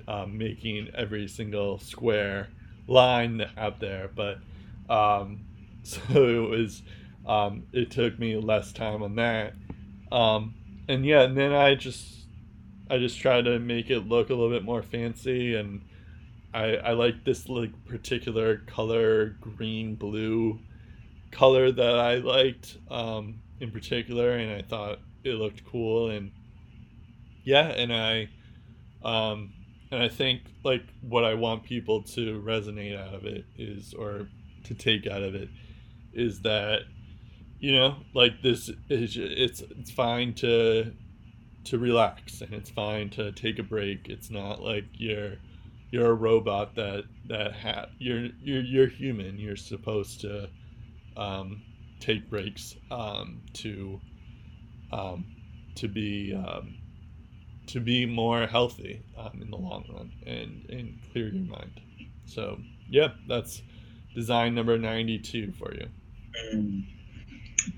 um, 0.07 0.37
making 0.37 0.89
every 0.95 1.27
single 1.27 1.79
square 1.79 2.49
line 2.87 3.45
out 3.57 3.79
there, 3.79 4.09
but 4.13 4.39
um, 4.89 5.45
so 5.83 5.99
it 6.09 6.49
was, 6.49 6.81
um, 7.25 7.63
it 7.71 7.91
took 7.91 8.19
me 8.19 8.35
less 8.35 8.71
time 8.71 9.03
on 9.03 9.15
that, 9.15 9.53
um, 10.11 10.53
and 10.87 11.05
yeah, 11.05 11.21
and 11.21 11.37
then 11.37 11.53
I 11.53 11.75
just, 11.75 12.27
I 12.89 12.97
just 12.97 13.19
tried 13.19 13.45
to 13.45 13.57
make 13.57 13.89
it 13.89 14.01
look 14.01 14.29
a 14.29 14.33
little 14.33 14.49
bit 14.49 14.63
more 14.63 14.83
fancy 14.83 15.55
and 15.55 15.81
I, 16.55 16.75
I 16.75 16.91
like 16.93 17.25
this 17.25 17.49
like 17.49 17.71
particular 17.85 18.59
color 18.59 19.35
green 19.41 19.95
blue 19.95 20.59
color 21.31 21.69
that 21.69 21.99
I 21.99 22.15
liked 22.15 22.77
um, 22.89 23.41
in 23.59 23.71
particular 23.71 24.37
and 24.37 24.51
I 24.51 24.61
thought 24.61 24.99
it 25.25 25.33
looked 25.33 25.65
cool 25.65 26.11
and 26.11 26.31
yeah 27.43 27.67
and 27.67 27.93
I 27.93 28.29
um, 29.03 29.51
and 29.91 30.01
I 30.01 30.07
think 30.07 30.43
like 30.63 30.83
what 31.01 31.25
I 31.25 31.33
want 31.33 31.63
people 31.63 32.03
to 32.03 32.41
resonate 32.41 32.97
out 32.97 33.13
of 33.13 33.25
it 33.25 33.43
is 33.57 33.93
or 33.93 34.29
to 34.63 34.73
take 34.73 35.07
out 35.07 35.23
of 35.23 35.35
it 35.35 35.49
is 36.13 36.41
that 36.43 36.83
you 37.59 37.73
know 37.73 37.97
like 38.13 38.41
this 38.41 38.69
is 38.89 39.17
it's 39.17 39.59
it's 39.59 39.91
fine 39.91 40.33
to 40.35 40.93
to 41.65 41.77
relax 41.79 42.39
and 42.39 42.53
it's 42.53 42.69
fine 42.69 43.09
to 43.09 43.33
take 43.33 43.59
a 43.59 43.63
break. 43.63 44.07
It's 44.07 44.29
not 44.29 44.61
like 44.61 44.85
you're 44.93 45.33
you're 45.91 46.11
a 46.11 46.13
robot 46.13 46.75
that 46.75 47.05
that 47.27 47.53
ha- 47.53 47.87
you're 47.97 48.27
you're 48.41 48.61
you're 48.61 48.87
human. 48.87 49.37
You're 49.37 49.55
supposed 49.55 50.21
to 50.21 50.49
um, 51.17 51.61
take 51.99 52.29
breaks 52.29 52.75
um, 52.91 53.41
to 53.53 53.99
um, 54.91 55.25
to 55.75 55.87
be 55.87 56.33
um, 56.33 56.77
to 57.67 57.79
be 57.79 58.05
more 58.05 58.47
healthy 58.47 59.03
um, 59.17 59.41
in 59.41 59.49
the 59.49 59.57
long 59.57 59.85
run 59.93 60.11
and 60.25 60.65
and 60.69 60.99
clear 61.11 61.29
your 61.29 61.45
mind. 61.45 61.79
So 62.25 62.59
yeah, 62.89 63.09
that's 63.27 63.61
design 64.13 64.55
number 64.55 64.77
ninety 64.77 65.19
two 65.19 65.53
for 65.53 65.73
you. 65.73 66.83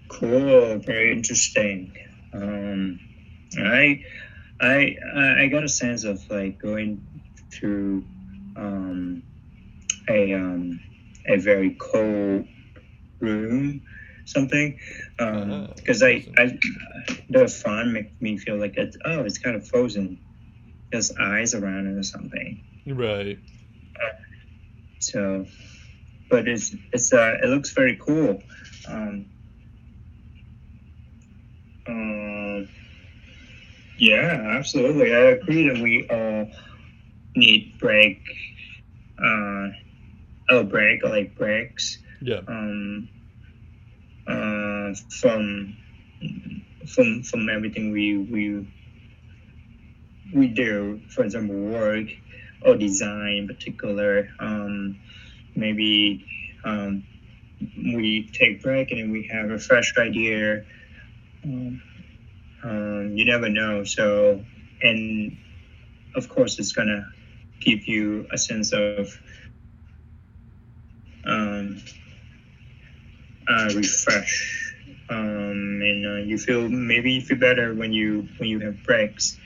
Cool, 0.09 0.79
very 0.79 1.13
interesting. 1.13 1.95
Um, 2.33 2.99
I 3.57 4.03
I 4.59 4.95
I 5.39 5.47
got 5.47 5.63
a 5.63 5.69
sense 5.69 6.03
of 6.03 6.29
like 6.29 6.59
going 6.59 7.05
through 7.51 8.03
um, 8.55 9.23
a 10.09 10.33
um, 10.33 10.79
a 11.27 11.37
very 11.37 11.75
cold 11.79 12.47
room, 13.19 13.81
something. 14.25 14.79
Because 15.17 16.01
um, 16.01 16.07
uh, 16.07 16.11
I, 16.11 16.27
I, 16.37 16.59
the 17.29 17.47
font 17.47 17.91
makes 17.91 18.21
me 18.21 18.37
feel 18.37 18.57
like 18.57 18.75
it's 18.77 18.97
oh, 19.05 19.21
it's 19.21 19.37
kind 19.37 19.55
of 19.55 19.67
frozen. 19.67 20.19
There's 20.91 21.11
eyes 21.17 21.53
around 21.53 21.87
it 21.87 21.97
or 21.97 22.03
something. 22.03 22.63
Right. 22.85 23.37
Uh, 23.95 24.09
so, 24.99 25.45
but 26.29 26.47
it's 26.47 26.75
it's 26.93 27.11
uh, 27.13 27.37
it 27.43 27.47
looks 27.47 27.71
very 27.71 27.97
cool. 27.97 28.41
Um, 28.87 29.25
Um, 31.87 32.67
yeah, 33.97 34.55
absolutely. 34.57 35.15
I 35.15 35.19
agree 35.31 35.69
that 35.69 35.81
we 35.81 36.07
all 36.09 36.51
need 37.37 37.77
break, 37.79 38.21
uh, 39.19 39.67
a 40.49 40.63
break, 40.63 41.03
like 41.03 41.37
breaks. 41.37 41.97
Yeah. 42.21 42.41
Um, 42.47 43.09
uh, 44.27 44.93
from 45.09 45.77
from 46.93 47.23
from 47.23 47.49
everything 47.49 47.91
we 47.91 48.17
we 48.17 48.67
we 50.33 50.47
do. 50.47 51.01
For 51.09 51.23
example, 51.23 51.55
work 51.55 52.07
or 52.61 52.75
design 52.75 53.33
in 53.37 53.47
particular. 53.47 54.29
Um, 54.39 54.99
maybe 55.55 56.25
um, 56.63 57.05
we 57.75 58.29
take 58.33 58.61
break 58.61 58.91
and 58.91 58.99
then 58.99 59.11
we 59.11 59.29
have 59.31 59.49
a 59.51 59.59
fresh 59.59 59.93
idea. 59.97 60.65
Um, 61.43 61.81
um, 62.63 63.13
you 63.15 63.25
never 63.25 63.49
know. 63.49 63.83
So, 63.83 64.43
and 64.81 65.37
of 66.15 66.29
course, 66.29 66.59
it's 66.59 66.71
gonna 66.71 67.07
give 67.59 67.87
you 67.87 68.27
a 68.31 68.37
sense 68.37 68.73
of 68.73 69.07
um, 71.25 71.81
refresh. 73.75 74.73
Um, 75.09 75.79
and 75.81 76.05
uh, 76.05 76.15
you 76.25 76.37
feel 76.37 76.67
maybe 76.67 77.13
you 77.13 77.21
feel 77.21 77.37
better 77.37 77.73
when 77.73 77.93
you 77.93 78.27
when 78.37 78.49
you 78.49 78.59
have 78.59 78.83
breaks. 78.83 79.37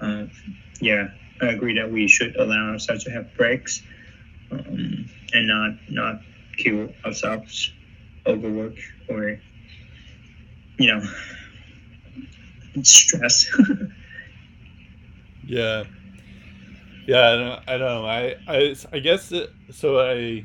Uh, 0.00 0.26
yeah, 0.80 1.08
I 1.42 1.48
agree 1.48 1.78
that 1.78 1.90
we 1.90 2.08
should 2.08 2.36
allow 2.36 2.72
ourselves 2.72 3.04
to 3.04 3.10
have 3.10 3.34
breaks 3.36 3.82
um, 4.50 5.10
and 5.32 5.46
not 5.46 5.72
not 5.88 6.22
kill 6.56 6.88
ourselves 7.04 7.72
overwork 8.26 8.76
or 9.08 9.40
you 10.78 10.86
know 10.86 11.02
stress. 12.82 13.50
yeah. 15.46 15.84
Yeah, 17.10 17.28
I 17.28 17.36
don't, 17.36 17.68
I 17.68 17.76
don't 17.76 18.02
know. 18.02 18.06
I, 18.06 18.36
I, 18.46 18.76
I 18.92 18.98
guess 19.00 19.32
it, 19.32 19.50
so. 19.72 19.98
I, 19.98 20.44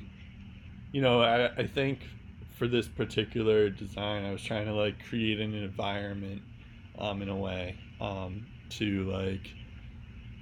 you 0.91 1.01
know, 1.01 1.21
I, 1.21 1.53
I 1.55 1.67
think 1.67 1.99
for 2.57 2.67
this 2.67 2.87
particular 2.87 3.69
design, 3.69 4.25
I 4.25 4.31
was 4.31 4.41
trying 4.41 4.65
to 4.65 4.73
like 4.73 4.95
create 5.07 5.39
an 5.39 5.53
environment, 5.53 6.41
um, 6.97 7.21
in 7.21 7.29
a 7.29 7.35
way, 7.35 7.77
um, 8.01 8.47
to 8.69 9.03
like, 9.11 9.47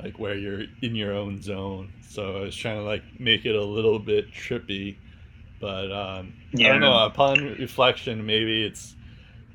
like 0.02 0.18
where 0.18 0.36
you're 0.36 0.62
in 0.82 0.96
your 0.96 1.12
own 1.12 1.42
zone. 1.42 1.92
So 2.08 2.38
I 2.38 2.40
was 2.40 2.56
trying 2.56 2.78
to 2.78 2.84
like 2.84 3.04
make 3.20 3.44
it 3.44 3.56
a 3.56 3.66
little 3.66 4.00
bit 4.00 4.32
trippy, 4.32 4.96
but 5.60 5.92
um, 5.92 6.32
yeah. 6.54 6.70
I 6.70 6.72
don't 6.72 6.80
know. 6.80 7.06
Upon 7.06 7.58
reflection, 7.60 8.26
maybe 8.26 8.66
it's, 8.66 8.96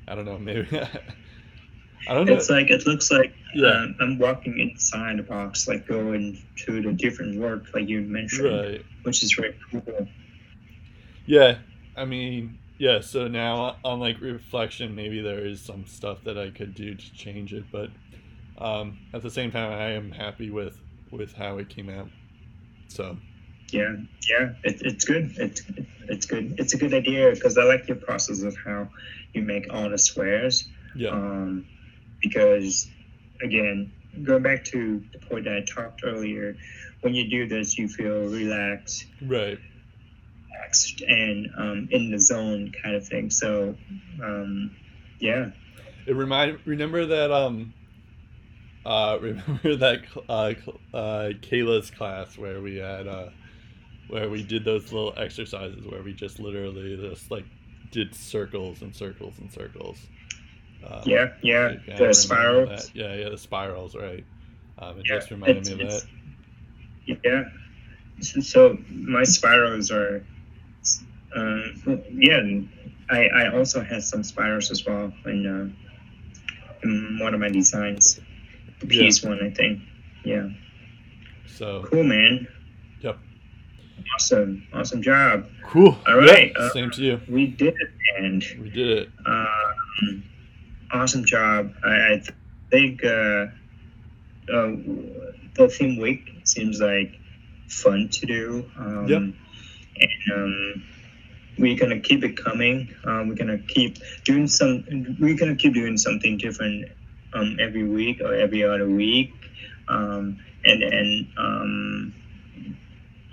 I 0.07 0.13
don't 0.13 0.25
know, 0.25 0.37
maybe. 0.37 0.67
I 2.07 2.13
don't 2.13 2.27
know. 2.27 2.33
It's 2.33 2.51
like 2.51 2.69
it 2.69 2.85
looks 2.85 3.09
like 3.09 3.33
yeah. 3.53 3.67
Um, 3.67 3.95
I'm 3.99 4.19
walking 4.19 4.59
inside 4.59 5.19
a 5.19 5.23
box, 5.23 5.67
like 5.67 5.87
going 5.87 6.41
to 6.65 6.81
the 6.81 6.93
different 6.93 7.39
work, 7.39 7.65
like 7.73 7.87
you 7.87 8.01
mentioned, 8.01 8.53
right. 8.53 8.85
which 9.03 9.23
is 9.23 9.33
very 9.33 9.55
cool. 9.71 10.07
Yeah, 11.25 11.57
I 11.95 12.05
mean, 12.05 12.57
yeah. 12.77 13.01
So 13.01 13.27
now 13.27 13.77
on 13.83 13.99
like 13.99 14.19
reflection, 14.21 14.95
maybe 14.95 15.21
there 15.21 15.45
is 15.45 15.61
some 15.61 15.85
stuff 15.85 16.23
that 16.25 16.37
I 16.37 16.49
could 16.49 16.75
do 16.75 16.95
to 16.95 17.13
change 17.13 17.53
it, 17.53 17.65
but 17.71 17.89
um, 18.57 18.99
at 19.13 19.21
the 19.21 19.29
same 19.29 19.51
time, 19.51 19.71
I 19.71 19.91
am 19.91 20.11
happy 20.11 20.49
with 20.49 20.79
with 21.11 21.33
how 21.33 21.57
it 21.57 21.69
came 21.69 21.89
out. 21.89 22.09
So. 22.87 23.17
Yeah, 23.71 23.97
yeah, 24.27 24.53
it, 24.63 24.81
it's 24.81 25.05
good. 25.05 25.35
It's 25.37 25.61
it's 26.07 26.25
good. 26.25 26.55
It's 26.57 26.73
a 26.73 26.77
good 26.77 26.91
idea 26.91 27.31
because 27.31 27.55
I 27.55 27.65
like 27.65 27.87
your 27.87 27.97
process 27.97 28.41
of 28.41 28.57
how 28.57 28.89
you 29.33 29.43
make 29.43 29.71
all 29.71 29.91
the 29.91 29.97
squares. 29.99 30.67
Yeah. 30.95 31.09
Um, 31.11 31.67
because 32.19 32.87
again, 33.41 33.91
going 34.23 34.43
back 34.43 34.63
to 34.65 35.03
the 35.13 35.19
point 35.19 35.45
that 35.45 35.57
I 35.57 35.61
talked 35.61 36.01
earlier, 36.03 36.55
when 37.01 37.13
you 37.13 37.29
do 37.29 37.47
this, 37.47 37.77
you 37.77 37.87
feel 37.87 38.25
relaxed. 38.25 39.05
Right. 39.21 39.59
Relaxed 40.51 41.01
and 41.01 41.49
um, 41.57 41.87
in 41.91 42.11
the 42.11 42.19
zone 42.19 42.73
kind 42.83 42.95
of 42.95 43.07
thing. 43.07 43.29
So, 43.29 43.75
um, 44.23 44.75
yeah. 45.19 45.51
It 46.05 46.15
remind 46.15 46.59
remember 46.65 47.05
that 47.05 47.31
um 47.31 47.73
uh 48.85 49.17
remember 49.21 49.75
that 49.75 50.01
uh, 50.27 50.53
uh 50.93 51.29
Kayla's 51.41 51.91
class 51.91 52.37
where 52.37 52.61
we 52.61 52.77
had 52.77 53.07
uh 53.07 53.29
where 54.07 54.29
we 54.29 54.41
did 54.41 54.65
those 54.65 54.91
little 54.91 55.13
exercises 55.17 55.85
where 55.85 56.01
we 56.01 56.13
just 56.13 56.39
literally 56.39 56.97
just 56.97 57.29
like 57.29 57.45
did 57.91 58.15
circles 58.15 58.81
and 58.81 58.95
circles 58.95 59.37
and 59.39 59.51
circles. 59.51 59.99
Um, 60.87 61.01
yeah, 61.05 61.33
yeah, 61.41 61.75
the 61.97 62.13
spirals. 62.13 62.91
Yeah, 62.93 63.13
yeah, 63.15 63.29
the 63.29 63.37
spirals, 63.37 63.95
right? 63.95 64.23
Um, 64.77 64.99
it 64.99 65.05
yeah, 65.07 65.15
just 65.15 65.31
reminded 65.31 65.65
me 65.65 65.83
of 65.83 65.89
that. 65.89 66.05
Yeah. 67.23 67.43
So 68.21 68.77
my 68.89 69.23
spirals 69.23 69.91
are, 69.91 70.25
uh, 71.35 71.61
yeah. 72.11 72.41
I, 73.09 73.27
I 73.27 73.57
also 73.57 73.83
had 73.83 74.03
some 74.03 74.23
spirals 74.23 74.69
as 74.69 74.85
well 74.85 75.11
in, 75.25 75.47
uh, 75.47 75.67
in 76.83 77.17
one 77.19 77.33
of 77.33 77.39
my 77.39 77.49
designs, 77.49 78.19
the 78.79 78.87
piece 78.87 79.23
yeah. 79.23 79.29
one, 79.29 79.39
I 79.43 79.49
think. 79.49 79.81
Yeah. 80.23 80.49
So 81.47 81.83
cool, 81.89 82.03
man. 82.03 82.47
Yep. 83.01 83.17
Awesome, 84.13 84.67
awesome 84.73 85.01
job. 85.01 85.49
Cool. 85.63 85.97
All 86.07 86.17
right. 86.17 86.53
Yep. 86.57 86.71
Same 86.71 86.89
uh, 86.89 86.93
to 86.93 87.01
you. 87.01 87.21
We 87.27 87.47
did 87.47 87.73
it, 87.73 87.89
and 88.17 88.45
we 88.61 88.69
did 88.69 88.89
it. 88.89 89.09
Um, 89.25 90.23
awesome 90.91 91.25
job. 91.25 91.73
I, 91.83 91.89
I 91.89 92.23
think 92.69 93.03
uh, 93.03 93.47
uh, 94.51 94.75
the 95.55 95.69
theme 95.69 95.99
week 95.99 96.29
seems 96.43 96.79
like 96.79 97.19
fun 97.67 98.09
to 98.09 98.25
do. 98.25 98.69
Um, 98.77 99.07
yep. 99.07 99.21
And 99.21 100.33
um, 100.33 100.83
we're 101.57 101.77
gonna 101.77 101.99
keep 101.99 102.23
it 102.23 102.37
coming. 102.37 102.93
Um, 103.03 103.27
we're 103.27 103.35
gonna 103.35 103.57
keep 103.59 103.97
doing 104.23 104.47
some. 104.47 104.85
We're 105.19 105.37
gonna 105.37 105.55
keep 105.55 105.73
doing 105.73 105.97
something 105.97 106.37
different 106.37 106.91
um, 107.33 107.57
every 107.59 107.87
week 107.87 108.21
or 108.21 108.33
every 108.33 108.63
other 108.63 108.89
week. 108.89 109.33
Um, 109.87 110.39
and 110.63 110.81
then 110.81 111.33
um, 111.37 112.13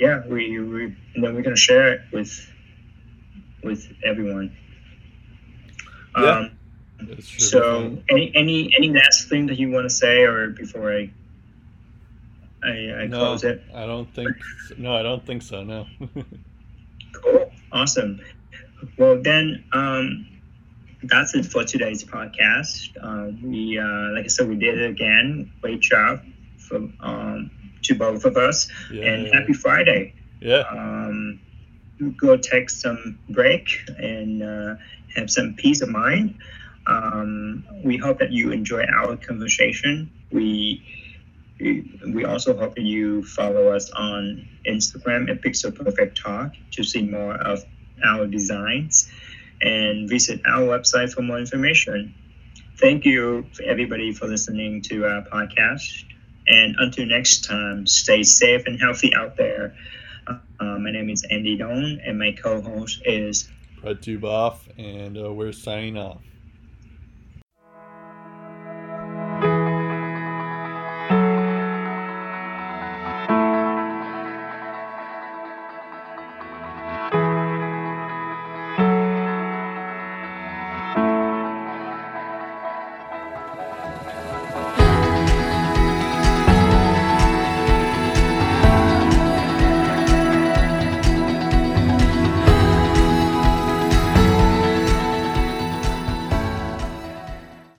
yeah, 0.00 0.26
we, 0.26 0.59
we 0.59 0.96
then 1.14 1.34
we're 1.34 1.42
gonna 1.42 1.57
share 1.57 1.92
it 1.94 2.00
with 2.12 2.52
with 3.62 3.86
everyone. 4.04 4.57
Yeah. 6.16 6.38
Um, 6.38 6.55
so, 7.20 7.99
any 8.11 8.32
any 8.34 8.70
any 8.76 8.90
last 8.90 9.28
thing 9.28 9.47
that 9.47 9.59
you 9.59 9.70
want 9.70 9.84
to 9.84 9.94
say, 9.94 10.22
or 10.22 10.51
before 10.51 10.92
I 10.92 11.11
I, 12.64 12.68
I 12.68 13.07
no, 13.07 13.18
close 13.18 13.44
it? 13.44 13.62
I 13.74 13.86
don't 13.86 14.12
think. 14.12 14.30
So. 14.68 14.74
No, 14.78 14.97
I 14.97 15.03
don't 15.03 15.24
think 15.24 15.42
so. 15.42 15.62
No. 15.62 15.86
cool. 17.12 17.53
Awesome. 17.72 18.20
Well, 18.99 19.20
then, 19.20 19.64
um, 19.72 20.26
that's 21.05 21.34
it 21.34 21.47
for 21.47 21.64
today's 21.64 22.05
podcast. 22.05 22.90
Uh, 23.01 23.32
we, 23.42 23.78
uh, 23.78 24.14
like 24.14 24.24
I 24.24 24.28
said, 24.28 24.49
we 24.49 24.57
did 24.57 24.78
it 24.78 24.90
again. 24.90 25.51
Great 25.61 25.80
job 25.80 26.20
from 26.59 26.97
um, 27.01 27.51
to 27.82 27.94
both 27.94 28.24
of 28.24 28.36
us, 28.36 28.68
yeah, 28.92 29.05
and 29.05 29.34
happy 29.34 29.53
Friday. 29.53 30.14
Yeah. 30.40 30.64
Um, 30.70 31.40
go 32.16 32.36
take 32.36 32.68
some 32.68 33.18
break 33.30 33.68
and 33.99 34.42
uh, 34.42 34.74
have 35.14 35.30
some 35.30 35.55
peace 35.55 35.80
of 35.80 35.88
mind. 35.88 36.38
Um, 36.87 37.64
we 37.84 37.97
hope 37.97 38.18
that 38.18 38.32
you 38.32 38.53
enjoy 38.53 38.84
our 38.84 39.16
conversation. 39.16 40.11
We 40.30 40.84
we 41.59 42.24
also 42.24 42.57
hope 42.57 42.74
that 42.74 42.84
you 42.84 43.24
follow 43.24 43.68
us 43.74 43.91
on 43.91 44.47
Instagram 44.66 45.30
at 45.30 45.41
Pixel 45.41 45.74
Perfect 45.74 46.18
Talk 46.18 46.53
to 46.72 46.84
see 46.84 47.03
more 47.03 47.34
of 47.34 47.64
our 48.05 48.26
designs 48.26 49.11
and 49.62 50.09
visit 50.09 50.43
our 50.47 50.62
website 50.62 51.12
for 51.12 51.22
more 51.22 51.39
information. 51.39 52.14
Thank 52.78 53.07
you, 53.07 53.47
everybody, 53.64 54.12
for 54.12 54.26
listening 54.26 54.82
to 54.82 55.07
our 55.07 55.22
podcast. 55.22 56.05
And 56.47 56.76
until 56.78 57.07
next 57.07 57.45
time, 57.45 57.87
stay 57.87 58.22
safe 58.22 58.66
and 58.66 58.78
healthy 58.78 59.14
out 59.14 59.37
there. 59.37 59.74
Uh, 60.28 60.34
my 60.61 60.91
name 60.91 61.09
is 61.09 61.24
Andy 61.30 61.57
Dong, 61.57 61.99
and 62.05 62.18
my 62.18 62.32
co 62.32 62.61
host 62.61 63.01
is 63.05 63.49
Brett 63.80 64.01
Duboff, 64.01 64.59
and 64.78 65.16
uh, 65.16 65.32
we're 65.32 65.53
signing 65.53 65.97
off. 65.97 66.22